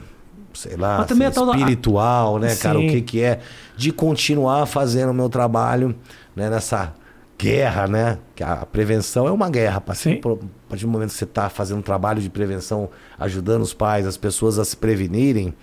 sei 0.54 0.76
lá, 0.76 0.97
assim, 1.04 1.30
tal 1.32 1.45
da- 1.45 1.54
espiritual, 1.58 2.38
né, 2.39 2.56
cara? 2.56 2.78
O 2.78 2.82
Sim. 2.82 2.88
que 2.89 3.02
que 3.02 3.22
é 3.22 3.39
de 3.78 3.91
continuar 3.91 4.66
fazendo 4.66 5.12
o 5.12 5.14
meu 5.14 5.30
trabalho, 5.30 5.95
né, 6.36 6.50
nessa 6.50 6.93
guerra, 7.40 7.88
né? 7.88 8.18
Que 8.36 8.44
a 8.44 8.58
prevenção 8.66 9.26
é 9.28 9.32
uma 9.32 9.50
guerra. 9.50 9.78
A 9.78 9.82
partir, 9.82 10.20
do- 10.20 10.34
a 10.68 10.70
partir 10.70 10.86
do 10.86 10.92
momento 10.92 11.10
que 11.12 11.16
você 11.18 11.24
está 11.24 11.50
fazendo 11.50 11.80
um 11.80 11.82
trabalho 11.82 12.22
de 12.22 12.30
prevenção, 12.30 12.90
ajudando 13.18 13.62
os 13.62 13.74
pais, 13.74 14.06
as 14.06 14.18
pessoas 14.18 14.60
a 14.60 14.66
se 14.66 14.76
prevenirem, 14.76 15.54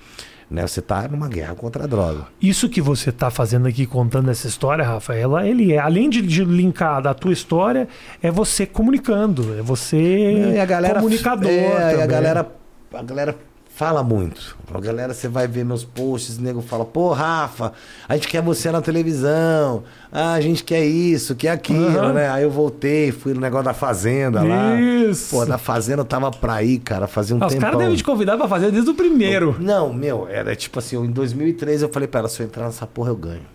né? 0.51 0.66
Você 0.66 0.81
está 0.81 1.07
numa 1.07 1.29
guerra 1.29 1.55
contra 1.55 1.85
a 1.85 1.87
droga. 1.87 2.27
Isso 2.41 2.68
que 2.68 2.81
você 2.81 3.11
está 3.11 3.31
fazendo 3.31 3.68
aqui, 3.68 3.85
contando 3.87 4.31
essa 4.31 4.47
história, 4.47 4.85
Rafaela, 4.85 5.47
ele 5.47 5.72
é, 5.72 5.79
além 5.79 6.09
de, 6.09 6.22
de 6.22 6.45
linkar 6.45 7.03
da 7.03 7.12
tua 7.12 7.33
história, 7.33 7.87
é 8.22 8.31
você 8.31 8.64
comunicando, 8.64 9.55
é 9.59 9.62
você 9.62 10.55
e 10.55 10.59
a 10.59 10.64
galera 10.64 11.01
comunicador 11.01 11.51
é, 11.51 11.66
e 11.66 11.91
também. 11.91 12.03
a 12.03 12.07
galera 12.07 12.49
a 12.95 13.03
galera 13.03 13.37
fala 13.77 14.03
muito 14.03 14.57
a 14.74 14.81
galera 14.81 15.12
você 15.14 15.29
vai 15.29 15.47
ver 15.47 15.64
meus 15.64 15.85
posts 15.85 16.39
o 16.39 16.43
nego 16.43 16.62
fala 16.62 16.85
pô 16.85 17.12
Rafa 17.12 17.72
a 18.09 18.14
gente 18.14 18.27
quer 18.27 18.41
você 18.43 18.70
na 18.70 18.81
televisão 18.81 19.85
ah, 20.11 20.33
a 20.33 20.41
gente 20.41 20.64
quer 20.64 20.83
isso 20.85 21.35
quer 21.37 21.51
aquilo 21.51 21.87
Aham. 21.99 22.12
né 22.14 22.29
aí 22.31 22.43
eu 22.43 22.51
voltei 22.51 23.12
fui 23.12 23.35
no 23.35 23.41
negócio 23.41 23.66
da 23.66 23.74
fazenda 23.74 24.43
lá 24.43 24.81
Isso. 24.81 25.31
pô 25.37 25.45
da 25.45 25.59
fazenda 25.59 26.01
eu 26.01 26.05
tava 26.07 26.31
pra 26.31 26.62
ir 26.62 26.79
cara 26.79 27.07
fazia 27.07 27.37
um 27.37 27.43
Ah, 27.43 27.47
os 27.49 27.55
caras 27.55 27.79
devem 27.79 27.95
te 27.97 28.03
convidar 28.05 28.37
pra 28.39 28.49
fazer 28.49 28.70
desde 28.72 28.89
o 28.91 28.95
primeiro. 28.95 29.55
não 29.61 29.93
meu 29.93 30.27
era 30.27 30.57
tipo 30.57 30.79
assim 30.79 30.97
eu, 30.97 31.05
em 31.05 31.11
2013 31.11 31.85
eu 31.85 31.89
falei 31.91 32.09
pra 32.09 32.20
ela 32.20 32.29
se 32.31 32.41
eu 32.43 32.47
entrar 32.47 32.64
nessa 32.64 32.87
porra 32.87 33.11
eu 33.11 33.16
ganho 33.16 33.55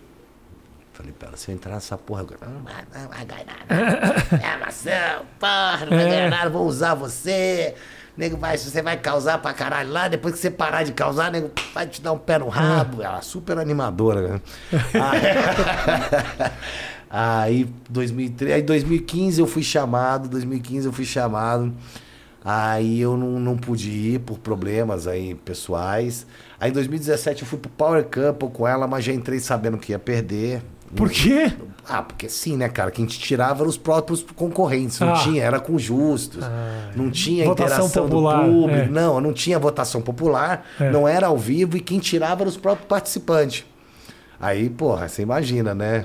Falei 0.94 1.12
pra 1.18 1.28
ela, 1.28 1.36
se 1.38 1.50
eu 1.50 1.54
entrar 1.54 1.72
nessa 1.72 1.96
porra, 1.96 2.20
eu 2.20 2.26
ganho. 2.26 2.52
Não 2.52 2.62
vai, 2.64 3.02
não 3.02 3.08
vai 3.08 3.24
ganhar 3.24 3.46
nada. 3.66 4.36
É 4.46 4.56
maçã, 4.62 5.22
porra, 5.40 5.86
não 5.86 5.96
vai 5.96 6.04
É. 6.06 6.08
ganhar 6.10 6.30
nada, 6.30 6.50
vou 6.50 6.66
usar 6.66 6.94
você. 6.94 7.74
Nego 8.16 8.36
vai, 8.36 8.58
você 8.58 8.82
vai 8.82 8.96
causar 8.98 9.38
pra 9.38 9.54
caralho 9.54 9.90
lá, 9.90 10.06
depois 10.06 10.34
que 10.34 10.40
você 10.40 10.50
parar 10.50 10.82
de 10.82 10.92
causar, 10.92 11.30
nego 11.30 11.50
vai 11.72 11.86
te 11.86 12.02
dar 12.02 12.12
um 12.12 12.18
pé 12.18 12.38
no 12.38 12.48
rabo. 12.48 13.02
Ela 13.02 13.22
super 13.22 13.58
animadora, 13.58 14.28
né? 14.28 14.40
Aí, 17.14 17.68
2003, 17.90 18.54
aí 18.54 18.62
2015 18.62 19.38
eu 19.38 19.46
fui 19.46 19.62
chamado, 19.62 20.30
2015 20.30 20.86
eu 20.86 20.92
fui 20.94 21.04
chamado. 21.04 21.70
Aí 22.42 22.98
eu 23.00 23.18
não, 23.18 23.38
não 23.38 23.56
pude 23.56 23.90
ir 23.90 24.20
por 24.20 24.38
problemas 24.38 25.06
aí 25.06 25.34
pessoais. 25.34 26.26
Aí 26.58 26.70
em 26.70 26.72
2017 26.72 27.42
eu 27.42 27.48
fui 27.48 27.58
pro 27.58 27.70
Power 27.70 28.04
Couple 28.04 28.48
com 28.50 28.66
ela, 28.66 28.86
mas 28.86 29.04
já 29.04 29.12
entrei 29.12 29.38
sabendo 29.40 29.76
que 29.76 29.92
ia 29.92 29.98
perder. 29.98 30.62
Por 30.94 31.10
quê? 31.10 31.52
Ah, 31.88 32.02
porque 32.02 32.28
sim, 32.28 32.56
né, 32.56 32.68
cara? 32.68 32.90
Quem 32.90 33.06
te 33.06 33.18
tirava 33.18 33.60
eram 33.62 33.68
os 33.70 33.76
próprios 33.78 34.22
concorrentes. 34.36 35.00
Não 35.00 35.10
Ah. 35.14 35.22
tinha, 35.24 35.42
era 35.42 35.58
com 35.58 35.78
justos. 35.78 36.44
não 36.94 37.10
tinha 37.10 37.44
Votação 37.46 37.86
interação 37.86 38.04
popular, 38.08 38.44
do 38.46 38.52
público. 38.52 38.78
é. 38.82 38.88
Não, 38.88 39.20
não 39.20 39.32
tinha 39.32 39.58
votação 39.58 40.00
popular. 40.02 40.66
É. 40.78 40.90
Não 40.90 41.08
era 41.08 41.26
ao 41.28 41.36
vivo 41.38 41.76
e 41.76 41.80
quem 41.80 41.98
tirava 41.98 42.42
eram 42.42 42.50
os 42.50 42.56
próprios 42.56 42.86
participantes. 42.88 43.64
Aí, 44.40 44.68
porra, 44.68 45.08
você 45.08 45.22
imagina, 45.22 45.74
né? 45.74 46.04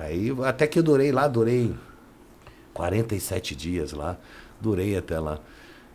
Aí 0.00 0.32
até 0.44 0.66
que 0.66 0.78
eu 0.78 0.82
durei 0.82 1.10
lá, 1.12 1.26
durei 1.28 1.72
47 2.74 3.54
dias 3.54 3.92
lá. 3.92 4.16
Durei 4.60 4.96
até 4.96 5.18
lá. 5.18 5.38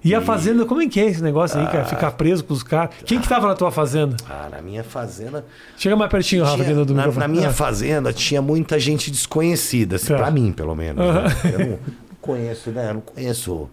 E 0.03 0.15
a 0.15 0.21
fazenda, 0.21 0.65
como 0.65 0.81
é 0.81 0.87
que 0.87 0.99
é 0.99 1.05
esse 1.05 1.21
negócio 1.21 1.59
aí, 1.59 1.65
Ah. 1.65 1.69
cara? 1.69 1.85
Ficar 1.85 2.11
preso 2.13 2.43
com 2.43 2.53
os 2.53 2.63
caras. 2.63 2.95
Quem 3.05 3.19
que 3.21 3.29
tava 3.29 3.47
na 3.47 3.53
tua 3.55 3.69
fazenda? 3.71 4.15
Ah, 4.27 4.47
na 4.51 4.61
minha 4.61 4.83
fazenda. 4.83 5.45
Chega 5.77 5.95
mais 5.95 6.09
pertinho, 6.09 6.43
Rafa, 6.43 6.63
Tinha- 6.63 6.75
do, 6.83 6.93
na, 6.93 7.03
microfone. 7.03 7.19
na 7.19 7.27
minha 7.27 7.49
Ah. 7.49 7.53
fazenda 7.53 8.11
tinha 8.11 8.41
muita 8.41 8.79
gente 8.79 9.11
desconhecida, 9.11 9.97
assim, 9.97 10.07
Tá. 10.07 10.17
pra 10.17 10.31
mim, 10.31 10.51
pelo 10.51 10.73
menos. 10.75 11.05
Né? 11.05 11.23
Eu 11.53 11.59
não, 11.69 11.79
conheço, 12.19 12.71
né? 12.71 12.89
Eu 12.89 12.93
não 12.95 13.01
conheço 13.01 13.69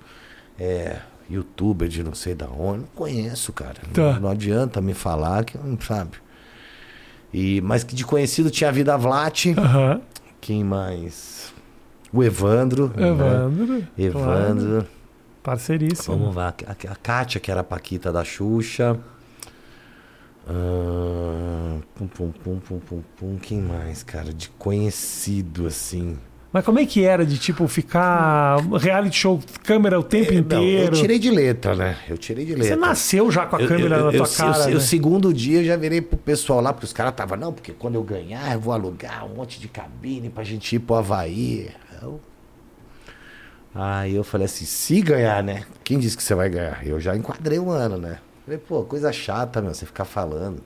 é, 0.60 0.96
youtuber 1.30 1.88
de 1.88 2.02
não 2.02 2.14
sei 2.14 2.34
da 2.34 2.46
onde. 2.46 2.80
Não 2.80 2.88
conheço, 2.94 3.50
cara. 3.52 3.76
Tá. 3.94 4.12
Não, 4.14 4.20
não 4.20 4.28
adianta 4.28 4.80
me 4.82 4.92
falar 4.92 5.44
que 5.44 5.56
não 5.56 5.80
sabe. 5.80 6.18
E, 7.32 7.60
mas 7.62 7.84
que 7.84 7.94
de 7.94 8.04
conhecido 8.04 8.50
tinha 8.50 8.68
a 8.68 8.72
Vida 8.72 8.96
Vlat. 8.98 9.46
Quem 10.40 10.62
mais? 10.64 11.52
O 12.12 12.22
Evandro. 12.24 12.92
né? 12.96 13.08
Evandro. 13.08 13.84
Evandro. 13.98 14.68
claro, 14.68 14.86
Parceiríssimo. 15.48 16.16
Vamos 16.18 16.34
lá. 16.36 16.54
A, 16.66 16.72
a 16.92 16.96
Kátia, 16.96 17.40
que 17.40 17.50
era 17.50 17.60
a 17.60 17.64
Paquita 17.64 18.12
da 18.12 18.24
Xuxa. 18.24 18.98
Ah, 20.50 21.78
pum, 21.94 22.06
pum, 22.06 22.30
pum, 22.32 22.58
pum, 22.58 22.78
pum, 22.80 23.02
pum. 23.16 23.36
Quem 23.40 23.60
mais, 23.60 24.02
cara? 24.02 24.32
De 24.32 24.48
conhecido, 24.50 25.66
assim. 25.66 26.16
Mas 26.50 26.64
como 26.64 26.78
é 26.78 26.86
que 26.86 27.04
era 27.04 27.26
de, 27.26 27.36
tipo, 27.38 27.68
ficar 27.68 28.56
reality 28.80 29.16
show, 29.18 29.38
câmera 29.62 30.00
o 30.00 30.02
tempo 30.02 30.30
É, 30.30 30.34
não, 30.36 30.40
inteiro? 30.40 30.94
eu 30.96 31.00
tirei 31.00 31.18
de 31.18 31.30
letra, 31.30 31.74
né? 31.74 31.98
Eu 32.08 32.16
tirei 32.16 32.46
de 32.46 32.52
letra. 32.54 32.68
Você 32.68 32.76
nasceu 32.76 33.30
já 33.30 33.44
com 33.44 33.56
a 33.56 33.60
Eu- 33.60 33.68
câmera 33.68 33.96
eu- 33.98 34.04
na 34.06 34.12
tua 34.12 34.26
cara, 34.28 34.64
eu- 34.64 34.70
né? 34.70 34.76
O 34.76 34.80
segundo 34.80 35.32
dia 35.34 35.58
eu 35.60 35.64
já 35.64 35.76
virei 35.76 36.00
pro 36.00 36.16
pessoal 36.16 36.62
lá, 36.62 36.72
porque 36.72 36.86
os 36.86 36.92
caras 36.94 37.12
estavam, 37.12 37.36
não, 37.36 37.52
porque 37.52 37.72
quando 37.72 37.96
eu 37.96 38.02
ganhar 38.02 38.50
eu 38.54 38.60
vou 38.60 38.72
alugar 38.72 39.26
um 39.26 39.34
monte 39.34 39.60
de 39.60 39.68
cabine 39.68 40.30
pra 40.30 40.42
gente 40.42 40.74
ir 40.74 40.78
pro 40.78 40.96
Havaí. 40.96 41.68
Eu- 42.00 42.18
Aí 43.80 44.16
eu 44.16 44.24
falei 44.24 44.46
assim, 44.46 44.64
se 44.64 45.00
ganhar, 45.00 45.40
né? 45.40 45.62
Quem 45.84 46.00
disse 46.00 46.16
que 46.16 46.22
você 46.22 46.34
vai 46.34 46.48
ganhar? 46.48 46.84
Eu 46.84 46.98
já 47.00 47.16
enquadrei 47.16 47.60
um 47.60 47.70
ano, 47.70 47.96
né? 47.96 48.18
Falei, 48.44 48.58
pô, 48.58 48.82
coisa 48.82 49.12
chata, 49.12 49.62
meu, 49.62 49.72
você 49.72 49.86
ficar 49.86 50.04
falando. 50.04 50.60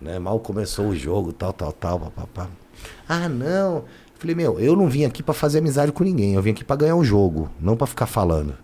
Né? 0.00 0.18
Mal 0.18 0.40
começou 0.40 0.86
o 0.86 0.96
jogo, 0.96 1.30
tal, 1.30 1.52
tal, 1.52 1.72
tal, 1.72 2.00
papapá. 2.00 2.48
Ah, 3.06 3.28
não. 3.28 3.84
Falei, 4.18 4.34
meu, 4.34 4.58
eu 4.58 4.74
não 4.74 4.88
vim 4.88 5.04
aqui 5.04 5.22
pra 5.22 5.34
fazer 5.34 5.58
amizade 5.58 5.92
com 5.92 6.02
ninguém. 6.02 6.32
Eu 6.34 6.40
vim 6.40 6.52
aqui 6.52 6.64
pra 6.64 6.74
ganhar 6.74 6.96
o 6.96 7.04
jogo, 7.04 7.50
não 7.60 7.76
pra 7.76 7.86
ficar 7.86 8.06
falando. 8.06 8.54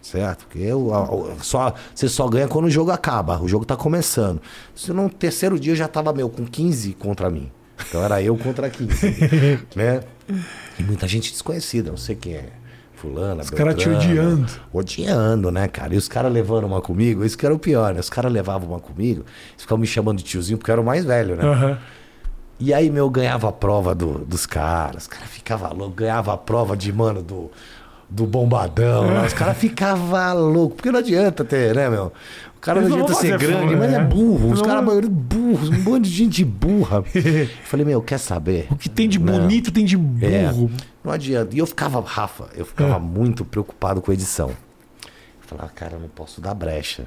Certo? 0.00 0.46
Porque 0.46 0.58
eu, 0.58 0.92
a- 0.92 1.36
só, 1.40 1.72
você 1.94 2.08
só 2.08 2.26
ganha 2.28 2.48
quando 2.48 2.64
o 2.64 2.70
jogo 2.70 2.90
acaba. 2.90 3.40
O 3.40 3.46
jogo 3.46 3.64
tá 3.64 3.76
começando. 3.76 4.42
Se 4.74 4.92
no 4.92 5.08
terceiro 5.08 5.56
dia 5.60 5.72
eu 5.72 5.76
já 5.76 5.86
tava, 5.86 6.12
meu, 6.12 6.28
com 6.28 6.44
15 6.44 6.94
contra 6.94 7.30
mim. 7.30 7.48
Então 7.88 8.02
era 8.02 8.20
eu 8.20 8.36
contra 8.36 8.68
15. 8.68 9.06
né? 9.76 10.02
E 10.78 10.82
muita 10.82 11.06
gente 11.06 11.30
desconhecida, 11.30 11.90
não 11.90 11.96
sei 11.96 12.16
quem 12.16 12.34
é. 12.34 12.61
Fulana, 13.02 13.42
Os 13.42 13.50
caras 13.50 13.74
te 13.74 13.88
odiando. 13.88 14.46
Odiando, 14.72 15.50
né, 15.50 15.66
cara? 15.66 15.92
E 15.94 15.96
os 15.98 16.06
caras 16.08 16.32
levando 16.32 16.64
uma 16.64 16.80
comigo, 16.80 17.24
isso 17.24 17.36
que 17.36 17.44
era 17.44 17.54
o 17.54 17.58
pior, 17.58 17.92
né? 17.92 18.00
Os 18.00 18.08
caras 18.08 18.32
levavam 18.32 18.68
uma 18.68 18.78
comigo, 18.78 19.24
eles 19.50 19.62
ficavam 19.62 19.80
me 19.80 19.86
chamando 19.88 20.18
de 20.18 20.24
tiozinho 20.24 20.56
porque 20.56 20.70
eu 20.70 20.74
era 20.74 20.80
o 20.80 20.84
mais 20.84 21.04
velho, 21.04 21.34
né? 21.36 21.44
Aham. 21.44 21.78
E 22.60 22.72
aí, 22.72 22.90
meu, 22.90 23.06
eu 23.06 23.10
ganhava 23.10 23.48
a 23.48 23.52
prova 23.52 23.92
do- 23.92 24.18
dos 24.24 24.46
caras. 24.46 25.02
Os 25.02 25.08
caras 25.08 25.28
ficavam 25.28 25.72
loucos. 25.76 25.96
Ganhava 25.96 26.32
a 26.32 26.36
prova 26.36 26.76
de, 26.76 26.92
mano, 26.92 27.20
do, 27.20 27.50
do 28.08 28.24
bombadão. 28.24 29.08
né? 29.10 29.26
Os 29.26 29.32
caras 29.32 29.56
ficavam 29.58 30.38
loucos. 30.52 30.76
Porque 30.76 30.92
não 30.92 31.00
adianta 31.00 31.44
ter, 31.44 31.74
né, 31.74 31.90
meu? 31.90 32.12
O 32.56 32.60
cara 32.60 32.78
Eles 32.78 32.90
não 32.90 32.98
não 32.98 33.04
adianta 33.06 33.20
ser 33.20 33.36
grande, 33.36 33.74
mas 33.74 33.90
né? 33.90 33.96
é 33.98 34.04
burro. 34.04 34.52
Os 34.52 34.60
Não- 34.60 34.66
caras, 34.68 34.84
maioria 34.84 35.10
burros. 35.10 35.70
Um 35.70 35.80
monte 35.82 36.04
de 36.04 36.10
gente 36.16 36.44
burra. 36.44 37.02
Eu 37.12 37.48
falei, 37.64 37.84
meu, 37.84 38.00
quer 38.00 38.18
saber? 38.18 38.68
O 38.70 38.76
que 38.76 38.88
tem 38.88 39.08
de 39.08 39.18
Não. 39.18 39.32
bonito 39.40 39.72
tem 39.72 39.84
de 39.84 39.96
É, 40.20 40.46
burro. 40.52 40.70
Não 41.04 41.12
adianta. 41.12 41.54
E 41.54 41.58
eu 41.58 41.66
ficava, 41.66 42.00
Rafa, 42.00 42.48
eu 42.54 42.64
ficava 42.64 42.96
Ah. 42.96 42.98
muito 42.98 43.44
preocupado 43.44 44.00
com 44.02 44.10
a 44.10 44.14
edição. 44.14 44.50
Eu 44.50 45.08
falava, 45.58 45.68
cara, 45.74 45.94
eu 45.94 46.00
não 46.00 46.08
posso 46.08 46.40
dar 46.40 46.54
brecha. 46.54 47.04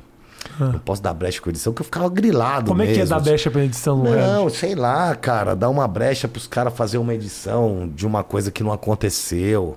Não 0.59 0.77
posso 0.77 1.01
dar 1.01 1.11
brecha 1.13 1.41
com 1.41 1.49
a 1.49 1.51
edição, 1.51 1.73
porque 1.73 1.81
eu 1.81 1.85
ficava 1.85 2.07
grilado 2.07 2.65
Ah. 2.65 2.73
Como 2.73 2.81
é 2.83 2.85
que 2.85 2.93
é 2.93 2.97
mesmo. 2.97 3.15
dar 3.15 3.19
brecha 3.21 3.49
pra 3.49 3.63
edição 3.63 3.97
Não, 4.03 4.11
reality? 4.11 4.57
sei 4.57 4.75
lá, 4.75 5.15
cara, 5.15 5.55
dar 5.55 5.69
uma 5.69 5.87
brecha 5.87 6.27
pros 6.27 6.45
caras 6.45 6.73
fazer 6.75 6.99
uma 6.99 7.15
edição 7.15 7.89
de 7.95 8.05
uma 8.05 8.23
coisa 8.23 8.51
que 8.51 8.61
não 8.61 8.71
aconteceu, 8.71 9.75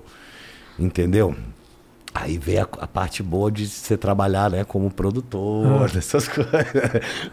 entendeu? 0.77 1.35
Aí 2.13 2.37
veio 2.37 2.61
a, 2.61 2.83
a 2.83 2.87
parte 2.87 3.23
boa 3.23 3.51
de 3.51 3.67
você 3.67 3.97
trabalhar, 3.97 4.49
né, 4.51 4.63
como 4.63 4.91
produtor, 4.91 5.65
Ah. 5.89 5.93
dessas 5.93 6.27
coisas, 6.27 6.51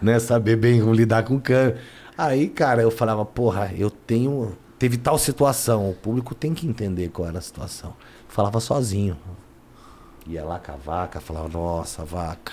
né, 0.01 0.19
saber 0.19 0.57
bem 0.57 0.81
como 0.81 0.95
lidar 0.95 1.23
com 1.25 1.39
câmera. 1.41 1.77
Aí, 2.17 2.49
cara, 2.49 2.81
eu 2.81 2.91
falava, 2.91 3.25
porra, 3.27 3.71
eu 3.77 3.91
tenho, 3.91 4.57
teve 4.79 4.97
tal 4.97 5.19
situação, 5.19 5.89
o 5.91 5.95
público 5.95 6.35
tem 6.35 6.53
que 6.55 6.67
entender 6.67 7.09
qual 7.09 7.29
era 7.29 7.39
a 7.39 7.43
situação. 7.43 7.95
Falava 8.29 8.61
sozinho. 8.61 9.17
Ia 10.27 10.45
lá 10.45 10.59
com 10.59 10.73
a 10.73 10.77
vaca, 10.77 11.21
falava, 11.21 11.49
nossa, 11.49 12.05
vaca. 12.05 12.53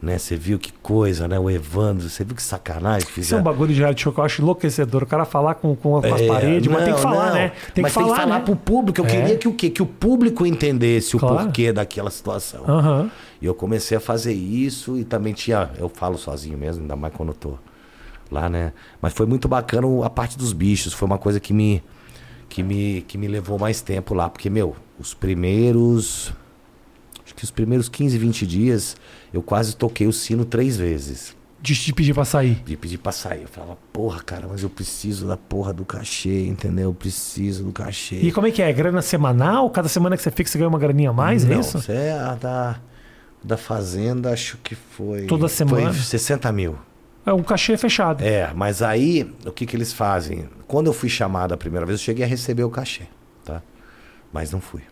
Né, 0.00 0.16
você 0.16 0.36
viu 0.36 0.60
que 0.60 0.72
coisa, 0.74 1.26
né? 1.26 1.40
O 1.40 1.50
Evandro, 1.50 2.08
você 2.08 2.22
viu 2.22 2.36
que 2.36 2.42
sacanagem 2.42 3.00
que 3.04 3.10
Isso 3.14 3.20
é 3.20 3.22
fizeram. 3.24 3.40
um 3.40 3.44
bagulho 3.44 3.74
de 3.74 3.80
reality 3.80 4.02
show 4.04 4.12
que 4.12 4.20
eu 4.20 4.24
acho 4.24 4.40
enlouquecedor. 4.40 5.02
O 5.02 5.06
cara 5.06 5.24
falar 5.24 5.56
com, 5.56 5.74
com, 5.74 5.96
as 5.96 6.04
É, 6.04 6.26
paredes, 6.28 6.68
mas 6.70 6.84
tem 6.84 6.94
que 6.94 7.02
não, 7.02 7.10
falar, 7.10 7.26
não. 7.30 7.34
né? 7.34 7.52
Tem 7.74 7.82
mas 7.82 7.92
que 7.92 7.94
falar, 7.94 8.06
tem 8.06 8.14
que 8.14 8.20
falar 8.22 8.38
né? 8.38 8.44
pro 8.44 8.54
público. 8.54 9.00
Eu 9.00 9.04
É. 9.06 9.08
queria 9.08 9.36
que 9.36 9.48
o 9.48 9.52
quê? 9.52 9.70
Que 9.70 9.82
o 9.82 9.86
público 9.86 10.46
entendesse 10.46 11.16
o 11.16 11.18
Claro. 11.18 11.38
porquê 11.46 11.72
daquela 11.72 12.10
situação. 12.10 12.62
Aham. 12.68 13.10
E 13.42 13.46
eu 13.46 13.54
comecei 13.56 13.96
a 13.96 14.00
fazer 14.00 14.32
isso 14.34 14.96
e 14.96 15.02
também 15.04 15.34
tinha. 15.34 15.68
Eu 15.76 15.88
falo 15.88 16.16
sozinho 16.16 16.56
mesmo, 16.56 16.82
ainda 16.82 16.94
mais 16.94 17.12
quando 17.12 17.30
eu 17.30 17.34
tô 17.34 17.54
lá, 18.30 18.48
né? 18.48 18.72
Mas 19.00 19.12
foi 19.12 19.26
muito 19.26 19.48
bacana 19.48 19.86
a 20.04 20.10
parte 20.10 20.36
dos 20.38 20.52
bichos. 20.52 20.92
Foi 20.92 21.06
uma 21.06 21.18
coisa 21.18 21.40
que 21.40 21.52
me, 21.52 21.82
que 22.48 22.62
me, 22.62 23.02
que 23.02 23.16
me 23.18 23.28
levou 23.28 23.58
mais 23.58 23.80
tempo 23.80 24.14
lá. 24.14 24.28
Porque, 24.28 24.48
meu, 24.50 24.76
os 24.98 25.14
primeiros. 25.14 26.32
Acho 27.24 27.34
que 27.34 27.44
os 27.44 27.50
primeiros 27.50 27.88
15, 27.88 28.16
20 28.16 28.46
dias 28.46 28.96
eu 29.32 29.42
quase 29.42 29.76
toquei 29.76 30.06
o 30.06 30.12
sino 30.12 30.44
três 30.44 30.76
vezes. 30.76 31.36
De 31.60 31.92
pedir 31.92 32.14
pra 32.14 32.24
sair. 32.24 32.62
De 32.64 32.76
pedir 32.76 32.98
pra 32.98 33.10
sair. 33.10 33.42
Eu 33.42 33.48
falava, 33.48 33.76
porra, 33.92 34.22
cara, 34.22 34.46
mas 34.48 34.62
eu 34.62 34.70
preciso 34.70 35.26
da 35.26 35.36
porra 35.36 35.72
do 35.72 35.84
cachê, 35.84 36.46
entendeu? 36.46 36.84
Eu 36.84 36.94
preciso 36.94 37.64
do 37.64 37.72
cachê. 37.72 38.14
E 38.16 38.30
como 38.30 38.46
é 38.46 38.50
que 38.52 38.62
é? 38.62 38.72
Grana 38.72 39.02
semanal? 39.02 39.68
Cada 39.70 39.88
semana 39.88 40.16
que 40.16 40.22
você 40.22 40.30
fica, 40.30 40.48
você 40.48 40.56
ganha 40.56 40.68
uma 40.68 40.78
graninha 40.78 41.10
a 41.10 41.12
mais, 41.12 41.44
Não, 41.44 41.56
é 41.56 41.60
isso? 41.60 41.78
isso 41.78 41.90
é 41.90 42.12
a 42.12 42.34
da, 42.36 42.80
da 43.42 43.56
Fazenda, 43.56 44.32
acho 44.32 44.56
que 44.58 44.76
foi. 44.76 45.26
Toda 45.26 45.48
semana? 45.48 45.92
Foi 45.92 46.00
60 46.00 46.50
mil. 46.52 46.78
É 47.28 47.32
um 47.32 47.42
cachê 47.42 47.76
fechado. 47.76 48.22
É, 48.24 48.50
mas 48.54 48.80
aí, 48.82 49.30
o 49.44 49.52
que, 49.52 49.66
que 49.66 49.76
eles 49.76 49.92
fazem? 49.92 50.48
Quando 50.66 50.86
eu 50.86 50.92
fui 50.92 51.08
chamado 51.08 51.52
a 51.52 51.56
primeira 51.56 51.84
vez, 51.84 52.00
eu 52.00 52.04
cheguei 52.04 52.24
a 52.24 52.28
receber 52.28 52.64
o 52.64 52.70
cachê, 52.70 53.02
tá? 53.44 53.62
Mas 54.32 54.50
não 54.50 54.60
fui. 54.60 54.82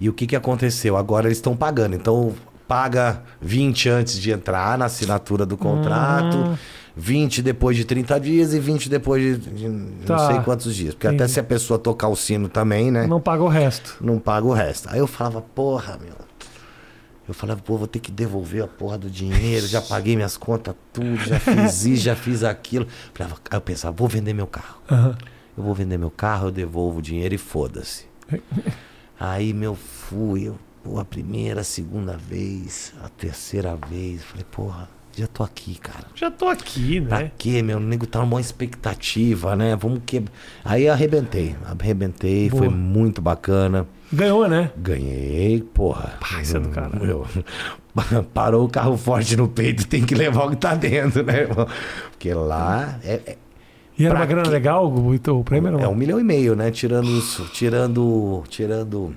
E 0.00 0.08
o 0.08 0.12
que, 0.12 0.26
que 0.26 0.36
aconteceu? 0.36 0.96
Agora 0.96 1.26
eles 1.26 1.38
estão 1.38 1.54
pagando. 1.56 1.94
Então, 1.94 2.34
paga 2.66 3.22
20 3.40 3.88
antes 3.88 4.18
de 4.18 4.30
entrar 4.30 4.78
na 4.78 4.86
assinatura 4.86 5.44
do 5.44 5.56
contrato, 5.56 6.36
Hum. 6.36 6.56
20 6.96 7.40
depois 7.42 7.76
de 7.76 7.84
30 7.84 8.18
dias 8.20 8.52
e 8.52 8.58
20 8.58 8.88
depois 8.88 9.22
de, 9.22 9.50
de 9.50 10.04
Tá. 10.04 10.16
não 10.16 10.26
sei 10.26 10.40
quantos 10.40 10.74
dias. 10.74 10.94
Porque 10.94 11.06
até 11.06 11.16
Entendi. 11.16 11.32
se 11.32 11.40
a 11.40 11.44
pessoa 11.44 11.78
tocar 11.78 12.08
o 12.08 12.16
sino 12.16 12.48
também, 12.48 12.90
né? 12.90 13.06
Não 13.06 13.20
paga 13.20 13.42
o 13.42 13.48
resto. 13.48 13.96
não 14.00 14.18
paga 14.18 14.46
o 14.46 14.52
resto. 14.52 14.88
Aí 14.90 14.98
eu 14.98 15.06
falava, 15.06 15.40
porra, 15.40 15.98
meu. 16.02 16.14
Eu 17.30 17.34
falava, 17.34 17.60
pô, 17.62 17.76
vou 17.76 17.86
ter 17.86 17.98
que 18.00 18.10
devolver 18.10 18.62
a 18.64 18.66
porra 18.66 18.98
do 18.98 19.08
dinheiro, 19.10 19.66
já 19.66 19.80
paguei 19.80 20.16
minhas 20.16 20.36
contas, 20.36 20.74
tudo, 20.92 21.16
já 21.16 21.38
fiz 21.38 21.84
isso, 21.86 22.02
já 22.02 22.16
fiz 22.16 22.42
aquilo. 22.42 22.86
Falava, 23.14 23.36
aí 23.50 23.56
eu 23.56 23.60
pensava, 23.60 23.94
vou 23.96 24.08
vender 24.08 24.32
meu 24.34 24.46
carro. 24.46 24.80
Aham. 24.90 25.16
Eu 25.56 25.64
vou 25.64 25.74
vender 25.74 25.98
meu 25.98 26.10
carro, 26.10 26.48
eu 26.48 26.50
devolvo 26.50 26.98
o 26.98 27.02
dinheiro 27.02 27.34
e 27.34 27.38
foda-se. 27.38 28.06
Aí, 29.18 29.52
meu, 29.52 29.74
fui, 29.74 30.44
eu, 30.48 30.58
pô, 30.82 30.98
a 30.98 31.04
primeira, 31.04 31.60
a 31.60 31.64
segunda 31.64 32.16
vez, 32.16 32.94
a 33.04 33.08
terceira 33.10 33.76
vez. 33.76 34.22
Falei, 34.24 34.46
porra, 34.50 34.88
já 35.14 35.26
tô 35.26 35.42
aqui, 35.42 35.74
cara. 35.74 36.06
Já 36.14 36.30
tô 36.30 36.48
aqui, 36.48 37.00
Pra 37.02 37.18
né? 37.20 37.32
quê, 37.36 37.60
meu? 37.62 37.76
O 37.76 37.80
nego 37.80 38.06
tá 38.06 38.20
numa 38.20 38.40
expectativa, 38.40 39.54
né? 39.54 39.76
Vamos 39.76 40.00
que. 40.06 40.24
Aí 40.64 40.88
arrebentei, 40.88 41.54
arrebentei, 41.66 42.48
foi 42.48 42.60
Boa. 42.68 42.70
muito 42.70 43.20
bacana. 43.20 43.86
Ganhou, 44.12 44.48
né? 44.48 44.70
Ganhei, 44.76 45.60
porra. 45.74 46.14
Pá, 46.20 46.40
isso 46.42 46.56
é 46.56 46.60
do 46.60 46.68
caralho. 46.68 47.04
Meu, 47.04 47.26
parou 48.34 48.64
o 48.64 48.68
carro 48.68 48.96
forte 48.96 49.36
no 49.36 49.48
peito, 49.48 49.86
tem 49.86 50.04
que 50.04 50.14
levar 50.14 50.46
o 50.46 50.50
que 50.50 50.56
tá 50.56 50.74
dentro, 50.74 51.22
né, 51.22 51.42
irmão? 51.42 51.66
Porque 52.10 52.32
lá 52.34 52.98
é, 53.04 53.20
é, 53.26 53.36
E 53.98 54.04
era 54.04 54.14
Pra 54.14 54.20
uma 54.20 54.26
grana 54.26 54.44
quê? 54.44 54.50
legal 54.50 54.86
o, 54.86 55.44
prêmio? 55.44 55.78
é 55.78 55.86
um 55.88 55.94
milhão 55.94 56.18
e 56.18 56.24
meio, 56.24 56.56
né? 56.56 56.70
Tirando 56.70 57.08
isso, 57.08 57.48
tirando, 57.52 58.42
tirando, 58.48 59.14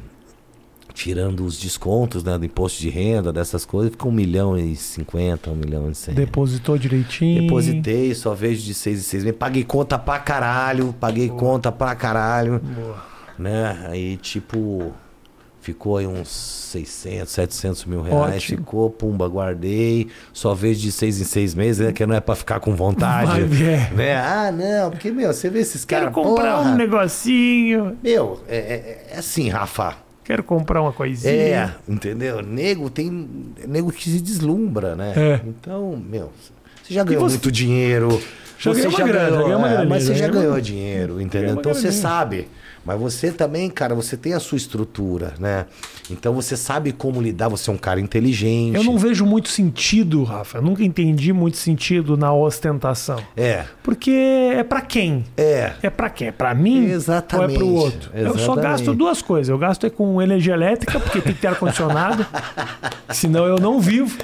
tirando 0.94 1.44
os 1.44 1.60
descontos, 1.60 2.24
né, 2.24 2.38
do 2.38 2.46
imposto 2.46 2.80
de 2.80 2.90
renda, 2.90 3.34
dessas 3.34 3.66
coisas, 3.66 3.92
fica 3.92 4.08
um 4.08 4.12
milhão 4.12 4.56
e 4.58 4.76
cinquenta, 4.76 5.50
um 5.50 5.56
milhão 5.56 5.90
e 5.90 5.96
cem. 5.96 6.14
Depositou 6.14 6.78
direitinho. 6.78 7.42
Depositei, 7.42 8.14
só 8.14 8.34
vejo 8.36 8.62
de 8.64 8.74
seis 8.76 9.00
em 9.00 9.02
seis 9.04 9.24
meses. 9.24 9.40
Paguei 9.40 9.64
conta 9.64 9.98
pra 9.98 10.20
caralho, 10.20 10.94
paguei 11.00 11.30
conta 11.30 11.72
pra 11.72 11.96
caralho, 11.96 12.60
Boa. 12.60 13.13
Né? 13.44 13.86
Aí, 13.90 14.18
tipo, 14.18 14.92
ficou 15.62 15.98
aí 15.98 16.08
uns 16.08 16.28
600, 16.30 17.32
700 17.32 17.86
mil 17.86 18.02
reais. 18.02 18.36
Ótimo. 18.36 18.58
Ficou, 18.60 18.90
pumba, 18.90 19.28
guardei. 19.28 20.08
Só 20.32 20.54
vejo 20.54 20.80
de 20.82 20.92
seis 20.92 21.20
em 21.22 21.24
seis 21.24 21.54
meses, 21.54 21.86
né? 21.86 21.92
Que 21.94 22.06
não 22.06 22.16
é 22.16 22.20
pra 22.20 22.36
ficar 22.36 22.60
com 22.60 22.76
vontade. 22.76 23.30
Vai 23.32 23.44
ver. 23.44 23.94
Né? 23.94 24.16
Ah, 24.18 24.52
não, 24.52 24.92
porque, 24.92 25.12
meu, 25.12 25.32
você 25.34 25.50
vê 25.50 25.60
esses 25.60 25.86
Quero 25.86 26.12
caras. 26.12 26.16
comprar 26.16 26.58
porra, 26.58 26.70
um 26.72 26.76
negocinho. 26.76 27.98
Meu, 28.04 28.42
é, 28.48 28.58
é- 28.58 29.08
é 29.14 29.18
assim, 29.20 29.50
Rafa. 29.50 29.96
Quero 30.24 30.42
comprar 30.42 30.82
uma 30.82 30.94
coisinha. 30.94 31.34
É, 31.34 31.70
entendeu? 31.88 32.42
Nego 32.42 32.90
tem. 32.90 33.28
Nego 33.68 33.92
que 33.92 34.10
se 34.10 34.22
deslumbra, 34.22 34.96
né? 34.96 35.14
É. 35.18 35.42
Então, 35.46 35.98
meu, 35.98 36.32
você 36.82 36.94
já 36.94 37.04
ganhou 37.04 37.24
você- 37.24 37.34
muito 37.36 37.52
dinheiro. 37.52 38.22
Já 38.58 38.72
você 38.74 38.84
ganhou 38.84 38.98
uma 38.98 39.08
grana, 39.08 39.36
já 39.36 39.44
ganhou 39.44 39.60
uma 39.60 39.68
é, 39.68 39.72
graninha, 39.72 39.90
Mas 39.90 40.04
você 40.04 40.16
já 40.16 40.28
já 40.28 40.32
ganhou 40.32 40.62
dinheiro, 40.62 41.20
entendeu? 41.20 41.56
Então 41.56 41.74
você 41.74 41.92
sabe. 41.92 42.48
Mas 42.86 43.00
você 43.00 43.32
também, 43.32 43.70
cara, 43.70 43.96
você 43.96 44.18
tem 44.18 44.34
a 44.34 44.40
sua 44.40 44.58
estrutura, 44.58 45.34
né? 45.40 45.66
Então 46.12 46.34
você 46.34 46.58
sabe 46.58 46.92
como 46.92 47.22
lidar, 47.22 47.48
você 47.48 47.70
é 47.70 47.74
um 47.74 47.78
cara 47.78 48.00
inteligente. 48.00 48.76
Eu 48.76 48.84
não 48.84 48.98
vejo 48.98 49.26
muito 49.26 49.48
sentido, 49.50 50.24
Rafa. 50.24 50.58
Eu 50.58 50.62
nunca 50.62 50.84
entendi 50.84 51.32
muito 51.32 51.56
sentido 51.58 52.18
na 52.18 52.34
ostentação. 52.34 53.20
É, 53.38 53.64
Porque 53.82 54.12
é 54.12 54.64
pra 54.64 54.82
quem? 54.82 55.24
é. 55.38 55.72
É 55.82 55.90
pra 55.90 56.10
quem? 56.10 56.28
É 56.28 56.32
pra 56.32 56.54
mim? 56.54 56.86
Exatamente, 56.90 57.50
Ou 57.52 57.56
é 57.56 57.58
pro 57.58 57.68
outro? 57.68 58.12
Eu 58.14 58.32
só 58.34 58.54
exatamente. 58.54 58.64
gasto 58.64 58.94
duas 58.94 59.22
coisas. 59.22 59.50
Eu 59.50 59.58
gasto 59.58 59.86
é 59.86 59.90
com 59.90 60.22
energia 60.22 60.54
elétrica, 60.54 61.00
porque 61.00 61.22
tem 61.22 61.34
que 61.34 61.40
ter 61.40 61.48
ar-condicionado. 61.48 62.26
senão 63.10 63.46
eu 63.46 63.58
não 63.60 63.80
vivo. 63.80 64.18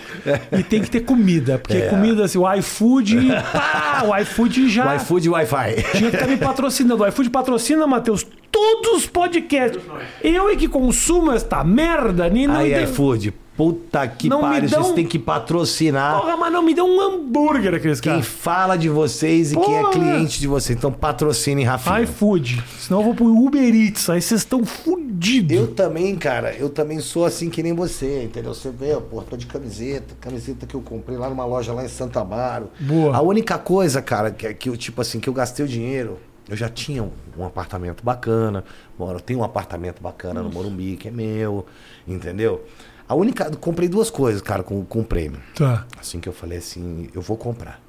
E 0.58 0.64
tem 0.64 0.82
que 0.82 0.90
ter 0.90 1.02
comida. 1.02 1.58
Porque 1.58 1.78
É. 1.78 1.88
comida, 1.88 2.26
assim, 2.26 2.38
o 2.38 2.54
iFood. 2.56 3.18
Pá, 3.54 4.04
o 4.06 4.18
iFood 4.18 4.70
já. 4.70 4.86
Wi-Fi 4.86 5.26
e 5.26 5.30
Wi-Fi. 5.30 5.76
Tinha 5.98 6.10
que 6.10 6.16
estar 6.18 6.28
me 6.28 6.38
patrocinando. 6.38 7.04
O 7.04 7.08
iFood 7.08 7.30
patrocina, 7.30 7.88
Matheus, 7.88 8.26
todos 8.52 8.98
os 8.98 9.06
podcasts. 9.06 9.82
Eu 10.24 10.50
é 10.50 10.56
que 10.56 10.68
consumo 10.68 11.32
esta 11.32 11.64
merda. 11.64 12.30
Nem, 12.30 12.48
não 12.48 12.56
Aí, 12.58 12.74
tem- 12.74 12.84
iFood, 12.84 13.34
puta 13.56 14.08
que 14.08 14.30
Não 14.30 14.42
pariu, 14.42 14.70
dão- 14.70 14.84
vocês 14.84 14.96
têm 14.96 15.06
que 15.06 15.20
patrocinar. 15.20 16.20
Porra, 16.22 16.38
mas 16.38 16.52
não 16.54 16.62
me 16.64 16.74
deu 16.74 16.86
um 16.86 17.00
hambúrguer 17.02 17.74
aqueles 17.76 18.00
Quem 18.00 18.14
caras. 18.14 18.26
fala 18.28 18.78
de 18.78 18.88
vocês 18.90 19.52
e 19.52 19.56
quem 19.58 19.76
é 19.76 19.80
Porra. 19.82 19.92
cliente 19.92 20.40
de 20.40 20.48
vocês. 20.48 20.78
Então 20.78 20.92
patrocinem, 20.92 21.66
Rafinha. 21.66 22.02
iFood. 22.04 22.64
Senão 22.80 23.00
eu 23.02 23.06
vou 23.06 23.16
pro 23.16 23.26
Uber 23.26 23.62
Eats. 23.76 24.10
Aí 24.10 24.22
vocês 24.22 24.42
estão 24.42 24.66
fodidos. 24.66 25.52
Eu 25.56 25.68
também, 25.68 26.16
cara, 26.16 26.54
eu 26.54 26.70
também 26.70 27.00
sou 27.02 27.26
assim 27.26 27.50
que 27.50 27.62
nem 27.62 27.74
você, 27.74 28.24
entendeu? 28.24 28.54
Você 28.54 28.72
vê, 28.72 28.96
pô, 28.96 29.22
tô 29.22 29.36
de 29.36 29.46
camiseta, 29.46 30.16
camiseta 30.22 30.66
que 30.66 30.76
eu 30.76 30.82
comprei 30.82 31.18
lá 31.18 31.30
numa 31.30 31.46
loja 31.46 31.74
lá 31.74 31.84
em 31.84 31.90
Santa 31.90 32.22
Amaro. 32.22 32.70
Boa. 32.80 33.16
A 33.16 33.22
única 33.22 33.58
coisa, 33.58 34.02
cara, 34.02 34.32
que, 34.32 34.54
que 34.54 34.70
eu, 34.70 34.78
tipo 34.78 35.02
assim, 35.02 35.20
que 35.20 35.28
eu 35.28 35.34
gastei 35.34 35.66
o 35.66 35.68
dinheiro, 35.68 36.18
eu 36.50 36.58
já 36.58 36.68
tinha 36.70 37.04
um, 37.04 37.12
um 37.38 37.46
apartamento 37.46 38.04
bacana, 38.04 38.64
moro, 38.98 39.20
tenho 39.22 39.40
um 39.40 39.44
apartamento 39.44 40.02
bacana 40.02 40.42
no 40.42 40.50
Morumbi, 40.50 40.98
que 40.98 41.08
é 41.08 41.12
meu, 41.12 41.66
entendeu? 42.08 42.66
A 43.08 43.16
única, 43.16 43.50
comprei 43.58 43.88
duas 43.90 44.10
coisas, 44.10 44.42
cara, 44.42 44.62
com, 44.64 44.84
com 44.86 45.00
o 45.00 45.04
prêmio. 45.04 45.40
Tá. 45.56 45.86
Assim 46.00 46.20
que 46.20 46.30
eu 46.30 46.34
falei 46.34 46.58
assim, 46.60 47.10
eu 47.14 47.22
vou 47.22 47.38
comprar. 47.38 47.80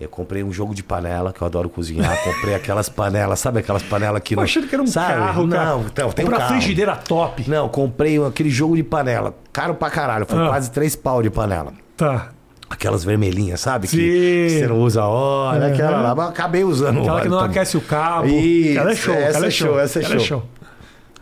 Eu 0.00 0.08
comprei 0.08 0.42
um 0.42 0.52
jogo 0.52 0.74
de 0.74 0.82
panela, 0.82 1.32
que 1.32 1.40
eu 1.40 1.46
adoro 1.46 1.68
cozinhar. 1.68 2.16
Comprei 2.24 2.52
aquelas 2.56 2.88
panelas, 2.88 3.38
sabe 3.38 3.60
aquelas 3.60 3.82
panelas 3.82 4.20
que 4.22 4.34
Eu 4.34 4.40
achando 4.40 4.66
que 4.66 4.74
era 4.74 4.82
um 4.82 4.86
sabe? 4.86 5.14
carro, 5.14 5.48
cara. 5.48 5.64
Não, 5.70 5.80
então, 5.82 6.10
tem 6.10 6.26
um 6.26 6.30
carro. 6.30 6.48
frigideira 6.48 6.96
top. 6.96 7.48
Não, 7.48 7.68
comprei 7.68 8.22
aquele 8.24 8.50
jogo 8.50 8.74
de 8.74 8.82
panela. 8.82 9.34
Caro 9.52 9.74
pra 9.76 9.88
caralho. 9.90 10.26
Foi 10.26 10.42
Ah. 10.42 10.48
quase 10.48 10.70
três 10.72 10.96
pau 10.96 11.22
de 11.22 11.30
panela. 11.30 11.72
Tá. 11.96 12.30
Aquelas 12.68 13.04
vermelhinhas, 13.04 13.60
sabe? 13.60 13.86
Sim. 13.86 13.96
Que 13.98 14.48
você 14.58 14.66
não 14.66 14.80
usa 14.80 15.02
a 15.02 15.06
hora, 15.06 15.66
Aham. 15.66 15.72
aquela 15.74 16.00
lá. 16.00 16.14
Mas 16.14 16.28
acabei 16.30 16.64
usando 16.64 17.00
Aquela 17.00 17.20
que 17.20 17.28
não 17.28 17.38
também. 17.38 17.50
aquece 17.50 17.76
o 17.76 17.80
cabo. 17.80 18.26
Isso, 18.26 18.70
Aquela 18.78 18.92
é 18.92 18.94
show. 18.96 19.14
essa 19.14 19.28
aquela 19.30 19.46
é 19.46 19.50
show, 19.50 19.78
essa 19.78 19.98
é 19.98 20.02
aquela 20.04 20.20
show. 20.20 20.42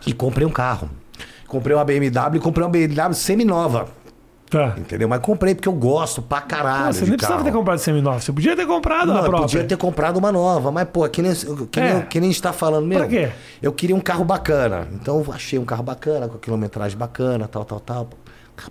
E 0.07 0.13
comprei 0.13 0.47
um 0.47 0.51
carro. 0.51 0.89
Comprei 1.49 1.77
uma 1.77 1.85
BMW 1.85 2.37
e 2.37 2.41
comprei 2.41 2.65
uma 2.65 2.71
BMW 2.71 3.13
semi-nova. 3.15 3.87
Tá. 4.49 4.75
Entendeu? 4.77 5.09
Mas 5.09 5.21
comprei 5.21 5.55
porque 5.55 5.69
eu 5.69 5.73
gosto 5.73 6.21
pra 6.21 6.41
caralho. 6.43 6.93
Você 6.93 7.05
nem 7.07 7.17
precisava 7.17 7.43
ter 7.43 7.53
comprado 7.53 7.79
seminova. 7.79 8.21
Você 8.21 8.33
podia 8.33 8.55
ter 8.55 8.67
comprado 8.67 9.07
Não, 9.09 9.17
a 9.17 9.23
própria. 9.23 9.41
podia 9.43 9.65
ter 9.65 9.77
comprado 9.79 10.19
uma 10.19 10.31
nova, 10.31 10.71
mas, 10.71 10.87
pô, 10.93 11.09
que 11.09 11.23
nem, 11.23 11.33
que 11.71 11.81
É. 11.81 11.95
nem, 11.95 12.03
que 12.03 12.21
nem 12.21 12.29
a 12.29 12.33
gente 12.33 12.43
tá 12.43 12.53
falando 12.53 12.87
mesmo. 12.87 13.07
Pra 13.07 13.09
quê? 13.11 13.31
Eu 13.63 13.73
queria 13.73 13.97
um 13.97 14.01
carro 14.01 14.25
bacana. 14.25 14.87
Então 14.93 15.25
eu 15.27 15.33
achei 15.33 15.59
um 15.59 15.65
carro 15.65 15.83
bacana, 15.83 16.29
com 16.29 16.37
a 16.37 16.39
quilometragem 16.39 16.99
bacana, 16.99 17.49
tal, 17.49 17.65
tal, 17.65 17.81
tal. 17.81 18.09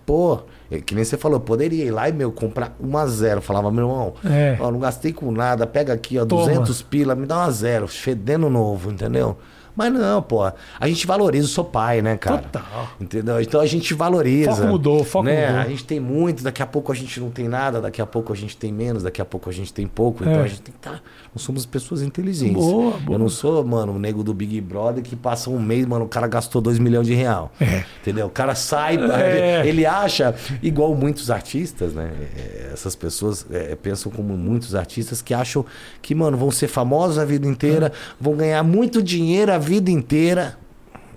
Pô, 0.05 0.39
é 0.69 0.79
que 0.79 0.95
nem 0.95 1.03
você 1.03 1.17
falou, 1.17 1.39
poderia 1.39 1.83
ir 1.85 1.91
lá 1.91 2.07
e, 2.07 2.13
meu, 2.13 2.31
comprar 2.31 2.75
uma 2.79 3.05
zero. 3.07 3.41
Falava, 3.41 3.71
meu 3.71 3.85
irmão, 3.85 4.13
É. 4.23 4.57
ó, 4.59 4.71
não 4.71 4.79
gastei 4.79 5.11
com 5.11 5.31
nada, 5.31 5.65
pega 5.67 5.91
aqui, 5.93 6.17
ó, 6.17 6.25
Toma. 6.25 6.45
200 6.45 6.81
pila, 6.83 7.15
me 7.15 7.25
dá 7.25 7.37
uma 7.39 7.51
zero, 7.51 7.87
fedendo 7.87 8.49
novo, 8.49 8.91
entendeu? 8.91 9.37
Mas 9.75 9.91
não, 9.93 10.21
pô, 10.21 10.43
a 10.43 10.87
gente 10.87 11.05
valoriza, 11.07 11.45
eu 11.45 11.49
sou 11.49 11.63
pai, 11.65 12.01
né, 12.01 12.17
cara? 12.17 12.39
Total. 12.39 12.89
Entendeu? 12.99 13.39
Então 13.41 13.61
a 13.61 13.65
gente 13.65 13.93
valoriza. 13.93 14.51
Foco 14.55 14.67
mudou, 14.67 15.03
foco 15.03 15.25
né? 15.25 15.47
mudou. 15.47 15.61
A 15.61 15.67
gente 15.69 15.83
tem 15.85 15.99
muito, 15.99 16.43
daqui 16.43 16.61
a 16.61 16.65
pouco 16.65 16.91
a 16.91 16.95
gente 16.95 17.19
não 17.19 17.29
tem 17.29 17.47
nada, 17.47 17.79
daqui 17.81 18.01
a 18.01 18.05
pouco 18.05 18.33
a 18.33 18.35
gente 18.35 18.55
tem 18.57 18.71
menos, 18.71 19.03
daqui 19.03 19.21
a 19.21 19.25
pouco 19.25 19.49
a 19.49 19.53
gente 19.53 19.73
tem 19.73 19.87
pouco. 19.87 20.23
Então 20.23 20.41
É. 20.41 20.43
a 20.43 20.47
gente 20.47 20.61
tem 20.61 20.73
que 20.73 20.79
estar. 20.79 21.01
Nós 21.33 21.41
somos 21.43 21.65
pessoas 21.65 22.01
inteligentes. 22.01 22.55
Boa, 22.55 22.97
boa. 22.97 23.15
Eu 23.15 23.19
não 23.19 23.29
sou, 23.29 23.63
mano, 23.63 23.93
o 23.93 23.99
nego 23.99 24.23
do 24.23 24.33
Big 24.33 24.59
Brother 24.61 25.01
que 25.03 25.15
passa 25.15 25.49
um 25.49 25.59
mês, 25.59 25.85
mano, 25.85 26.05
o 26.05 26.09
cara 26.09 26.27
gastou 26.27 26.61
2 26.61 26.77
milhões 26.79 27.07
de 27.07 27.13
real. 27.13 27.51
É. 27.59 27.83
Entendeu? 28.01 28.27
O 28.27 28.29
cara 28.29 28.55
sai, 28.55 28.97
É. 29.21 29.65
ele 29.65 29.85
acha, 29.85 30.35
igual 30.61 30.93
muitos 30.95 31.31
artistas, 31.31 31.93
né? 31.93 32.11
É, 32.35 32.69
Essas 32.73 32.95
pessoas 32.95 33.45
é, 33.51 33.75
pensam 33.75 34.11
como 34.11 34.35
muitos 34.37 34.75
artistas 34.75 35.21
que 35.21 35.33
acham 35.33 35.65
que, 36.01 36.13
mano, 36.15 36.37
vão 36.37 36.51
ser 36.51 36.67
famosos 36.67 37.17
a 37.17 37.25
vida 37.25 37.47
inteira, 37.47 37.91
vão 38.19 38.35
ganhar 38.35 38.63
muito 38.63 39.01
dinheiro 39.01 39.51
a 39.53 39.57
vida 39.61 39.89
inteira, 39.89 40.57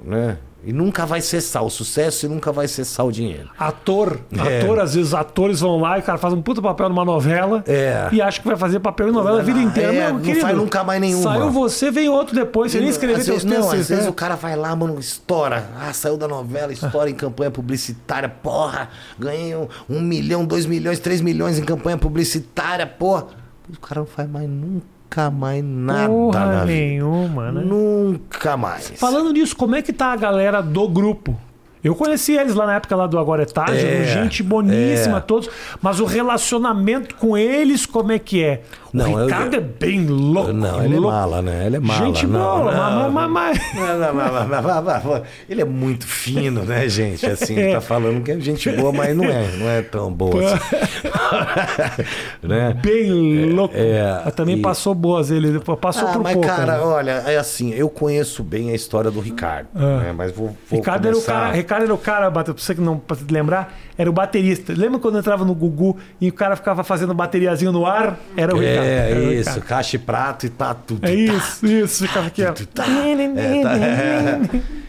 né? 0.04 0.38
E 0.66 0.72
nunca 0.72 1.04
vai 1.04 1.20
cessar 1.20 1.62
o 1.62 1.68
sucesso 1.68 2.24
e 2.24 2.28
nunca 2.28 2.50
vai 2.50 2.66
cessar 2.66 3.04
o 3.04 3.12
dinheiro. 3.12 3.50
Ator, 3.58 4.18
É. 4.34 4.60
ator, 4.62 4.80
às 4.80 4.94
vezes 4.94 5.12
atores 5.12 5.60
vão 5.60 5.78
lá 5.78 5.98
e 5.98 6.00
o 6.00 6.02
cara 6.02 6.16
faz 6.16 6.32
um 6.32 6.40
puta 6.40 6.62
papel 6.62 6.88
numa 6.88 7.04
novela 7.04 7.62
É. 7.68 8.08
e 8.10 8.22
acha 8.22 8.40
que 8.40 8.46
vai 8.48 8.56
fazer 8.56 8.80
papel 8.80 9.10
em 9.10 9.12
novela 9.12 9.40
a 9.40 9.42
vida 9.42 9.60
inteira. 9.60 9.92
É, 9.94 10.04
Meu, 10.06 10.14
não 10.14 10.20
querido, 10.22 10.40
faz 10.40 10.56
nunca 10.56 10.82
mais 10.82 10.98
nenhuma. 11.02 11.22
Saiu 11.22 11.50
você, 11.50 11.90
vem 11.90 12.08
outro 12.08 12.34
depois. 12.34 12.72
Você 12.72 12.80
nem 12.80 12.88
escreveu 12.88 13.16
teus 13.16 13.26
vezes, 13.26 13.44
Não, 13.44 13.56
textos, 13.56 13.80
às 13.80 13.88
vezes 13.90 14.04
né? 14.04 14.10
o 14.10 14.14
cara 14.14 14.36
vai 14.36 14.56
lá, 14.56 14.74
mano, 14.74 14.98
estoura. 14.98 15.68
Ah, 15.78 15.92
saiu 15.92 16.16
da 16.16 16.26
novela, 16.26 16.72
estoura 16.72 17.10
em 17.10 17.14
campanha 17.14 17.50
publicitária. 17.50 18.30
Porra, 18.30 18.88
ganhei 19.18 19.54
um, 19.54 19.68
um 19.90 20.00
milhão, 20.00 20.46
dois 20.46 20.64
milhões, 20.64 20.98
três 20.98 21.20
milhões 21.20 21.58
em 21.58 21.62
campanha 21.62 21.98
publicitária, 21.98 22.86
porra. 22.86 23.26
O 23.68 23.78
cara 23.80 24.00
não 24.00 24.06
faz 24.06 24.30
mais 24.30 24.48
nunca 24.48 24.86
mais 25.30 25.62
nada 25.64 26.08
Porra 26.08 26.46
na 26.46 26.64
vida. 26.64 26.66
nenhuma, 26.66 27.52
né? 27.52 27.62
Nunca 27.64 28.56
mais. 28.56 28.92
Falando 28.96 29.32
nisso, 29.32 29.56
como 29.56 29.74
é 29.74 29.82
que 29.82 29.92
tá 29.92 30.12
a 30.12 30.16
galera 30.16 30.60
do 30.62 30.88
grupo? 30.88 31.36
Eu 31.82 31.94
conheci 31.94 32.32
eles 32.32 32.54
lá 32.54 32.64
na 32.64 32.76
época 32.76 32.96
lá 32.96 33.06
do 33.06 33.18
Agora 33.18 33.42
é 33.42 33.44
Tarde, 33.46 33.76
É, 33.84 34.04
gente 34.04 34.42
boníssima, 34.42 35.18
é. 35.18 35.20
todos. 35.20 35.50
Mas 35.82 36.00
o 36.00 36.06
relacionamento 36.06 37.14
com 37.16 37.36
eles, 37.36 37.84
como 37.84 38.10
é 38.10 38.18
que 38.18 38.42
é? 38.42 38.62
O 38.94 38.96
Não, 38.96 39.18
eu- 39.18 39.24
Ricardo 39.26 39.56
é 39.56 39.60
bem 39.60 40.06
louco. 40.06 40.52
Não, 40.52 40.84
ele 40.84 40.94
é 40.94 41.00
louco. 41.00 41.16
mala, 41.16 41.42
né? 41.42 41.66
Ele 41.66 41.76
é 41.76 41.80
mala. 41.80 42.06
Gente 42.06 42.26
não, 42.28 42.58
boa, 42.60 42.72
não, 42.72 43.10
mas- 43.10 43.30
mas- 43.30 43.58
mas- 43.74 43.98
mas- 43.98 44.14
mas- 44.14 44.48
mas- 44.64 44.84
mas- 44.84 45.04
mas- 45.04 45.22
Ele 45.50 45.62
é 45.62 45.64
muito 45.64 46.06
fino, 46.06 46.62
né, 46.62 46.88
gente? 46.88 47.26
Assim, 47.26 47.58
É. 47.58 47.72
tá 47.74 47.80
falando 47.80 48.22
que 48.22 48.30
é 48.30 48.38
gente 48.38 48.70
boa, 48.70 48.92
mas 48.92 49.16
não 49.16 49.24
é. 49.24 49.48
Não 49.58 49.68
é 49.68 49.82
tão 49.82 50.12
boa 50.12 50.54
assim. 50.54 50.76
né? 52.42 52.76
Bem 52.82 53.50
louco. 53.52 53.74
é, 53.76 54.22
Mas 54.24 54.34
também 54.34 54.58
e- 54.58 54.62
passou 54.62 54.94
boas, 54.94 55.30
ele 55.30 55.58
passou 55.80 56.08
Ah, 56.08 56.12
por 56.12 56.22
mas 56.22 56.34
pouco. 56.34 56.48
cara, 56.48 56.78
né? 56.78 56.84
olha, 56.84 57.10
é 57.26 57.36
assim, 57.36 57.72
eu 57.74 57.88
conheço 57.88 58.42
bem 58.42 58.70
a 58.70 58.74
história 58.74 59.10
do 59.10 59.20
Ricardo, 59.20 59.68
Ah. 59.74 60.00
né? 60.00 60.14
Mas 60.16 60.32
vou, 60.32 60.56
vou 60.68 60.78
Ricardo, 60.78 61.06
era 61.06 61.16
o 61.16 61.20
começar- 61.20 61.32
cara, 61.40 61.52
Ricardo 61.56 61.82
era 61.84 61.94
o 61.94 61.98
cara, 61.98 62.30
pra 62.30 62.44
você 62.52 62.74
que 62.74 62.80
não 62.80 62.96
pra 62.98 63.16
lembrar, 63.30 63.74
era 63.96 64.08
o 64.08 64.12
baterista. 64.12 64.72
Lembra 64.76 64.98
quando 64.98 65.14
eu 65.14 65.20
entrava 65.20 65.44
no 65.44 65.54
Gugu 65.54 65.96
e 66.20 66.28
o 66.28 66.32
cara 66.32 66.56
ficava 66.56 66.82
fazendo 66.84 67.14
bateriazinho 67.14 67.72
no 67.72 67.86
ar? 67.86 68.18
Era 68.36 68.54
o 68.54 68.58
Ricardo. 68.58 68.83
É, 68.84 69.14
o 69.14 69.32
isso, 69.32 69.50
Ricardo. 69.50 69.66
caixa 69.66 69.96
e 69.96 69.98
prato 69.98 70.46
e 70.46 70.48
tá 70.48 70.74
tudo. 70.74 71.06
É 71.06 71.14
isso, 71.14 71.66
isso. 71.66 72.06
Ficava 72.06 72.26
ó. 72.26 72.52
Tá. 72.74 72.84
É, 72.86 73.62
tá, 73.62 73.76
é. 73.76 74.40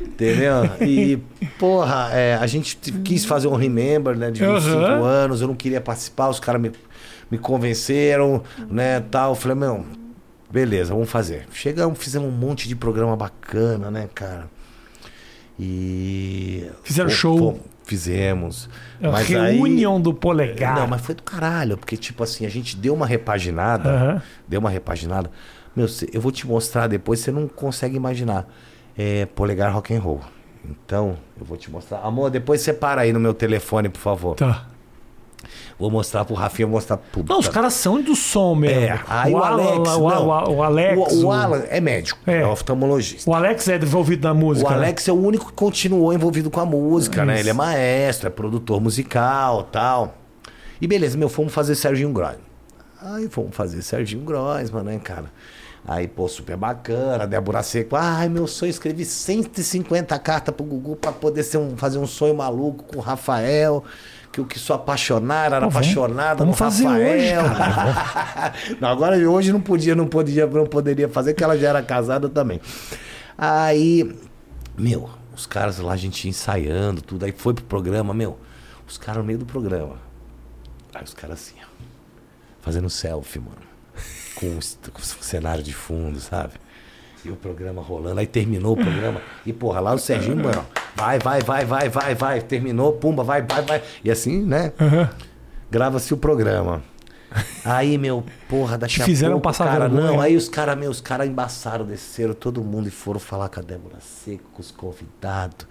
Entendeu? 0.16 0.64
E, 0.82 1.18
porra, 1.60 2.10
é, 2.14 2.36
a 2.40 2.48
gente 2.48 2.78
quis 3.04 3.26
fazer 3.26 3.48
um 3.48 3.56
Remember, 3.56 4.16
né? 4.16 4.32
De 4.32 4.40
25 4.46 4.78
Aham. 4.78 5.04
anos, 5.04 5.42
eu 5.42 5.48
não 5.48 5.56
queria 5.56 5.82
participar, 5.82 6.30
os 6.30 6.40
caras 6.40 6.62
me, 6.62 6.72
me 7.30 7.38
convenceram, 7.38 8.42
né? 8.70 9.02
Tal. 9.12 9.32
Eu 9.32 9.36
falei, 9.36 9.58
meu, 9.58 9.86
beleza, 10.50 10.94
vamos 10.94 11.10
fazer. 11.10 11.48
Chegamos, 11.52 12.00
fizemos 12.00 12.30
um 12.30 12.32
monte 12.32 12.68
de 12.68 12.76
programa 12.76 13.16
bacana, 13.18 13.92
né, 13.92 14.08
cara? 14.16 14.46
E. 15.60 16.66
Fizeram 16.84 17.10
show. 17.10 17.60
Fizemos. 17.86 18.70
A 19.02 19.12
Mas 19.12 19.34
aí- 19.34 19.56
reunião 19.58 20.00
do 20.02 20.14
polegar. 20.14 20.76
não, 20.76 20.88
mas 20.88 21.02
foi 21.02 21.16
do 21.16 21.24
caralho, 21.24 21.78
porque, 21.78 21.96
tipo 21.98 22.24
assim, 22.24 22.46
a 22.46 22.50
gente 22.50 22.76
deu 22.76 22.94
uma 22.94 23.06
repaginada. 23.08 23.90
Aham. 23.90 24.22
Deu 24.48 24.60
uma 24.60 24.70
repaginada. 24.70 25.30
Meu, 25.76 25.88
eu 26.14 26.22
vou 26.22 26.32
te 26.32 26.48
mostrar 26.48 26.88
depois, 26.88 27.20
você 27.20 27.32
não 27.32 27.48
consegue 27.48 27.96
imaginar. 27.96 28.48
É 28.98 29.26
polegar 29.26 29.74
rock 29.74 29.94
and 29.94 30.00
roll. 30.00 30.22
Então, 30.64 31.18
eu 31.40 31.46
vou 31.46 31.58
te 31.58 31.70
mostrar. 31.70 32.00
Amor, 32.00 32.30
depois 32.32 32.62
você 32.62 32.74
para 32.74 33.02
aí 33.02 33.14
no 33.14 33.20
meu 33.20 33.34
telefone, 33.34 33.90
por 33.90 34.00
favor. 34.00 34.36
Tá. 34.36 34.66
Vou 35.80 35.90
mostrar 35.92 36.26
pro 36.26 36.34
Rafinha, 36.36 36.68
vou 36.68 36.76
mostrar 36.76 36.98
pro. 36.98 37.24
Não, 37.28 37.40
os 37.40 37.48
caras 37.50 37.74
são 37.74 38.02
do 38.02 38.16
som 38.16 38.56
mesmo. 38.56 38.80
É, 38.80 39.00
aí 39.08 39.34
o, 39.34 39.38
Alex. 39.38 39.72
o, 39.78 39.84
não, 39.84 40.28
o- 40.28 40.56
o 40.58 40.64
Alex. 40.64 41.14
O, 41.14 41.26
o 41.26 41.32
Alan 41.32 41.64
é 41.70 41.80
médico, 41.82 42.20
É. 42.28 42.42
é, 42.42 42.46
oftalmologista. 42.48 43.30
o 43.30 43.34
Alex 43.34 43.68
é 43.68 43.76
envolvido 43.76 44.28
na 44.28 44.34
música. 44.34 44.68
O 44.68 44.72
né? 44.72 44.78
Alex 44.78 45.08
é 45.08 45.12
o 45.12 45.16
único 45.16 45.48
que 45.48 45.54
continuou 45.54 46.14
envolvido 46.14 46.50
com 46.50 46.60
a 46.60 46.66
música, 46.66 47.24
né? 47.26 47.34
Isso. 47.36 47.44
Ele 47.44 47.50
é 47.50 47.54
maestro, 47.54 48.28
é 48.28 48.30
produtor 48.30 48.80
musical 48.82 49.64
tal. 49.64 50.16
E 50.82 50.88
beleza, 50.88 51.18
meu, 51.18 51.30
fomos 51.30 51.54
fazer 51.54 51.76
Serginho 51.76 52.12
Gross. 52.12 52.36
Aí 53.02 53.28
fomos 53.30 53.56
fazer 53.56 53.82
Serginho 53.82 54.24
Grossman, 54.24 54.84
né, 54.84 55.00
cara? 55.04 55.26
Aí, 55.88 56.08
pô, 56.08 56.28
super 56.28 56.58
bacana, 56.58 57.28
Débora 57.28 57.62
Seco. 57.62 57.96
Ai, 57.96 58.28
meu 58.28 58.48
sonho, 58.48 58.72
escrevi 58.72 59.06
150 59.06 60.18
cartas 60.18 60.54
pro 60.56 60.66
Gugu 60.66 60.96
pra 60.96 61.12
poder 61.12 61.44
ser 61.44 61.60
um, 61.60 61.78
fazer 61.78 62.00
um 62.00 62.08
sonho 62.08 62.34
maluco 62.36 62.84
com 62.86 62.98
o 62.98 63.02
Rafael. 63.02 63.84
Que 64.36 64.42
eu 64.42 64.46
que 64.46 64.60
sou 64.60 64.76
apaixonado, 64.76 65.46
era 65.54 65.60
vamos- 65.62 65.76
apaixonada 65.78 66.36
vamos 66.36 66.52
no 66.56 66.58
fazer 66.58 66.84
Rafael. 66.86 67.42
hoje, 67.46 68.76
não, 68.82 68.90
agora 68.90 69.16
hoje 69.30 69.54
não 69.54 69.62
podia, 69.62 69.96
não 69.96 70.08
podia, 70.08 70.46
não 70.46 70.66
poderia 70.66 71.08
fazer, 71.08 71.32
porque 71.34 71.44
ela 71.46 71.58
já 71.58 71.70
era 71.70 71.82
casada 71.82 72.28
também. 72.28 72.60
Aí, 73.38 74.14
meu, 74.78 75.10
os 75.34 75.46
caras 75.46 75.80
lá, 75.80 75.94
a 75.94 75.98
gente 75.98 76.28
ensaiando, 76.28 77.02
tudo. 77.02 77.24
Aí 77.24 77.32
foi 77.36 77.54
pro 77.54 77.64
programa, 77.64 78.14
meu, 78.14 78.38
os 78.86 78.98
caras 78.98 79.22
no 79.22 79.26
meio 79.26 79.40
do 79.40 79.46
programa. 79.46 79.96
Aí 80.94 81.04
os 81.06 81.14
caras 81.14 81.40
assim, 81.40 81.56
ó, 81.64 81.68
fazendo 82.62 82.90
selfie, 82.90 83.40
mano. 83.40 83.56
Com, 84.36 84.48
o- 84.48 84.92
com 84.92 85.00
o 85.00 85.24
cenário 85.24 85.64
de 85.64 85.74
fundo, 85.74 86.20
sabe? 86.20 86.52
E 87.26 87.32
o 87.32 87.36
programa 87.36 87.82
rolando. 87.82 88.20
Aí 88.20 88.28
terminou 88.28 88.74
o 88.74 88.78
programa. 88.78 89.22
E, 89.46 89.52
porra, 89.52 89.80
lá 89.80 89.94
o 89.94 89.98
Serginho, 89.98 90.38
mano, 90.38 90.66
vai, 90.96 91.18
vai, 91.20 91.42
vai, 91.42 91.66
vai, 91.66 91.90
vai, 91.90 92.16
vai. 92.16 92.42
Terminou, 92.42 92.94
pumba, 92.94 93.24
vai, 93.24 93.42
vai, 93.42 93.62
vai. 93.64 93.82
E 94.04 94.12
assim, 94.12 94.44
né? 94.44 94.72
Aham. 94.80 95.10
grava-se 95.72 96.14
o 96.14 96.18
programa. 96.18 96.84
Aí, 97.66 97.98
meu, 97.98 98.24
porra, 98.48 98.78
daqui 98.78 98.94
Te 98.94 99.02
a 99.02 99.06
fizeram 99.06 99.34
pouco, 99.34 99.44
passar 99.46 99.66
cara, 99.66 99.90
vergonha. 99.90 100.12
não, 100.12 100.22
aí 100.22 100.38
os 100.38 100.48
caras, 100.48 100.78
meus 100.78 101.02
caras 101.02 101.28
embaçaram, 101.28 101.84
desceram 101.84 102.34
todo 102.34 102.64
mundo 102.64 102.88
e 102.88 102.92
foram 102.92 103.20
falar 103.20 103.50
com 103.50 103.60
a 103.60 103.64
Débora 103.64 103.98
Seco, 104.00 104.44
com 104.54 104.62
os 104.62 104.72
convidados. 104.72 105.68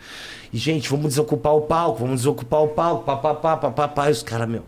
E, 0.52 0.58
gente, 0.58 0.90
vamos 0.90 1.06
desocupar 1.08 1.54
o 1.54 1.62
palco, 1.62 2.00
vamos 2.00 2.16
desocupar 2.20 2.60
o 2.62 2.68
palco, 2.68 3.04
papapá, 3.04 3.56
papapá. 3.56 4.08
E 4.08 4.12
os 4.12 4.22
caras, 4.22 4.48
meu. 4.48 4.62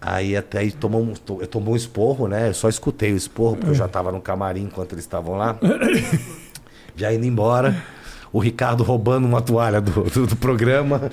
Aí 0.00 0.36
até 0.36 0.60
aí 0.60 0.70
tomou 0.70 1.02
um, 1.02 1.14
tomou 1.14 1.74
um 1.74 1.76
esporro, 1.76 2.28
né? 2.28 2.48
Eu 2.48 2.54
só 2.54 2.68
escutei 2.68 3.12
o 3.12 3.16
esporro, 3.16 3.56
porque 3.56 3.70
eu 3.70 3.74
já 3.74 3.88
tava 3.88 4.12
no 4.12 4.20
camarim 4.20 4.62
enquanto 4.62 4.92
eles 4.92 5.04
estavam 5.04 5.36
lá. 5.36 5.56
já 6.96 7.12
indo 7.12 7.26
embora. 7.26 7.74
O 8.30 8.38
Ricardo 8.40 8.84
roubando 8.84 9.26
uma 9.26 9.40
toalha 9.40 9.80
do, 9.80 10.02
do, 10.04 10.26
do 10.26 10.36
programa. 10.36 11.10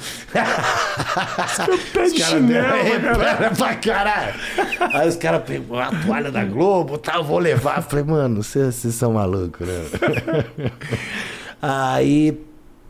Pé 1.93 2.09
de 2.09 2.21
chinelo, 2.21 2.67
É, 2.75 2.99
cara. 2.99 3.17
pera 3.17 3.51
pra 3.51 3.75
caralho. 3.75 4.33
Aí 4.93 5.07
os 5.07 5.15
caras 5.15 5.43
pegou 5.45 5.79
a 5.79 5.89
toalha 6.05 6.29
da 6.29 6.43
Globo, 6.43 6.97
tá, 6.97 7.15
eu 7.15 7.23
vou 7.23 7.39
levar. 7.39 7.77
Eu 7.77 7.83
falei, 7.83 8.03
mano, 8.03 8.43
vocês 8.43 8.75
são 8.75 9.13
malucos, 9.13 9.65
né? 9.65 9.85
Aí, 11.61 12.37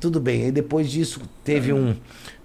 tudo 0.01 0.19
bem. 0.19 0.45
Aí 0.45 0.51
depois 0.51 0.89
disso, 0.89 1.21
teve 1.43 1.71
um. 1.71 1.95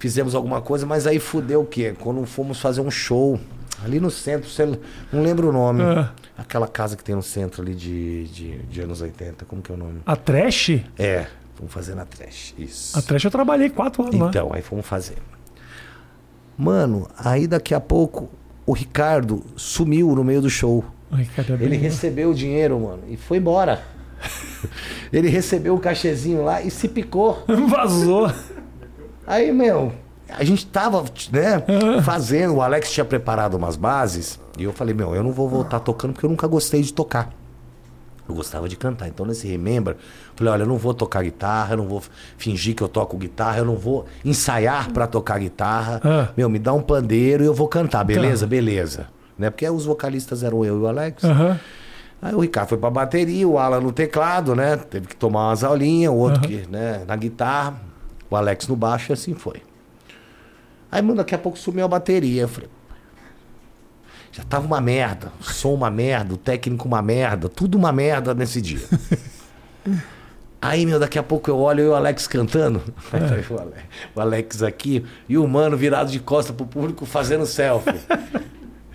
Fizemos 0.00 0.34
alguma 0.34 0.62
coisa, 0.62 0.86
mas 0.86 1.06
aí 1.06 1.20
fudeu 1.20 1.60
o 1.60 1.66
quê? 1.66 1.94
Quando 2.00 2.24
fomos 2.24 2.58
fazer 2.58 2.80
um 2.80 2.90
show 2.90 3.38
ali 3.84 4.00
no 4.00 4.10
centro, 4.10 4.48
você 4.48 4.64
não 5.12 5.22
lembro 5.22 5.50
o 5.50 5.52
nome. 5.52 5.82
Ah. 5.82 6.10
Aquela 6.38 6.66
casa 6.66 6.96
que 6.96 7.04
tem 7.04 7.14
no 7.14 7.22
centro 7.22 7.60
ali 7.60 7.74
de, 7.74 8.24
de, 8.28 8.58
de 8.62 8.80
anos 8.80 9.02
80, 9.02 9.44
como 9.44 9.60
que 9.60 9.70
é 9.70 9.74
o 9.74 9.76
nome? 9.76 10.00
A 10.06 10.16
Trash? 10.16 10.80
É, 10.98 11.26
fomos 11.54 11.70
fazer 11.70 11.94
na 11.94 12.06
Trash. 12.06 12.54
Isso. 12.58 12.98
A 12.98 13.02
Trash 13.02 13.24
eu 13.24 13.30
trabalhei 13.30 13.68
quatro 13.68 14.02
anos 14.02 14.18
lá. 14.18 14.28
Então, 14.28 14.50
aí 14.54 14.62
fomos 14.62 14.86
fazer. 14.86 15.18
Mano, 16.56 17.06
aí 17.18 17.46
daqui 17.46 17.74
a 17.74 17.80
pouco 17.80 18.30
o 18.64 18.72
Ricardo 18.72 19.44
sumiu 19.54 20.14
no 20.14 20.24
meio 20.24 20.40
do 20.40 20.48
show. 20.48 20.82
Ricardo 21.12 21.58
é 21.60 21.62
Ele 21.62 21.76
recebeu 21.76 22.30
o 22.30 22.34
dinheiro, 22.34 22.80
mano, 22.80 23.02
e 23.06 23.18
foi 23.18 23.36
embora. 23.36 23.82
Ele 25.12 25.28
recebeu 25.28 25.74
o 25.74 25.78
cachezinho 25.78 26.42
lá 26.42 26.62
e 26.62 26.70
se 26.70 26.88
picou. 26.88 27.44
Vazou. 27.68 28.32
Aí, 29.30 29.52
meu, 29.52 29.92
a 30.28 30.42
gente 30.42 30.66
tava, 30.66 31.04
né, 31.30 31.62
fazendo, 32.02 32.56
o 32.56 32.62
Alex 32.62 32.90
tinha 32.90 33.04
preparado 33.04 33.54
umas 33.54 33.76
bases, 33.76 34.40
e 34.58 34.64
eu 34.64 34.72
falei, 34.72 34.92
meu, 34.92 35.14
eu 35.14 35.22
não 35.22 35.30
vou 35.30 35.48
voltar 35.48 35.78
tocando 35.78 36.14
porque 36.14 36.26
eu 36.26 36.30
nunca 36.30 36.48
gostei 36.48 36.82
de 36.82 36.92
tocar. 36.92 37.30
Eu 38.28 38.34
gostava 38.34 38.68
de 38.68 38.76
cantar. 38.76 39.06
Então, 39.06 39.24
nesse 39.24 39.46
Remember, 39.46 39.94
eu 39.94 40.32
falei, 40.34 40.52
olha, 40.52 40.62
eu 40.62 40.66
não 40.66 40.76
vou 40.76 40.92
tocar 40.92 41.22
guitarra, 41.22 41.74
eu 41.74 41.76
não 41.76 41.86
vou 41.86 42.02
fingir 42.36 42.74
que 42.74 42.82
eu 42.82 42.88
toco 42.88 43.16
guitarra, 43.16 43.58
eu 43.58 43.64
não 43.64 43.76
vou 43.76 44.04
ensaiar 44.24 44.90
pra 44.92 45.06
tocar 45.06 45.38
guitarra. 45.38 46.00
Ah. 46.04 46.28
Meu, 46.36 46.48
me 46.48 46.58
dá 46.58 46.72
um 46.72 46.82
pandeiro 46.82 47.44
e 47.44 47.46
eu 47.46 47.54
vou 47.54 47.68
cantar, 47.68 48.02
beleza? 48.04 48.46
Tá. 48.46 48.50
beleza. 48.50 49.06
Né? 49.38 49.48
Porque 49.48 49.68
os 49.68 49.84
vocalistas 49.84 50.42
eram 50.42 50.64
eu 50.64 50.76
e 50.76 50.80
o 50.80 50.86
Alex. 50.88 51.22
Aham. 51.22 51.58
Aí 52.22 52.34
o 52.34 52.40
Ricardo 52.40 52.68
foi 52.68 52.78
pra 52.78 52.90
bateria, 52.90 53.48
o 53.48 53.58
Alan 53.58 53.80
no 53.80 53.92
teclado, 53.92 54.54
né? 54.54 54.76
Teve 54.76 55.06
que 55.06 55.16
tomar 55.16 55.48
umas 55.48 55.64
aulinhas, 55.64 56.12
o 56.12 56.16
outro 56.16 56.40
Aham. 56.40 56.48
que, 56.48 56.68
né, 56.68 57.02
na 57.08 57.16
guitarra, 57.16 57.74
o 58.30 58.36
Alex 58.36 58.66
no 58.68 58.76
baixo 58.76 59.10
e 59.10 59.14
assim 59.14 59.34
foi. 59.34 59.62
Aí, 60.90 61.02
mano, 61.02 61.16
daqui 61.16 61.34
a 61.34 61.38
pouco 61.38 61.58
sumiu 61.58 61.84
a 61.84 61.88
bateria. 61.88 62.42
Eu 62.42 62.48
falei. 62.48 62.68
Já 64.32 64.44
tava 64.44 64.64
uma 64.66 64.80
merda, 64.80 65.32
o 65.40 65.44
som 65.44 65.74
uma 65.74 65.90
merda, 65.90 66.34
o 66.34 66.36
técnico 66.36 66.86
uma 66.86 67.02
merda, 67.02 67.48
tudo 67.48 67.76
uma 67.76 67.90
merda 67.92 68.32
nesse 68.32 68.60
dia. 68.60 68.80
Aí, 70.62 70.84
meu, 70.84 71.00
daqui 71.00 71.18
a 71.18 71.22
pouco 71.22 71.50
eu 71.50 71.58
olho 71.58 71.80
eu 71.80 71.86
e 71.86 71.88
o 71.88 71.94
Alex 71.94 72.26
cantando. 72.26 72.82
Tá 73.10 73.18
o 73.54 73.58
Ale- 73.58 73.74
o 74.14 74.20
Alex 74.20 74.62
aqui 74.62 75.04
e 75.28 75.38
o 75.38 75.48
mano 75.48 75.76
virado 75.76 76.10
de 76.10 76.20
costa 76.20 76.52
pro 76.52 76.66
público 76.66 77.06
fazendo 77.06 77.46
selfie. 77.46 77.94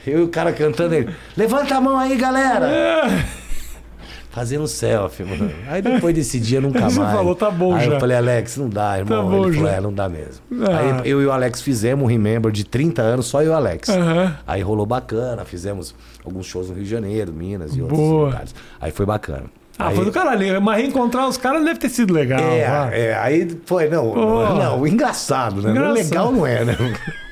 Eu 0.05 0.19
e 0.19 0.21
o 0.21 0.27
cara 0.29 0.53
cantando 0.53 0.93
ele. 0.93 1.11
Levanta 1.35 1.77
a 1.77 1.81
mão 1.81 1.97
aí, 1.97 2.15
galera! 2.15 2.67
Fazendo 4.35 4.67
selfie, 4.67 5.23
mano. 5.23 5.49
Aí 5.67 5.81
depois 5.81 6.13
desse 6.13 6.39
dia 6.41 6.59
nunca 6.59 6.79
Aí 6.83 6.83
mais. 6.83 6.93
você 6.95 7.01
falou, 7.15 7.33
tá 7.35 7.49
bom 7.49 7.73
Aí 7.73 7.85
já. 7.85 7.93
eu 7.93 7.99
falei, 8.01 8.17
Alex, 8.17 8.57
não 8.57 8.67
dá, 8.69 8.97
irmão. 8.99 9.23
Tá 9.23 9.29
bom 9.29 9.45
Ele 9.45 9.53
falou, 9.55 9.69
já. 9.71 9.77
é, 9.77 9.81
não 9.81 9.93
dá 9.93 10.09
mesmo. 10.09 10.41
Ah. 10.61 10.99
Aí 11.01 11.09
eu 11.09 11.21
e 11.21 11.25
o 11.25 11.31
Alex 11.31 11.61
fizemos 11.61 12.03
um 12.03 12.07
Remember 12.07 12.51
de 12.51 12.65
30 12.65 13.01
anos, 13.01 13.27
só 13.27 13.41
eu 13.41 13.47
e 13.47 13.49
o 13.49 13.53
Alex. 13.53 13.87
Aham. 13.87 14.35
Aí 14.45 14.61
rolou 14.61 14.85
bacana, 14.85 15.45
fizemos 15.45 15.95
alguns 16.23 16.45
shows 16.45 16.67
no 16.67 16.75
Rio 16.75 16.83
de 16.83 16.89
Janeiro, 16.89 17.31
Minas 17.31 17.75
e 17.75 17.81
outros 17.81 17.97
Boa. 17.99 18.25
lugares. 18.25 18.53
Aí 18.79 18.91
foi 18.91 19.05
bacana. 19.05 19.45
Ah, 19.79 19.87
aí, 19.89 19.95
foi 19.95 20.05
do 20.05 20.11
caralho. 20.11 20.61
Mas 20.61 20.77
reencontrar 20.81 21.27
os 21.27 21.37
caras 21.37 21.63
deve 21.63 21.79
ter 21.79 21.89
sido 21.89 22.13
legal. 22.13 22.39
é, 22.39 22.61
é, 22.93 23.15
aí 23.15 23.57
foi, 23.65 23.89
não, 23.89 24.11
Pô. 24.11 24.53
não, 24.53 24.85
engraçado, 24.85 25.61
né? 25.61 25.71
Engraçado. 25.71 25.95
Legal 26.09 26.31
não 26.31 26.45
é, 26.45 26.63
né? 26.65 26.75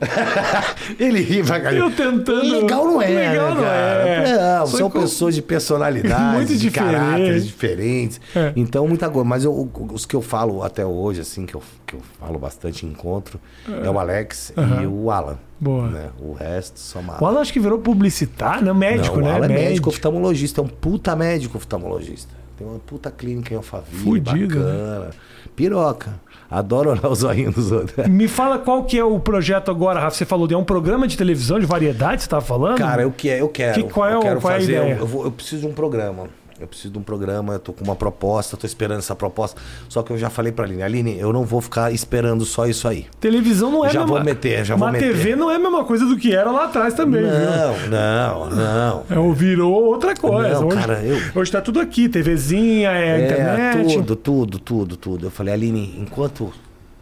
Ele 0.98 1.20
ri 1.20 1.42
pra 1.42 1.60
caralho. 1.60 1.78
Eu 1.84 1.90
tentando- 1.90 2.42
Legal 2.60 2.84
não 2.84 3.02
é, 3.02 3.06
Legal 3.08 3.48
né, 3.50 3.54
não 3.54 3.62
cara? 3.62 4.08
é. 4.08 4.58
Não, 4.58 4.66
Só 4.66 4.76
são 4.78 4.90
que- 4.90 4.98
pessoas 5.00 5.34
de 5.34 5.42
personalidades, 5.42 6.34
Muito 6.36 6.56
de 6.56 6.70
caráteres 6.70 7.46
diferentes. 7.46 8.20
É. 8.34 8.52
Então, 8.56 8.86
muita 8.88 9.08
coisa. 9.10 9.28
Mas 9.28 9.44
eu- 9.44 9.70
os 9.92 10.06
que 10.06 10.16
eu 10.16 10.22
falo 10.22 10.62
até 10.62 10.84
hoje, 10.84 11.20
assim, 11.20 11.44
que 11.46 11.54
eu, 11.54 11.62
que 11.86 11.94
eu 11.94 12.00
falo 12.18 12.38
bastante 12.38 12.86
encontro, 12.86 13.38
é, 13.82 13.88
o 13.90 13.98
Alex 13.98 14.52
Aham. 14.56 14.82
e 14.82 14.86
o 14.86 15.10
Alan. 15.10 15.38
Boa. 15.62 15.88
né? 15.88 16.08
O 16.18 16.32
resto, 16.32 16.80
só 16.80 17.02
mala. 17.02 17.22
O 17.22 17.26
Alan 17.26 17.40
acho 17.42 17.52
que 17.52 17.60
virou 17.60 17.78
publicitário, 17.78 18.64
né? 18.64 18.72
Médico, 18.72 19.16
Não, 19.18 19.24
o 19.24 19.26
né? 19.28 19.34
Alan 19.34 19.44
é 19.44 19.48
médico 19.48 19.90
oftalmologista, 19.90 20.62
é 20.62 20.64
um 20.64 20.68
puta 20.68 21.14
médico 21.14 21.58
oftalmologista. 21.58 22.34
Tem 22.56 22.66
uma 22.66 22.78
puta 22.78 23.10
clínica 23.10 23.52
em 23.52 23.56
Alphaville, 23.58 24.02
Fudido, 24.02 24.58
né? 24.58 24.72
bacana. 24.72 25.10
Piroca. 25.54 26.20
Adoro 26.50 26.90
olhar 26.90 27.06
os 27.08 27.22
olhinhos 27.22 27.54
dos 27.54 27.70
outros. 27.70 28.06
Me 28.08 28.26
fala 28.26 28.58
qual 28.58 28.82
que 28.84 28.98
é 28.98 29.04
o 29.04 29.20
projeto 29.20 29.70
agora, 29.70 30.00
Rafa. 30.00 30.16
Você 30.16 30.24
falou 30.24 30.48
de 30.48 30.54
é 30.54 30.56
um 30.58 30.64
programa 30.64 31.06
de 31.06 31.16
televisão 31.16 31.60
de 31.60 31.66
variedade, 31.66 32.22
você 32.22 32.28
tava 32.28 32.44
falando? 32.44 32.76
Cara, 32.78 33.02
eu, 33.02 33.12
que, 33.12 33.28
eu 33.28 33.48
quero. 33.48 33.74
Que- 33.84 33.92
qual 33.92 34.08
é 34.08 34.14
eu 34.14 34.18
o- 34.18 34.22
quero 34.22 34.40
qual 34.40 34.52
é 34.52 34.56
a 34.56 34.60
fazer. 34.60 34.72
ideia? 34.72 34.96
Eu, 34.98 35.06
vou- 35.06 35.24
eu 35.24 35.30
preciso 35.30 35.62
de 35.62 35.66
um 35.68 35.72
programa. 35.72 36.24
Eu 36.60 36.66
preciso 36.68 36.92
de 36.92 36.98
um 36.98 37.02
programa, 37.02 37.54
eu 37.54 37.58
tô 37.58 37.72
com 37.72 37.82
uma 37.82 37.96
proposta, 37.96 38.56
tô 38.56 38.66
esperando 38.66 38.98
essa 38.98 39.16
proposta. 39.16 39.60
Só 39.88 40.02
que 40.02 40.12
eu 40.12 40.18
já 40.18 40.28
falei 40.28 40.52
pra 40.52 40.64
Aline, 40.66 40.82
Aline, 40.82 41.18
eu 41.18 41.32
não 41.32 41.44
vou 41.44 41.60
ficar 41.60 41.90
esperando 41.92 42.44
só 42.44 42.66
isso 42.66 42.86
aí. 42.86 43.06
Televisão 43.18 43.70
não 43.70 43.84
é 43.84 43.88
Já 43.90 44.00
a 44.00 44.02
mesma... 44.02 44.16
vou 44.16 44.24
meter, 44.24 44.64
já 44.64 44.76
vou 44.76 44.86
Mas 44.88 45.00
meter. 45.00 45.16
TV 45.16 45.36
não 45.36 45.50
é 45.50 45.56
a 45.56 45.58
mesma 45.58 45.84
coisa 45.84 46.04
do 46.04 46.16
que 46.18 46.34
era 46.34 46.50
lá 46.50 46.64
atrás 46.66 46.92
também, 46.94 47.22
viu? 47.22 47.30
Não, 47.88 48.50
não, 48.50 48.50
não. 49.08 49.30
É, 49.30 49.34
virou 49.34 49.72
outra 49.84 50.14
coisa. 50.14 50.60
Não, 50.60 50.68
hoje, 50.68 50.76
cara, 50.76 51.02
eu- 51.02 51.40
hoje 51.40 51.50
tá 51.50 51.60
tudo 51.60 51.80
aqui, 51.80 52.08
TVzinha, 52.08 52.90
é, 52.90 53.24
internet. 53.24 53.94
tudo, 53.94 54.16
tudo, 54.16 54.58
tudo, 54.58 54.96
tudo. 54.96 55.26
Eu 55.26 55.30
falei, 55.30 55.54
Aline, 55.54 55.96
enquanto 55.98 56.52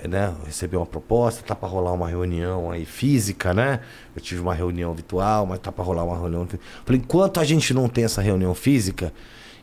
né, 0.08 0.32
eu 0.40 0.46
recebi 0.46 0.76
uma 0.76 0.86
proposta, 0.86 1.42
tá 1.44 1.56
pra 1.56 1.68
rolar 1.68 1.92
uma 1.92 2.06
reunião 2.08 2.70
aí 2.70 2.84
física, 2.84 3.52
né? 3.52 3.80
Eu 4.14 4.22
tive 4.22 4.40
uma 4.40 4.54
reunião 4.54 4.94
virtual, 4.94 5.44
mas 5.44 5.58
tá 5.58 5.72
pra 5.72 5.84
rolar 5.84 6.04
uma 6.04 6.16
reunião. 6.16 6.46
Falei, 6.84 7.00
enquanto 7.02 7.40
a 7.40 7.44
gente 7.44 7.74
não 7.74 7.88
tem 7.88 8.04
essa 8.04 8.22
reunião 8.22 8.54
física, 8.54 9.12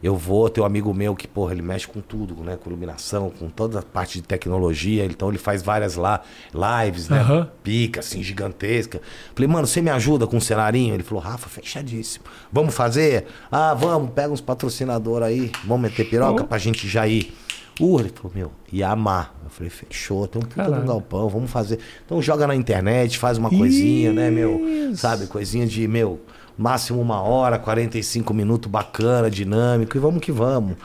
eu 0.05 0.15
vou 0.15 0.49
ter 0.49 0.61
um 0.61 0.65
amigo 0.65 0.93
meu 0.93 1.15
que, 1.15 1.27
porra, 1.27 1.51
ele 1.53 1.61
mexe 1.61 1.87
com 1.87 1.99
tudo, 1.99 2.35
né? 2.43 2.57
Com 2.61 2.69
iluminação, 2.69 3.29
com 3.31 3.49
toda 3.49 3.79
a 3.79 3.81
parte 3.81 4.21
de 4.21 4.27
tecnologia. 4.27 5.03
Então 5.05 5.29
ele 5.29 5.37
faz 5.39 5.63
várias 5.63 5.95
lá, 5.95 6.21
lives, 6.53 7.09
né? 7.09 7.21
Aham. 7.21 7.49
Pica, 7.63 8.01
assim, 8.01 8.21
gigantesca. 8.21 9.01
Falei, 9.33 9.47
mano, 9.47 9.65
você 9.65 9.81
me 9.81 9.89
ajuda 9.89 10.27
com 10.27 10.37
um 10.37 10.41
cenarinho? 10.41 10.93
Ele 10.93 11.01
falou, 11.03 11.23
Rafa, 11.23 11.49
fechadíssimo. 11.49 12.25
Vamos 12.51 12.75
fazer? 12.75 13.25
Ah, 13.51 13.73
vamos, 13.73 14.11
pega 14.11 14.31
uns 14.31 14.41
patrocinadores 14.41 15.27
aí, 15.27 15.51
vamos 15.65 15.89
meter 15.89 16.05
piroca 16.09 16.43
Oh. 16.43 16.47
pra 16.47 16.57
gente 16.57 16.87
já 16.87 17.07
ir. 17.07 17.33
Uh, 17.79 17.99
ele 17.99 18.09
falou, 18.15 18.31
meu, 18.33 18.51
ia 18.71 18.89
amar. 18.89 19.35
Eu 19.43 19.49
falei, 19.49 19.69
fechou, 19.69 20.27
tem 20.27 20.39
um 20.41 20.45
puta 20.45 20.55
Caralho. 20.63 20.83
um 20.83 20.85
galpão, 20.85 21.27
vamos 21.27 21.51
fazer. 21.51 21.79
Então 22.05 22.21
joga 22.21 22.47
na 22.47 22.55
internet, 22.55 23.17
faz 23.19 23.37
uma 23.37 23.49
coisinha, 23.49 24.13
né, 24.13 24.29
meu? 24.31 24.65
Isso. 24.65 24.97
Sabe, 25.01 25.27
coisinha 25.27 25.65
de, 25.67 25.85
meu, 25.87 26.21
máximo 26.57 27.01
uma 27.01 27.21
hora, 27.21 27.59
45 27.59 28.33
minutos, 28.33 28.69
bacana, 28.71 29.29
dinâmico, 29.29 29.97
e 29.97 29.99
vamos 29.99 30.21
que 30.21 30.31
vamos. 30.31 30.77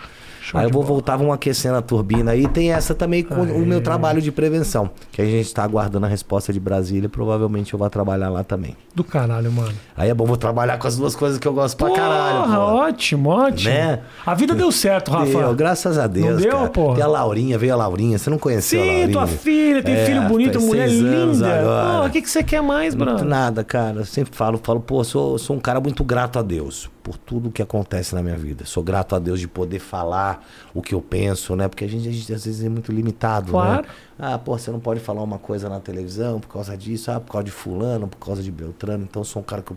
Show 0.42 0.58
aí 0.58 0.66
eu 0.66 0.70
vou 0.70 0.82
bola. 0.82 0.94
voltar, 0.94 1.16
vamos 1.16 1.34
aquecendo 1.34 1.76
a 1.76 1.82
turbina 1.82 2.30
aí. 2.32 2.48
Tem 2.48 2.72
essa 2.72 2.94
também 2.94 3.22
com 3.22 3.34
o 3.34 3.66
meu 3.66 3.80
trabalho 3.82 4.22
de 4.22 4.32
prevenção, 4.32 4.90
que 5.12 5.20
a 5.20 5.24
gente 5.24 5.46
está 5.46 5.62
aguardando 5.64 6.06
a 6.06 6.08
resposta 6.08 6.52
de 6.52 6.58
Brasília. 6.58 7.08
Provavelmente 7.08 7.72
eu 7.74 7.78
vou 7.78 7.90
trabalhar 7.90 8.30
lá 8.30 8.42
também. 8.42 8.76
Do 8.94 9.04
caralho, 9.04 9.52
mano. 9.52 9.72
Aí 9.96 10.08
é 10.08 10.14
bom, 10.14 10.24
vou 10.24 10.36
trabalhar 10.36 10.78
com 10.78 10.86
as 10.88 10.96
duas 10.96 11.14
coisas 11.14 11.38
que 11.38 11.46
eu 11.46 11.52
gosto 11.52 11.76
pra 11.76 11.90
caralho. 11.92 12.38
Porra, 12.44 12.58
ótimo, 12.60 13.28
ótimo. 13.28 13.70
Né? 13.74 14.00
A 14.24 14.34
vida 14.34 14.54
deu 14.54 14.72
certo, 14.72 15.10
Rafa. 15.10 15.26
Deu, 15.26 15.54
graças 15.54 15.98
a 15.98 16.06
Deus. 16.06 16.26
Não 16.30 16.36
deu, 16.36 16.50
cara. 16.52 16.68
porra? 16.70 16.94
Tem 16.94 17.04
a 17.04 17.06
Laurinha, 17.06 17.58
veio 17.58 17.74
a 17.74 17.76
Laurinha. 17.76 18.18
Você 18.18 18.30
não 18.30 18.38
conheceu 18.38 18.80
a 18.80 18.82
Sim, 18.82 18.88
Laurinha? 18.88 19.12
tua 19.12 19.26
filha, 19.26 19.82
tem 19.82 19.94
É, 19.94 20.04
filho 20.06 20.22
bonito, 20.22 20.60
mulher 20.60 20.88
linda. 20.88 21.46
Porra, 21.62 22.06
o 22.06 22.10
que, 22.10 22.22
que 22.22 22.30
você 22.30 22.42
quer 22.42 22.62
mais, 22.62 22.94
brother? 22.94 23.24
nada, 23.24 23.62
cara. 23.62 23.98
Eu 24.00 24.04
sempre 24.06 24.34
falo, 24.34 24.58
falo, 24.62 24.80
pô, 24.80 25.04
sou, 25.04 25.38
sou 25.38 25.54
um 25.56 25.60
cara 25.60 25.80
muito 25.80 26.02
grato 26.02 26.38
a 26.38 26.42
Deus 26.42 26.88
por 27.02 27.16
tudo 27.16 27.50
que 27.50 27.62
acontece 27.62 28.14
na 28.14 28.22
minha 28.22 28.36
vida. 28.36 28.64
Sou 28.64 28.82
grato 28.82 29.14
a 29.14 29.18
Deus 29.18 29.40
de 29.40 29.48
poder 29.48 29.78
falar 29.78 30.46
o 30.74 30.80
que 30.82 30.94
eu 30.94 31.00
penso, 31.00 31.56
né? 31.56 31.66
Porque 31.68 31.84
a 31.84 31.88
gente, 31.88 32.08
a 32.08 32.12
gente 32.12 32.32
às 32.32 32.44
vezes 32.44 32.64
é 32.64 32.68
muito 32.68 32.92
limitado, 32.92 33.52
Claro. 33.52 33.82
né? 33.82 33.88
Ah, 34.18 34.38
pô, 34.38 34.56
você 34.58 34.70
não 34.70 34.80
pode 34.80 35.00
falar 35.00 35.22
uma 35.22 35.38
coisa 35.38 35.68
na 35.68 35.80
televisão 35.80 36.38
por 36.40 36.48
causa 36.48 36.76
disso, 36.76 37.10
ah, 37.10 37.18
por 37.20 37.32
causa 37.32 37.44
de 37.44 37.50
fulano, 37.50 38.06
por 38.06 38.18
causa 38.18 38.42
de 38.42 38.50
Beltrano. 38.50 39.04
Então 39.08 39.24
sou 39.24 39.40
um 39.40 39.44
cara 39.44 39.62
que 39.62 39.72
eu 39.72 39.76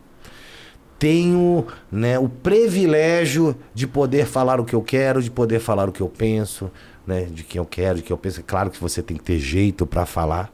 tenho 0.99 1.65
né, 1.91 2.17
o 2.17 2.29
privilégio 2.29 3.55
de 3.73 3.85
poder 3.87 4.25
falar 4.25 4.59
o 4.59 4.65
que 4.65 4.73
eu 4.75 4.81
quero, 4.81 5.21
de 5.21 5.29
poder 5.29 5.59
falar 5.59 5.89
o 5.89 5.91
que 5.91 6.01
eu 6.01 6.07
penso, 6.09 6.71
né, 7.05 7.23
de 7.25 7.43
quem 7.43 7.59
eu 7.59 7.65
quero, 7.65 7.97
de 7.97 8.03
que 8.03 8.13
eu 8.13 8.17
penso. 8.17 8.39
É 8.39 8.43
claro 8.43 8.69
que 8.69 8.79
você 8.79 9.01
tem 9.01 9.17
que 9.17 9.23
ter 9.23 9.39
jeito 9.39 9.85
para 9.85 10.05
falar, 10.05 10.51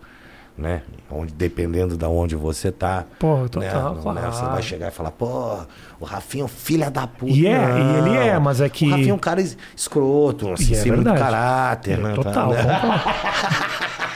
né, 0.60 0.82
onde, 1.10 1.34
dependendo 1.34 1.98
de 1.98 2.06
onde 2.06 2.36
você 2.36 2.72
tá. 2.72 3.06
Pô, 3.18 3.38
né, 3.38 3.48
total, 3.50 3.96
não, 3.96 4.02
claro. 4.02 4.22
né, 4.22 4.32
Você 4.32 4.46
vai 4.46 4.62
chegar 4.62 4.88
e 4.90 4.92
falar, 4.92 5.12
pô, 5.12 5.58
o 6.00 6.06
Rafinha 6.06 6.44
é 6.44 6.46
um 6.46 6.50
filho 6.50 6.90
da 6.92 7.08
puta. 7.08 7.32
E 7.32 7.48
é, 7.48 7.80
e 7.80 7.98
ele 7.98 8.16
é, 8.18 8.38
mas 8.38 8.62
é 8.62 8.70
que- 8.70 8.86
O 8.88 8.92
Rafinha 8.92 9.12
é 9.12 9.14
um 9.14 9.18
cara 9.18 9.42
es- 9.42 9.58
escroto, 9.76 10.52
assim, 10.54 10.74
E 10.74 10.76
é 10.76 10.80
sem 10.82 10.92
muito 10.92 11.06
verdade. 11.06 11.20
caráter, 11.32 11.98
né? 11.98 12.14
Total, 12.14 12.50
né? 12.52 12.64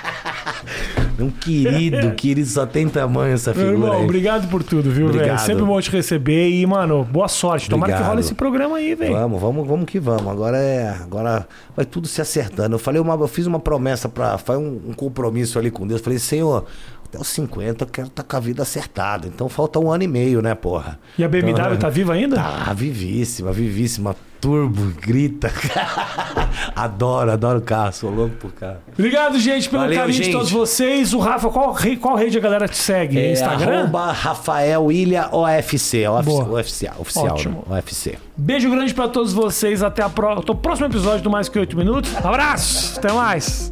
Um 1.20 1.30
querido, 1.30 2.12
querido, 2.18 2.48
só 2.48 2.66
tem 2.66 2.88
tamanho 2.88 3.34
essa 3.34 3.54
Meu 3.54 3.68
figura. 3.68 3.78
irmão, 3.78 4.00
aí. 4.00 4.04
obrigado 4.04 4.50
por 4.50 4.64
tudo, 4.64 4.90
viu, 4.90 5.10
velho? 5.10 5.38
Sempre 5.40 5.64
bom 5.64 5.80
te 5.80 5.92
receber 5.92 6.50
e, 6.50 6.66
mano, 6.66 7.04
boa 7.04 7.28
sorte. 7.28 7.70
Tomara 7.70 7.92
que 7.92 7.96
Obrigado. 7.96 8.10
rola 8.10 8.20
esse 8.20 8.34
programa 8.34 8.78
aí, 8.78 8.96
velho. 8.96 9.14
Vamos, 9.14 9.42
vamos, 9.42 9.68
vamos 9.68 9.86
que 9.86 10.00
vamos. 10.00 10.28
Agora 10.28 10.58
é, 10.58 10.90
agora 10.90 11.48
vai 11.76 11.86
tudo 11.86 12.08
se 12.08 12.22
acertando. 12.22 12.76
Eu 12.76 12.80
falei 12.80 13.00
uma, 13.02 13.14
eu 13.14 13.28
fiz 13.28 13.46
uma 13.46 13.60
promessa 13.60 14.10
para, 14.10 14.38
foi 14.38 14.58
um, 14.58 14.82
um 14.90 14.94
compromisso 14.94 15.60
ali 15.60 15.70
com 15.70 15.86
Deus. 15.86 16.02
Falei, 16.02 16.20
Senhor, 16.20 16.66
até 17.14 17.20
os 17.20 17.28
50 17.28 17.84
eu 17.84 17.88
quero 17.88 18.08
estar 18.08 18.24
com 18.24 18.36
a 18.36 18.40
vida 18.40 18.64
acertada. 18.64 19.28
Então 19.28 19.48
falta 19.48 19.80
um 19.80 19.92
ano 19.92 20.04
e 20.04 20.08
meio, 20.08 20.42
né, 20.42 20.56
porra? 20.56 21.00
E 21.18 21.24
a 21.24 21.30
BMW 21.30 21.52
Então, 21.52 21.78
tá 21.78 21.90
viva 21.90 22.14
ainda? 22.14 22.36
Tá, 22.38 22.74
vivíssima, 22.74 23.52
vivíssima. 23.52 24.16
Turbo, 24.42 24.92
grita. 25.00 25.50
adoro, 26.76 27.32
adoro 27.32 27.62
carro, 27.62 27.94
sou 27.94 28.10
louco 28.10 28.36
por 28.36 28.52
carro. 28.52 28.80
Obrigado, 28.92 29.40
gente, 29.40 29.70
pelo 29.70 29.84
Valeu, 29.84 29.98
carinho 29.98 30.18
de 30.18 30.24
gente. 30.26 30.34
todos 30.34 30.52
vocês. 30.52 31.14
O 31.14 31.20
Rafa, 31.20 31.50
qual, 31.50 31.74
qual 32.02 32.16
rede 32.18 32.38
a 32.38 32.42
galera 32.42 32.68
te 32.68 32.76
segue? 32.76 33.18
É, 33.18 33.32
Instagram? 33.32 33.90
Rafael 34.12 34.92
Ilha 34.92 35.30
OFC. 35.32 36.06
OFC, 36.06 36.52
oficial, 36.60 36.96
oficial, 37.00 37.26
Ótimo. 37.28 37.64
né? 37.70 37.78
UFC. 37.78 38.18
Beijo 38.36 38.70
grande 38.70 38.94
pra 38.94 39.08
todos 39.08 39.32
vocês. 39.32 39.82
Até, 39.82 40.06
o 40.06 40.56
próximo 40.56 40.88
episódio 40.88 41.24
do 41.24 41.30
Mais 41.30 41.48
Que 41.48 41.60
8 41.60 41.78
Minutos. 41.78 42.14
Abraço. 42.18 43.00
Até 43.00 43.14
mais. 43.14 43.72